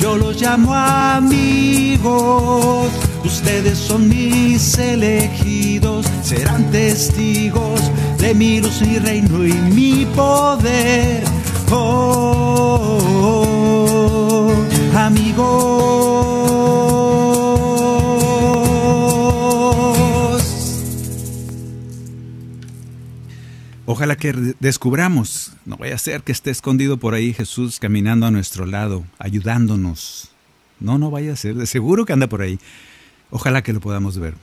yo 0.01 0.17
los 0.17 0.41
llamo 0.41 0.73
amigos. 0.75 2.93
Ustedes 3.25 3.79
son 3.79 4.09
mis 4.09 4.77
elegidos, 4.79 6.07
serán 6.23 6.71
testigos 6.71 7.81
de 8.19 8.35
mi 8.35 8.61
luz, 8.61 8.83
mi 8.83 8.99
reino 8.99 9.47
y 9.47 9.53
mi 9.53 10.07
poder. 10.15 11.25
Oh, 11.71 13.01
amigos. 14.95 15.85
Ojalá 23.87 24.17
que 24.17 24.33
descubramos, 24.61 25.53
no 25.65 25.77
vaya 25.77 25.95
a 25.95 25.99
ser 25.99 26.23
que 26.23 26.33
esté 26.33 26.51
escondido 26.51 26.97
por 26.99 27.15
ahí 27.15 27.33
Jesús 27.33 27.79
caminando 27.79 28.27
a 28.27 28.31
nuestro 28.31 28.67
lado, 28.67 29.05
ayudándonos. 29.19 30.31
No, 30.81 30.99
no 30.99 31.11
vaya 31.11 31.33
a 31.33 31.37
ser, 31.37 31.55
de 31.55 31.67
seguro 31.67 32.05
que 32.05 32.13
anda 32.13 32.27
por 32.27 32.43
ahí. 32.43 32.59
Ojalá 33.37 33.65
que 33.65 33.73
lo 33.73 33.81
podamos 33.81 34.17
ver. 34.17 34.35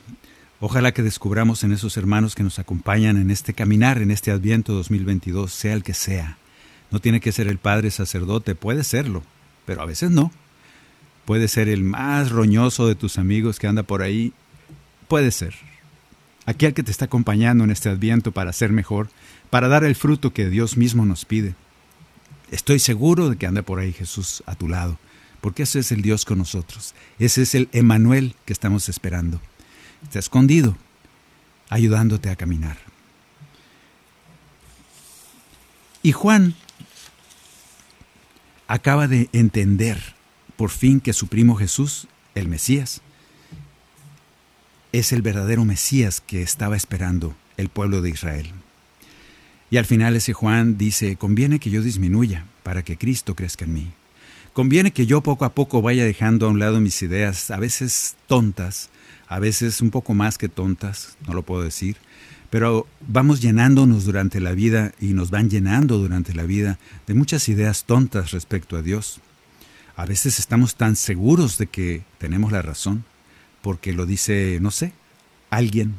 Ojalá 0.59 0.91
que 0.91 1.01
descubramos 1.01 1.63
en 1.63 1.71
esos 1.71 1.95
hermanos 1.95 2.35
que 2.35 2.43
nos 2.43 2.59
acompañan 2.59 3.15
en 3.15 3.31
este 3.31 3.53
caminar, 3.53 4.01
en 4.01 4.11
este 4.11 4.31
Adviento 4.31 4.73
2022, 4.73 5.49
sea 5.53 5.71
el 5.71 5.81
que 5.81 5.93
sea. 5.93 6.37
No 6.91 6.99
tiene 6.99 7.21
que 7.21 7.31
ser 7.31 7.47
el 7.47 7.57
padre 7.57 7.89
sacerdote, 7.89 8.53
puede 8.53 8.83
serlo, 8.83 9.23
pero 9.65 9.81
a 9.81 9.85
veces 9.85 10.11
no. 10.11 10.33
Puede 11.23 11.47
ser 11.47 11.69
el 11.69 11.85
más 11.85 12.31
roñoso 12.31 12.85
de 12.85 12.95
tus 12.95 13.17
amigos 13.17 13.59
que 13.59 13.67
anda 13.67 13.83
por 13.83 14.01
ahí, 14.01 14.33
puede 15.07 15.31
ser. 15.31 15.55
Aquel 16.45 16.73
que 16.73 16.83
te 16.83 16.91
está 16.91 17.05
acompañando 17.05 17.63
en 17.63 17.71
este 17.71 17.87
Adviento 17.87 18.33
para 18.33 18.51
ser 18.51 18.73
mejor, 18.73 19.07
para 19.49 19.69
dar 19.69 19.85
el 19.85 19.95
fruto 19.95 20.33
que 20.33 20.49
Dios 20.49 20.75
mismo 20.75 21.05
nos 21.05 21.23
pide. 21.23 21.55
Estoy 22.51 22.79
seguro 22.79 23.29
de 23.29 23.37
que 23.37 23.47
anda 23.47 23.61
por 23.61 23.79
ahí 23.79 23.93
Jesús 23.93 24.43
a 24.45 24.55
tu 24.55 24.67
lado, 24.67 24.99
porque 25.41 25.63
ese 25.63 25.79
es 25.79 25.91
el 25.91 26.01
Dios 26.01 26.23
con 26.23 26.37
nosotros. 26.37 26.93
Ese 27.19 27.41
es 27.41 27.55
el 27.55 27.67
Emanuel 27.73 28.35
que 28.45 28.53
estamos 28.53 28.87
esperando. 28.87 29.41
Está 30.03 30.19
escondido, 30.19 30.77
ayudándote 31.69 32.29
a 32.29 32.35
caminar. 32.35 32.77
Y 36.03 36.13
Juan 36.13 36.55
acaba 38.67 39.07
de 39.07 39.29
entender 39.33 40.15
por 40.55 40.69
fin 40.69 40.99
que 40.99 41.13
su 41.13 41.27
primo 41.27 41.55
Jesús, 41.55 42.07
el 42.35 42.47
Mesías, 42.47 43.01
es 44.91 45.11
el 45.11 45.21
verdadero 45.21 45.65
Mesías 45.65 46.21
que 46.21 46.41
estaba 46.41 46.75
esperando 46.75 47.35
el 47.57 47.69
pueblo 47.69 48.01
de 48.01 48.09
Israel. 48.09 48.51
Y 49.69 49.77
al 49.77 49.85
final 49.85 50.15
ese 50.15 50.33
Juan 50.33 50.77
dice, 50.77 51.15
conviene 51.15 51.59
que 51.59 51.69
yo 51.69 51.81
disminuya 51.81 52.45
para 52.63 52.83
que 52.83 52.97
Cristo 52.97 53.35
crezca 53.35 53.65
en 53.65 53.73
mí. 53.73 53.93
Conviene 54.53 54.91
que 54.91 55.05
yo 55.05 55.21
poco 55.21 55.45
a 55.45 55.53
poco 55.53 55.81
vaya 55.81 56.03
dejando 56.03 56.45
a 56.45 56.49
un 56.49 56.59
lado 56.59 56.81
mis 56.81 57.01
ideas, 57.01 57.51
a 57.51 57.57
veces 57.57 58.17
tontas, 58.27 58.89
a 59.27 59.39
veces 59.39 59.79
un 59.79 59.91
poco 59.91 60.13
más 60.13 60.37
que 60.37 60.49
tontas, 60.49 61.15
no 61.25 61.33
lo 61.33 61.43
puedo 61.43 61.63
decir, 61.63 61.95
pero 62.49 62.85
vamos 63.07 63.39
llenándonos 63.39 64.03
durante 64.03 64.41
la 64.41 64.51
vida 64.51 64.91
y 64.99 65.13
nos 65.13 65.31
van 65.31 65.49
llenando 65.49 65.99
durante 65.99 66.33
la 66.33 66.43
vida 66.43 66.79
de 67.07 67.13
muchas 67.13 67.47
ideas 67.47 67.85
tontas 67.85 68.31
respecto 68.31 68.75
a 68.75 68.81
Dios. 68.81 69.21
A 69.95 70.05
veces 70.05 70.37
estamos 70.37 70.75
tan 70.75 70.97
seguros 70.97 71.57
de 71.57 71.67
que 71.67 72.03
tenemos 72.17 72.51
la 72.51 72.61
razón, 72.61 73.05
porque 73.61 73.93
lo 73.93 74.05
dice, 74.05 74.59
no 74.61 74.69
sé, 74.71 74.91
alguien 75.49 75.95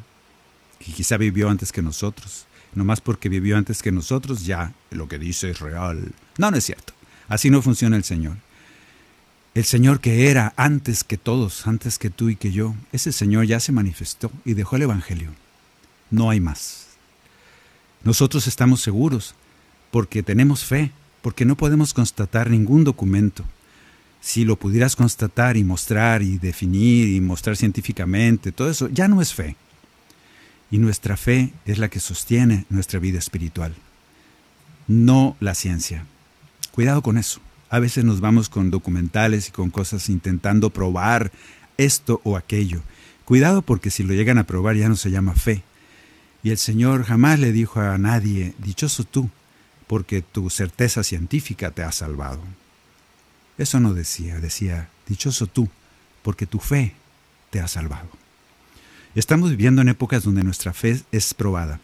que 0.77 0.91
quizá 0.91 1.17
vivió 1.17 1.49
antes 1.49 1.71
que 1.71 1.81
nosotros. 1.81 2.45
No 2.75 2.85
más 2.85 3.01
porque 3.01 3.29
vivió 3.29 3.57
antes 3.57 3.81
que 3.81 3.91
nosotros, 3.91 4.45
ya 4.45 4.73
lo 4.91 5.07
que 5.07 5.17
dice 5.17 5.49
es 5.49 5.59
real. 5.59 6.11
No, 6.37 6.51
no 6.51 6.57
es 6.57 6.65
cierto. 6.65 6.93
Así 7.27 7.49
no 7.49 7.61
funciona 7.61 7.95
el 7.95 8.03
Señor. 8.03 8.37
El 9.53 9.65
Señor 9.65 9.99
que 9.99 10.29
era 10.31 10.53
antes 10.57 11.03
que 11.03 11.17
todos, 11.17 11.67
antes 11.67 11.99
que 11.99 12.09
tú 12.09 12.29
y 12.29 12.35
que 12.35 12.51
yo, 12.51 12.75
ese 12.91 13.11
Señor 13.11 13.45
ya 13.45 13.59
se 13.59 13.71
manifestó 13.71 14.31
y 14.45 14.53
dejó 14.53 14.77
el 14.77 14.83
Evangelio. 14.83 15.29
No 16.09 16.29
hay 16.29 16.39
más. 16.39 16.87
Nosotros 18.03 18.47
estamos 18.47 18.81
seguros 18.81 19.35
porque 19.91 20.23
tenemos 20.23 20.63
fe, 20.63 20.91
porque 21.21 21.45
no 21.45 21.55
podemos 21.55 21.93
constatar 21.93 22.49
ningún 22.49 22.83
documento. 22.83 23.45
Si 24.19 24.43
lo 24.43 24.57
pudieras 24.57 24.95
constatar 24.95 25.55
y 25.55 25.63
mostrar 25.63 26.23
y 26.23 26.37
definir 26.37 27.09
y 27.09 27.21
mostrar 27.21 27.55
científicamente, 27.55 28.51
todo 28.51 28.69
eso 28.69 28.89
ya 28.89 29.07
no 29.07 29.21
es 29.21 29.33
fe. 29.33 29.55
Y 30.71 30.79
nuestra 30.79 31.15
fe 31.15 31.53
es 31.65 31.77
la 31.77 31.89
que 31.89 31.99
sostiene 31.99 32.65
nuestra 32.69 32.99
vida 32.99 33.19
espiritual, 33.19 33.75
no 34.87 35.37
la 35.39 35.53
ciencia. 35.53 36.07
Cuidado 36.73 37.03
con 37.03 37.19
eso. 37.19 37.39
A 37.69 37.77
veces 37.77 38.03
nos 38.03 38.19
vamos 38.19 38.49
con 38.49 38.71
documentales 38.71 39.47
y 39.47 39.51
con 39.51 39.69
cosas 39.69 40.09
intentando 40.09 40.71
probar 40.71 41.31
esto 41.77 42.19
o 42.23 42.35
aquello. 42.35 42.81
Cuidado 43.25 43.61
porque 43.61 43.91
si 43.91 44.01
lo 44.01 44.15
llegan 44.15 44.39
a 44.39 44.47
probar 44.47 44.75
ya 44.75 44.89
no 44.89 44.95
se 44.95 45.11
llama 45.11 45.35
fe. 45.35 45.61
Y 46.41 46.49
el 46.49 46.57
Señor 46.57 47.03
jamás 47.03 47.39
le 47.39 47.51
dijo 47.51 47.79
a 47.79 47.99
nadie, 47.99 48.55
dichoso 48.57 49.03
tú, 49.03 49.29
porque 49.85 50.23
tu 50.23 50.49
certeza 50.49 51.03
científica 51.03 51.69
te 51.69 51.83
ha 51.83 51.91
salvado. 51.91 52.41
Eso 53.59 53.79
no 53.79 53.93
decía, 53.93 54.39
decía, 54.39 54.89
dichoso 55.07 55.45
tú, 55.45 55.69
porque 56.23 56.47
tu 56.47 56.57
fe 56.57 56.95
te 57.51 57.59
ha 57.59 57.67
salvado. 57.67 58.09
Estamos 59.13 59.51
viviendo 59.51 59.83
en 59.83 59.89
épocas 59.89 60.23
donde 60.23 60.43
nuestra 60.43 60.73
fe 60.73 60.99
es 61.11 61.35
probada, 61.35 61.79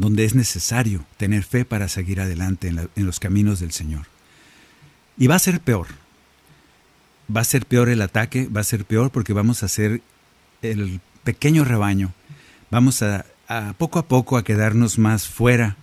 donde 0.00 0.24
es 0.24 0.34
necesario 0.34 1.04
tener 1.18 1.42
fe 1.42 1.66
para 1.66 1.86
seguir 1.86 2.22
adelante 2.22 2.68
en, 2.68 3.06
los 3.06 3.20
caminos 3.20 3.60
del 3.60 3.72
Señor. 3.72 4.06
Y 5.18 5.26
va 5.26 5.34
a 5.34 5.40
ser 5.40 5.60
peor, 5.60 5.88
va 7.34 7.42
a 7.42 7.44
ser 7.44 7.66
peor 7.66 7.90
el 7.90 8.00
ataque, 8.00 8.48
va 8.48 8.62
a 8.62 8.64
ser 8.64 8.86
peor 8.86 9.10
porque 9.10 9.34
vamos 9.34 9.62
a 9.62 9.68
ser 9.68 10.00
el 10.62 11.02
pequeño 11.22 11.64
rebaño, 11.64 12.14
vamos 12.70 13.02
a, 13.02 13.26
poco 13.76 13.98
a 13.98 14.08
poco 14.08 14.38
a 14.38 14.44
quedarnos 14.44 14.98
más 14.98 15.28
fuera, 15.28 15.76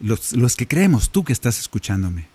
los, 0.00 0.34
los 0.34 0.54
que 0.54 0.68
creemos, 0.68 1.08
tú 1.08 1.24
que 1.24 1.32
estás 1.32 1.58
escuchándome, 1.58 2.26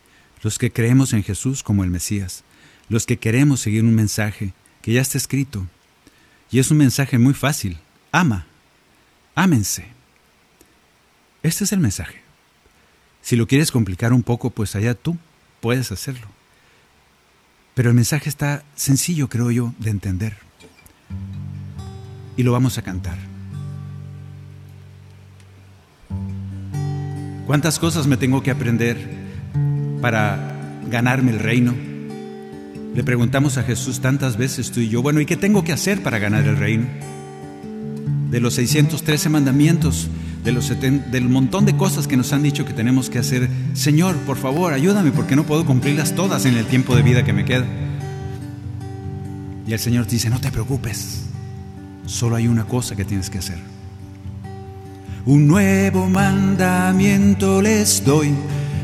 los 0.42 0.58
que 0.58 0.72
creemos 0.72 1.14
en 1.14 1.22
Jesús 1.22 1.62
como 1.62 1.84
el 1.84 1.92
Mesías, 1.92 2.44
los 2.90 3.06
que 3.06 3.18
queremos 3.18 3.62
seguir 3.62 3.84
un 3.84 3.94
mensaje 3.94 4.54
que 4.82 4.94
ya 4.94 5.02
está 5.02 5.20
escrito. 5.20 5.68
Y 6.50 6.58
es 6.58 6.72
un 6.72 6.78
mensaje 6.78 7.20
muy 7.20 7.36
fácil. 7.36 7.78
Ama. 8.12 8.48
Ámense. 9.36 9.86
Este 11.44 11.64
es 11.64 11.72
el 11.72 11.80
mensaje. 11.80 12.22
Si 13.22 13.36
lo 13.36 13.48
quieres 13.48 13.72
complicar 13.72 14.14
un 14.14 14.24
poco, 14.24 14.50
pues 14.50 14.76
allá 14.76 14.94
tú 14.94 15.18
puedes 15.60 15.92
hacerlo. 15.92 16.28
Pero 17.74 17.90
el 17.90 17.96
mensaje 17.96 18.30
está 18.30 18.64
sencillo, 18.76 19.30
creo 19.30 19.52
yo, 19.52 19.74
de 19.80 19.90
entender. 19.90 20.38
Y 22.38 22.44
lo 22.44 22.52
vamos 22.52 22.78
a 22.78 22.82
cantar. 22.82 23.18
¿Cuántas 27.48 27.80
cosas 27.80 28.08
me 28.08 28.18
tengo 28.18 28.44
que 28.44 28.52
aprender 28.52 28.98
para 30.02 30.80
ganarme 30.90 31.32
el 31.32 31.40
reino? 31.40 31.74
Le 32.96 33.04
preguntamos 33.04 33.58
a 33.58 33.64
Jesús 33.64 34.02
tantas 34.02 34.38
veces 34.38 34.72
tú 34.72 34.80
y 34.80 34.90
yo, 34.90 35.02
bueno, 35.02 35.22
¿y 35.22 35.26
qué 35.26 35.38
tengo 35.38 35.64
que 35.64 35.72
hacer 35.72 36.04
para 36.04 36.20
ganar 36.20 36.46
el 36.46 36.58
reino? 36.58 36.88
De 38.30 38.40
los 38.40 38.56
613 38.56 39.30
mandamientos, 39.30 40.10
del 40.44 41.30
montón 41.30 41.66
de 41.66 41.76
cosas 41.76 42.08
que 42.08 42.18
nos 42.18 42.34
han 42.34 42.44
dicho 42.44 42.66
que 42.66 42.74
tenemos 42.74 43.10
que 43.10 43.20
hacer. 43.20 43.50
Señor, 43.74 44.16
por 44.18 44.38
favor, 44.38 44.74
ayúdame 44.74 45.12
porque 45.12 45.36
no 45.36 45.44
puedo 45.44 45.66
cumplirlas 45.66 46.14
todas 46.14 46.46
en 46.46 46.58
el 46.58 46.66
tiempo 46.66 46.96
de 46.96 47.04
vida 47.04 47.24
que 47.24 47.34
me 47.34 47.46
queda. 47.46 47.66
Y 49.68 49.74
el 49.74 49.80
Señor 49.80 50.08
dice, 50.08 50.30
no 50.30 50.40
te 50.40 50.52
preocupes, 50.52 51.24
solo 52.06 52.36
hay 52.36 52.48
una 52.48 52.66
cosa 52.66 52.96
que 52.96 53.06
tienes 53.06 53.30
que 53.30 53.38
hacer. 53.38 53.60
Un 55.26 55.48
nuevo 55.48 56.10
mandamiento 56.10 57.62
les 57.62 58.04
doy, 58.04 58.34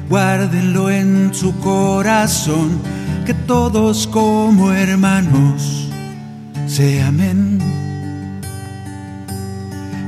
guárdenlo 0.07 0.89
en 0.91 1.33
su 1.33 1.57
corazón, 1.57 2.79
que 3.25 3.33
todos 3.33 4.05
como 4.07 4.71
hermanos 4.71 5.89
se 6.67 7.01
amen 7.01 7.86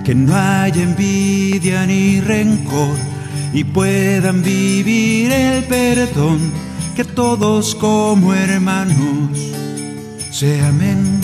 que 0.10 0.16
no 0.16 0.36
haya 0.36 0.82
envidia 0.82 1.86
ni 1.86 2.20
rencor 2.20 2.98
y 3.54 3.64
puedan 3.64 4.42
vivir 4.42 5.32
el 5.32 5.64
perdón, 5.66 6.52
que 6.96 7.04
todos 7.04 7.76
como 7.76 8.34
hermanos 8.34 9.38
se 10.32 10.66
amen. 10.66 11.22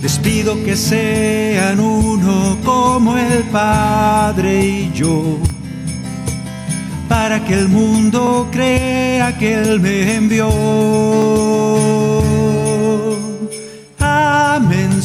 Les 0.00 0.18
pido 0.18 0.54
que 0.64 0.76
sean 0.76 1.78
uno 1.78 2.56
como 2.64 3.18
el 3.18 3.42
Padre 3.52 4.64
y 4.64 4.92
yo, 4.94 5.36
para 7.06 7.44
que 7.44 7.52
el 7.52 7.68
mundo 7.68 8.48
crea 8.50 9.36
que 9.36 9.52
Él 9.52 9.78
me 9.78 10.14
envió 10.14 12.09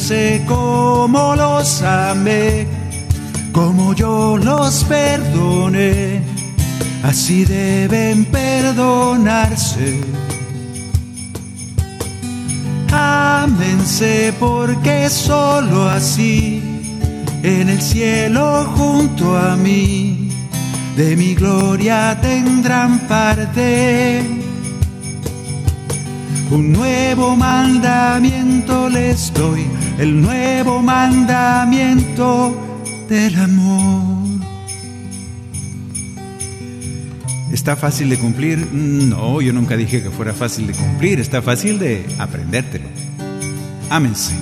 Ámense 0.08 0.44
como 0.46 1.34
los 1.34 1.82
amé, 1.82 2.64
como 3.50 3.92
yo 3.92 4.38
los 4.38 4.84
perdoné, 4.84 6.22
así 7.02 7.44
deben 7.44 8.24
perdonarse. 8.26 10.00
Ámense 12.92 14.32
porque 14.38 15.10
solo 15.10 15.88
así, 15.88 16.62
en 17.42 17.68
el 17.68 17.82
cielo 17.82 18.64
junto 18.76 19.36
a 19.36 19.56
mí, 19.56 20.28
de 20.96 21.16
mi 21.16 21.34
gloria 21.34 22.16
tendrán 22.22 23.00
parte. 23.08 24.22
Un 26.48 26.72
nuevo 26.72 27.34
mandamiento 27.34 28.88
les 28.88 29.34
doy, 29.34 29.66
el 29.98 30.20
nuevo 30.20 30.82
mandamiento 30.82 32.56
del 33.08 33.36
amor. 33.36 34.26
¿Está 37.52 37.76
fácil 37.76 38.10
de 38.10 38.18
cumplir? 38.18 38.58
No, 38.72 39.40
yo 39.40 39.52
nunca 39.52 39.76
dije 39.76 40.02
que 40.02 40.10
fuera 40.10 40.34
fácil 40.34 40.66
de 40.66 40.72
cumplir, 40.74 41.20
está 41.20 41.40
fácil 41.40 41.78
de 41.78 42.04
aprendértelo. 42.18 42.88
Ámense. 43.88 44.34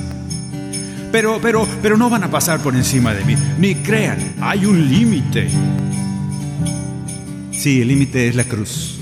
Pero, 1.12 1.38
pero, 1.40 1.68
pero 1.80 1.96
no 1.96 2.10
van 2.10 2.24
a 2.24 2.30
pasar 2.30 2.60
por 2.60 2.74
encima 2.74 3.14
de 3.14 3.24
mí, 3.24 3.36
ni 3.58 3.76
crean, 3.76 4.18
hay 4.40 4.66
un 4.66 4.90
límite. 4.90 5.48
Sí, 7.52 7.82
el 7.82 7.88
límite 7.88 8.28
es 8.28 8.34
la 8.34 8.44
cruz. 8.44 8.98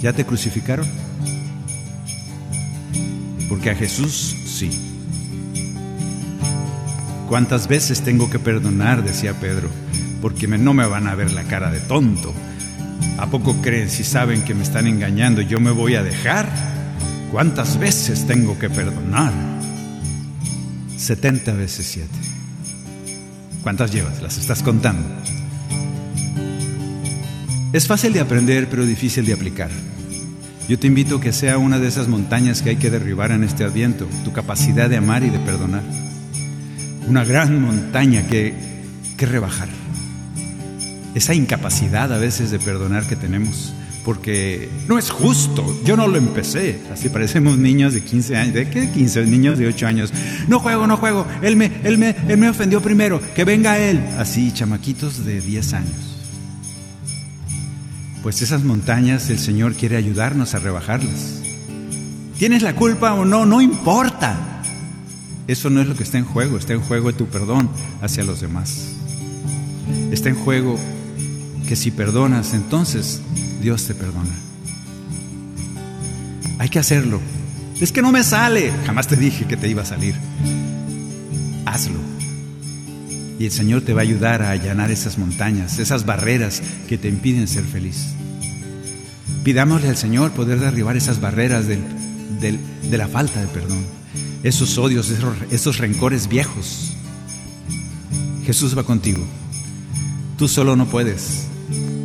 ¿Ya 0.00 0.12
te 0.12 0.24
crucificaron? 0.24 0.86
porque 3.54 3.70
a 3.70 3.74
Jesús 3.74 4.34
sí. 4.54 4.70
¿Cuántas 7.28 7.66
veces 7.66 8.02
tengo 8.02 8.30
que 8.30 8.38
perdonar? 8.38 9.02
decía 9.02 9.34
Pedro, 9.40 9.68
porque 10.22 10.46
no 10.46 10.72
me 10.72 10.86
van 10.86 11.08
a 11.08 11.14
ver 11.14 11.32
la 11.32 11.44
cara 11.44 11.70
de 11.70 11.80
tonto. 11.80 12.32
¿A 13.18 13.26
poco 13.26 13.60
creen 13.62 13.90
si 13.90 14.04
saben 14.04 14.44
que 14.44 14.54
me 14.54 14.62
están 14.62 14.86
engañando 14.86 15.40
yo 15.40 15.60
me 15.60 15.70
voy 15.70 15.96
a 15.96 16.02
dejar? 16.02 16.48
¿Cuántas 17.32 17.78
veces 17.78 18.26
tengo 18.26 18.58
que 18.58 18.70
perdonar? 18.70 19.32
70 20.96 21.52
veces 21.54 21.86
7. 21.86 22.08
¿Cuántas 23.62 23.92
llevas? 23.92 24.22
¿Las 24.22 24.38
estás 24.38 24.62
contando? 24.62 25.08
Es 27.72 27.88
fácil 27.88 28.12
de 28.12 28.20
aprender, 28.20 28.68
pero 28.70 28.86
difícil 28.86 29.26
de 29.26 29.32
aplicar. 29.32 29.70
Yo 30.66 30.78
te 30.78 30.86
invito 30.86 31.16
a 31.16 31.20
que 31.20 31.34
sea 31.34 31.58
una 31.58 31.78
de 31.78 31.88
esas 31.88 32.08
montañas 32.08 32.62
que 32.62 32.70
hay 32.70 32.76
que 32.76 32.88
derribar 32.88 33.32
en 33.32 33.44
este 33.44 33.64
adviento, 33.64 34.06
tu 34.24 34.32
capacidad 34.32 34.88
de 34.88 34.96
amar 34.96 35.22
y 35.22 35.28
de 35.28 35.38
perdonar. 35.38 35.82
Una 37.06 37.22
gran 37.22 37.60
montaña 37.60 38.26
que, 38.26 38.54
que 39.18 39.26
rebajar. 39.26 39.68
Esa 41.14 41.34
incapacidad 41.34 42.10
a 42.14 42.18
veces 42.18 42.50
de 42.50 42.58
perdonar 42.58 43.06
que 43.06 43.14
tenemos, 43.14 43.74
porque 44.06 44.70
no 44.88 44.98
es 44.98 45.10
justo, 45.10 45.80
yo 45.84 45.98
no 45.98 46.08
lo 46.08 46.16
empecé. 46.16 46.80
Así 46.90 47.10
parecemos 47.10 47.58
niños 47.58 47.92
de 47.92 48.02
15 48.02 48.36
años, 48.36 48.54
¿de 48.54 48.70
qué 48.70 48.90
15? 48.90 49.26
Niños 49.26 49.58
de 49.58 49.66
8 49.66 49.86
años. 49.86 50.14
No 50.48 50.60
juego, 50.60 50.86
no 50.86 50.96
juego, 50.96 51.26
él 51.42 51.56
me, 51.56 51.72
él 51.84 51.98
me, 51.98 52.16
él 52.26 52.38
me 52.38 52.48
ofendió 52.48 52.80
primero, 52.80 53.20
que 53.34 53.44
venga 53.44 53.78
él. 53.78 54.02
Así, 54.18 54.50
chamaquitos 54.50 55.26
de 55.26 55.42
10 55.42 55.74
años 55.74 56.13
pues 58.24 58.40
esas 58.40 58.64
montañas 58.64 59.28
el 59.28 59.38
Señor 59.38 59.74
quiere 59.74 59.98
ayudarnos 59.98 60.54
a 60.54 60.58
rebajarlas. 60.58 61.42
¿Tienes 62.38 62.62
la 62.62 62.74
culpa 62.74 63.12
o 63.12 63.26
no? 63.26 63.44
No 63.44 63.60
importa. 63.60 64.62
Eso 65.46 65.68
no 65.68 65.82
es 65.82 65.88
lo 65.88 65.94
que 65.94 66.04
está 66.04 66.16
en 66.16 66.24
juego, 66.24 66.56
está 66.56 66.72
en 66.72 66.80
juego 66.80 67.12
tu 67.12 67.26
perdón 67.26 67.68
hacia 68.00 68.24
los 68.24 68.40
demás. 68.40 68.94
Está 70.10 70.30
en 70.30 70.36
juego 70.36 70.78
que 71.68 71.76
si 71.76 71.90
perdonas, 71.90 72.54
entonces 72.54 73.20
Dios 73.60 73.84
te 73.84 73.94
perdona. 73.94 74.34
Hay 76.58 76.70
que 76.70 76.78
hacerlo. 76.78 77.20
Es 77.78 77.92
que 77.92 78.00
no 78.00 78.10
me 78.10 78.24
sale. 78.24 78.72
Jamás 78.86 79.06
te 79.06 79.16
dije 79.16 79.44
que 79.44 79.58
te 79.58 79.68
iba 79.68 79.82
a 79.82 79.86
salir. 79.86 80.14
Hazlo. 81.66 82.13
Y 83.38 83.46
el 83.46 83.50
Señor 83.50 83.82
te 83.82 83.92
va 83.92 84.00
a 84.00 84.04
ayudar 84.04 84.42
a 84.42 84.50
allanar 84.50 84.90
esas 84.90 85.18
montañas, 85.18 85.78
esas 85.78 86.06
barreras 86.06 86.62
que 86.88 86.98
te 86.98 87.08
impiden 87.08 87.48
ser 87.48 87.64
feliz. 87.64 88.14
Pidámosle 89.42 89.88
al 89.88 89.96
Señor 89.96 90.30
poder 90.32 90.60
derribar 90.60 90.96
esas 90.96 91.20
barreras 91.20 91.66
de 91.66 91.78
la 92.90 93.08
falta 93.08 93.40
de 93.40 93.48
perdón, 93.48 93.84
esos 94.42 94.78
odios, 94.78 95.10
esos, 95.10 95.34
esos 95.50 95.78
rencores 95.78 96.28
viejos. 96.28 96.92
Jesús 98.46 98.76
va 98.76 98.84
contigo. 98.84 99.24
Tú 100.38 100.48
solo 100.48 100.76
no 100.76 100.86
puedes. 100.86 101.46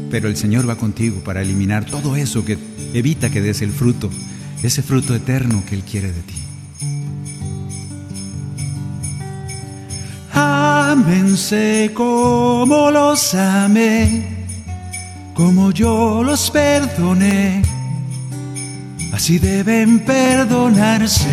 pero 0.09 0.27
el 0.27 0.35
Señor 0.35 0.67
va 0.67 0.75
contigo 0.75 1.21
para 1.23 1.41
eliminar 1.41 1.85
todo 1.85 2.15
eso 2.15 2.43
que 2.43 2.57
evita 2.93 3.29
que 3.29 3.41
des 3.41 3.61
el 3.61 3.71
fruto, 3.71 4.09
ese 4.63 4.81
fruto 4.81 5.15
eterno 5.15 5.63
que 5.67 5.75
Él 5.75 5.83
quiere 5.83 6.11
de 6.11 6.21
ti. 6.21 6.48
Ámense 10.91 11.91
como 11.93 12.89
los 12.89 13.35
amé, 13.35 14.23
como 15.35 15.69
yo 15.69 16.23
los 16.23 16.49
perdoné, 16.49 17.61
así 19.13 19.37
deben 19.37 19.99
perdonarse. 19.99 21.29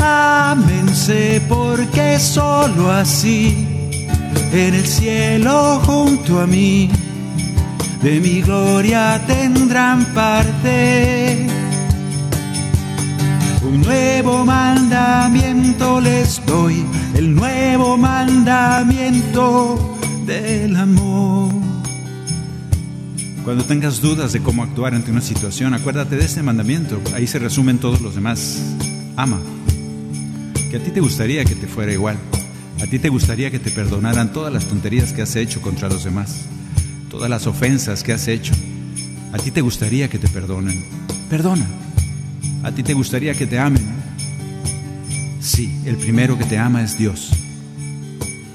Ámense 0.00 1.40
porque 1.48 2.18
solo 2.18 2.90
así 2.90 3.64
en 4.52 4.74
el 4.74 4.86
cielo 4.86 5.80
junto 5.86 6.40
a 6.40 6.46
mí, 6.48 6.90
de 8.02 8.18
mi 8.18 8.42
gloria 8.42 9.22
tendrán 9.28 10.04
parte. 10.06 11.55
Nuevo 13.76 14.44
mandamiento 14.44 16.00
les 16.00 16.44
doy, 16.46 16.84
el 17.14 17.34
nuevo 17.34 17.96
mandamiento 17.96 19.98
del 20.26 20.74
amor. 20.76 21.52
Cuando 23.44 23.64
tengas 23.64 24.00
dudas 24.00 24.32
de 24.32 24.40
cómo 24.40 24.62
actuar 24.62 24.94
ante 24.94 25.10
una 25.10 25.20
situación, 25.20 25.74
acuérdate 25.74 26.16
de 26.16 26.24
este 26.24 26.42
mandamiento. 26.42 27.00
Ahí 27.14 27.26
se 27.26 27.38
resumen 27.38 27.78
todos 27.78 28.00
los 28.00 28.14
demás. 28.14 28.60
Ama. 29.14 29.40
Que 30.70 30.78
a 30.78 30.82
ti 30.82 30.90
te 30.90 31.00
gustaría 31.00 31.44
que 31.44 31.54
te 31.54 31.68
fuera 31.68 31.92
igual. 31.92 32.16
A 32.82 32.86
ti 32.86 32.98
te 32.98 33.08
gustaría 33.08 33.50
que 33.50 33.58
te 33.58 33.70
perdonaran 33.70 34.32
todas 34.32 34.52
las 34.52 34.66
tonterías 34.66 35.12
que 35.12 35.22
has 35.22 35.36
hecho 35.36 35.62
contra 35.62 35.88
los 35.88 36.02
demás, 36.02 36.46
todas 37.10 37.30
las 37.30 37.46
ofensas 37.46 38.02
que 38.02 38.12
has 38.12 38.26
hecho. 38.26 38.52
A 39.32 39.38
ti 39.38 39.50
te 39.50 39.60
gustaría 39.60 40.08
que 40.08 40.18
te 40.18 40.28
perdonen. 40.28 40.84
Perdona. 41.30 41.66
A 42.66 42.72
ti 42.72 42.82
te 42.82 42.94
gustaría 42.94 43.32
que 43.34 43.46
te 43.46 43.60
amen. 43.60 43.86
Sí, 45.38 45.72
el 45.84 45.94
primero 45.94 46.36
que 46.36 46.44
te 46.44 46.58
ama 46.58 46.82
es 46.82 46.98
Dios. 46.98 47.30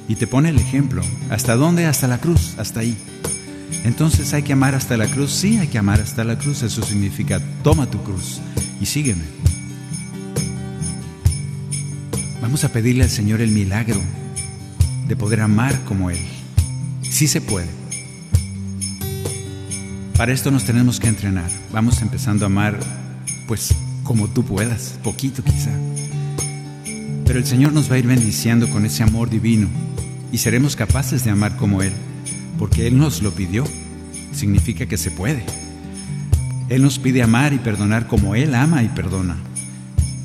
Y 0.09 0.15
te 0.15 0.27
pone 0.27 0.49
el 0.49 0.57
ejemplo. 0.57 1.01
¿Hasta 1.29 1.55
dónde? 1.55 1.85
Hasta 1.85 2.07
la 2.07 2.17
cruz, 2.17 2.55
hasta 2.57 2.81
ahí. 2.81 2.97
Entonces 3.85 4.33
hay 4.33 4.43
que 4.43 4.51
amar 4.51 4.75
hasta 4.75 4.97
la 4.97 5.07
cruz. 5.07 5.31
Sí, 5.31 5.59
hay 5.59 5.69
que 5.69 5.77
amar 5.77 6.01
hasta 6.01 6.25
la 6.25 6.37
cruz. 6.37 6.61
Eso 6.61 6.83
significa, 6.83 7.39
toma 7.63 7.89
tu 7.89 8.03
cruz 8.03 8.41
y 8.81 8.85
sígueme. 8.85 9.23
Vamos 12.41 12.65
a 12.65 12.73
pedirle 12.73 13.05
al 13.05 13.09
Señor 13.09 13.39
el 13.39 13.51
milagro 13.51 14.01
de 15.07 15.15
poder 15.15 15.39
amar 15.39 15.85
como 15.85 16.09
Él. 16.09 16.19
Sí 17.01 17.29
se 17.29 17.39
puede. 17.39 17.69
Para 20.17 20.33
esto 20.33 20.51
nos 20.51 20.65
tenemos 20.65 20.99
que 20.99 21.07
entrenar. 21.07 21.49
Vamos 21.71 22.01
empezando 22.01 22.43
a 22.43 22.47
amar, 22.47 22.77
pues 23.47 23.73
como 24.03 24.27
tú 24.27 24.43
puedas, 24.43 24.99
poquito 25.03 25.43
quizá. 25.43 25.71
Pero 27.25 27.39
el 27.39 27.45
Señor 27.45 27.73
nos 27.73 27.89
va 27.89 27.95
a 27.95 27.99
ir 27.99 28.07
bendiciendo 28.07 28.69
con 28.69 28.85
ese 28.85 29.03
amor 29.03 29.29
divino 29.29 29.67
y 30.31 30.37
seremos 30.37 30.75
capaces 30.75 31.23
de 31.23 31.31
amar 31.31 31.55
como 31.55 31.81
Él, 31.81 31.93
porque 32.57 32.87
Él 32.87 32.97
nos 32.97 33.21
lo 33.21 33.31
pidió. 33.31 33.63
Significa 34.33 34.85
que 34.85 34.97
se 34.97 35.11
puede. 35.11 35.43
Él 36.69 36.81
nos 36.81 36.99
pide 36.99 37.21
amar 37.21 37.53
y 37.53 37.59
perdonar 37.59 38.07
como 38.07 38.35
Él 38.35 38.55
ama 38.55 38.83
y 38.83 38.89
perdona. 38.89 39.37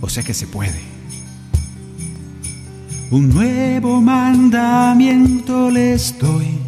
O 0.01 0.09
sea 0.09 0.22
que 0.22 0.35
se 0.35 0.47
puede. 0.47 0.81
Un 3.11 3.29
nuevo 3.29 4.01
mandamiento 4.01 5.70
les 5.70 6.18
doy, 6.18 6.59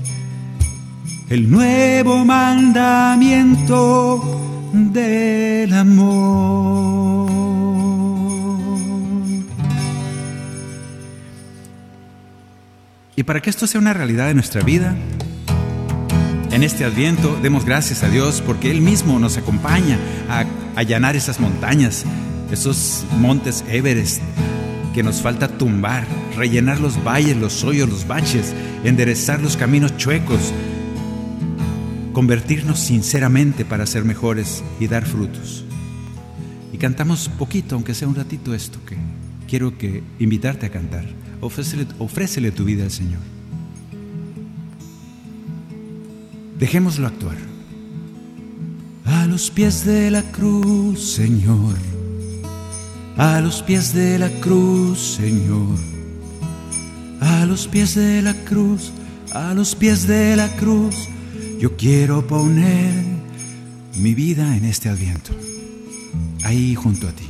el 1.28 1.50
nuevo 1.50 2.24
mandamiento 2.24 4.37
del 4.72 5.72
amor. 5.72 7.30
Y 13.16 13.24
para 13.24 13.40
que 13.40 13.50
esto 13.50 13.66
sea 13.66 13.80
una 13.80 13.92
realidad 13.92 14.28
de 14.28 14.34
nuestra 14.34 14.62
vida, 14.62 14.94
en 16.52 16.62
este 16.62 16.84
adviento 16.84 17.38
demos 17.42 17.64
gracias 17.64 18.02
a 18.02 18.08
Dios 18.08 18.42
porque 18.44 18.70
Él 18.70 18.80
mismo 18.80 19.18
nos 19.18 19.36
acompaña 19.36 19.98
a 20.28 20.44
allanar 20.76 21.16
esas 21.16 21.40
montañas, 21.40 22.04
esos 22.50 23.04
montes 23.18 23.64
Everest 23.68 24.22
que 24.94 25.02
nos 25.02 25.20
falta 25.20 25.48
tumbar, 25.48 26.04
rellenar 26.36 26.80
los 26.80 27.02
valles, 27.04 27.36
los 27.36 27.62
hoyos, 27.64 27.88
los 27.88 28.06
baches, 28.06 28.54
enderezar 28.84 29.40
los 29.40 29.56
caminos 29.56 29.96
chuecos, 29.96 30.52
convertirnos 32.18 32.80
sinceramente 32.80 33.64
para 33.64 33.86
ser 33.86 34.04
mejores 34.04 34.64
y 34.80 34.88
dar 34.88 35.06
frutos. 35.06 35.64
Y 36.72 36.76
cantamos 36.76 37.28
poquito, 37.28 37.76
aunque 37.76 37.94
sea 37.94 38.08
un 38.08 38.16
ratito 38.16 38.54
esto, 38.54 38.80
que 38.84 38.96
quiero 39.46 39.78
que 39.78 40.02
invitarte 40.18 40.66
a 40.66 40.70
cantar. 40.70 41.04
Ofrécele, 41.40 41.86
ofrécele 42.00 42.50
tu 42.50 42.64
vida 42.64 42.82
al 42.82 42.90
Señor. 42.90 43.20
Dejémoslo 46.58 47.06
actuar. 47.06 47.36
A 49.04 49.26
los 49.26 49.52
pies 49.52 49.84
de 49.84 50.10
la 50.10 50.24
cruz, 50.24 51.12
Señor 51.12 51.76
a 53.16 53.40
los 53.40 53.62
pies 53.62 53.94
de 53.94 54.18
la 54.18 54.28
cruz, 54.40 55.16
Señor. 55.18 55.76
A 57.20 57.46
los 57.46 57.68
pies 57.68 57.94
de 57.94 58.22
la 58.22 58.34
cruz, 58.34 58.92
a 59.32 59.54
los 59.54 59.76
pies 59.76 60.08
de 60.08 60.34
la 60.34 60.48
cruz, 60.56 61.08
yo 61.58 61.76
quiero 61.76 62.26
poner 62.26 62.92
mi 63.96 64.14
vida 64.14 64.56
en 64.56 64.64
este 64.64 64.88
adviento, 64.88 65.32
ahí 66.44 66.74
junto 66.74 67.08
a 67.08 67.12
ti. 67.12 67.24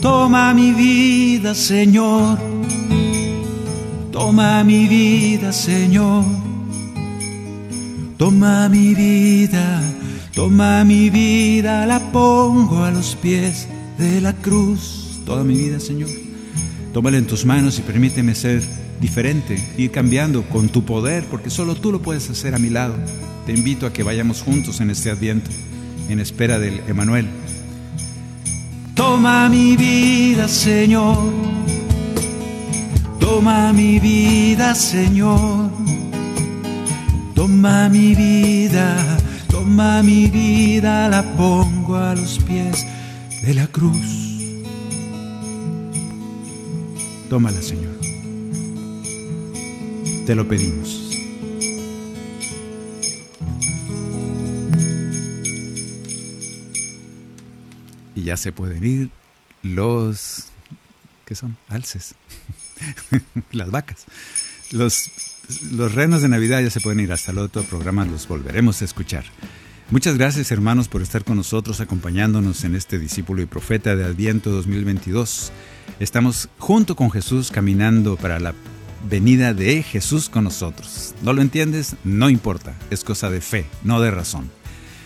Toma 0.00 0.52
mi 0.54 0.72
vida, 0.72 1.54
Señor. 1.54 2.38
Toma 4.12 4.62
mi 4.64 4.86
vida, 4.86 5.52
Señor. 5.52 6.24
Toma 8.16 8.68
mi 8.68 8.94
vida, 8.94 9.82
toma 10.34 10.84
mi 10.84 11.10
vida, 11.10 11.84
la 11.86 12.00
pongo 12.12 12.84
a 12.84 12.90
los 12.90 13.16
pies 13.16 13.66
de 13.98 14.20
la 14.20 14.32
cruz 14.34 15.04
toda 15.24 15.42
mi 15.44 15.54
vida, 15.56 15.80
Señor. 15.80 16.10
Tómala 16.92 17.18
en 17.18 17.26
tus 17.26 17.44
manos 17.44 17.78
y 17.78 17.82
permíteme 17.82 18.34
ser 18.34 18.62
diferente, 19.00 19.62
ir 19.76 19.90
cambiando 19.90 20.42
con 20.42 20.68
tu 20.68 20.84
poder, 20.84 21.24
porque 21.24 21.50
solo 21.50 21.74
tú 21.74 21.92
lo 21.92 22.02
puedes 22.02 22.28
hacer 22.30 22.54
a 22.54 22.58
mi 22.58 22.70
lado. 22.70 22.94
Te 23.46 23.52
invito 23.52 23.86
a 23.86 23.92
que 23.92 24.02
vayamos 24.02 24.42
juntos 24.42 24.80
en 24.80 24.90
este 24.90 25.10
adviento, 25.10 25.50
en 26.08 26.20
espera 26.20 26.58
del 26.58 26.80
Emanuel. 26.88 27.26
Toma 28.94 29.48
mi 29.48 29.76
vida, 29.76 30.48
Señor. 30.48 31.18
Toma 33.18 33.72
mi 33.72 33.98
vida, 33.98 34.74
Señor. 34.74 35.70
Toma 37.34 37.88
mi 37.88 38.14
vida, 38.14 39.18
toma 39.50 40.02
mi 40.02 40.28
vida, 40.28 41.08
la 41.08 41.22
pongo 41.36 41.96
a 41.96 42.14
los 42.14 42.38
pies 42.38 42.86
de 43.42 43.54
la 43.54 43.66
cruz. 43.66 44.24
Tómala, 47.28 47.60
Señor. 47.60 47.93
Te 50.26 50.34
lo 50.34 50.48
pedimos. 50.48 51.10
Y 58.14 58.22
ya 58.22 58.38
se 58.38 58.50
pueden 58.50 58.84
ir 58.84 59.10
los... 59.62 60.46
¿Qué 61.26 61.34
son? 61.34 61.58
Alces. 61.68 62.14
Las 63.52 63.70
vacas. 63.70 64.06
Los, 64.72 65.10
los 65.72 65.94
renos 65.94 66.22
de 66.22 66.28
Navidad 66.28 66.62
ya 66.62 66.70
se 66.70 66.80
pueden 66.80 67.00
ir. 67.00 67.12
Hasta 67.12 67.32
el 67.32 67.38
otro 67.38 67.62
programa 67.62 68.06
los 68.06 68.26
volveremos 68.26 68.80
a 68.80 68.86
escuchar. 68.86 69.24
Muchas 69.90 70.16
gracias 70.16 70.50
hermanos 70.50 70.88
por 70.88 71.02
estar 71.02 71.24
con 71.24 71.36
nosotros 71.36 71.80
acompañándonos 71.80 72.64
en 72.64 72.74
este 72.76 72.98
discípulo 72.98 73.42
y 73.42 73.46
profeta 73.46 73.94
de 73.94 74.04
Adviento 74.04 74.50
2022. 74.50 75.52
Estamos 76.00 76.48
junto 76.58 76.96
con 76.96 77.10
Jesús 77.10 77.50
caminando 77.50 78.16
para 78.16 78.40
la 78.40 78.54
venida 79.08 79.54
de 79.54 79.82
Jesús 79.82 80.28
con 80.28 80.44
nosotros. 80.44 81.14
¿No 81.22 81.32
lo 81.32 81.42
entiendes? 81.42 81.96
No 82.04 82.30
importa, 82.30 82.74
es 82.90 83.04
cosa 83.04 83.30
de 83.30 83.40
fe, 83.40 83.66
no 83.82 84.00
de 84.00 84.10
razón. 84.10 84.50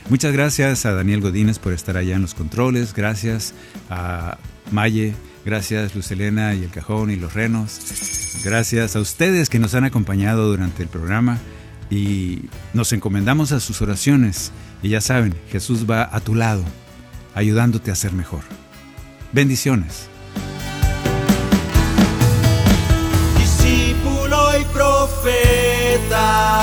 Muchas 0.08 0.32
gracias 0.32 0.86
a 0.86 0.92
Daniel 0.92 1.20
Godínez 1.20 1.58
por 1.58 1.72
estar 1.72 1.96
allá 1.96 2.16
en 2.16 2.22
los 2.22 2.34
controles, 2.34 2.94
gracias 2.94 3.52
a 3.90 4.38
Maye, 4.70 5.14
gracias 5.44 5.94
Lucelena 5.94 6.54
y 6.54 6.64
el 6.64 6.70
cajón 6.70 7.10
y 7.10 7.16
los 7.16 7.34
renos, 7.34 8.40
gracias 8.42 8.96
a 8.96 9.00
ustedes 9.00 9.50
que 9.50 9.58
nos 9.58 9.74
han 9.74 9.84
acompañado 9.84 10.48
durante 10.48 10.82
el 10.82 10.88
programa 10.88 11.38
y 11.90 12.46
nos 12.72 12.92
encomendamos 12.92 13.52
a 13.52 13.60
sus 13.60 13.82
oraciones 13.82 14.50
y 14.82 14.90
ya 14.90 15.00
saben, 15.02 15.34
Jesús 15.50 15.88
va 15.88 16.08
a 16.10 16.20
tu 16.20 16.34
lado, 16.34 16.64
ayudándote 17.34 17.90
a 17.90 17.94
ser 17.94 18.12
mejor. 18.12 18.42
Bendiciones. 19.32 20.08
Profeta 24.98 26.08
lugar. 26.08 26.57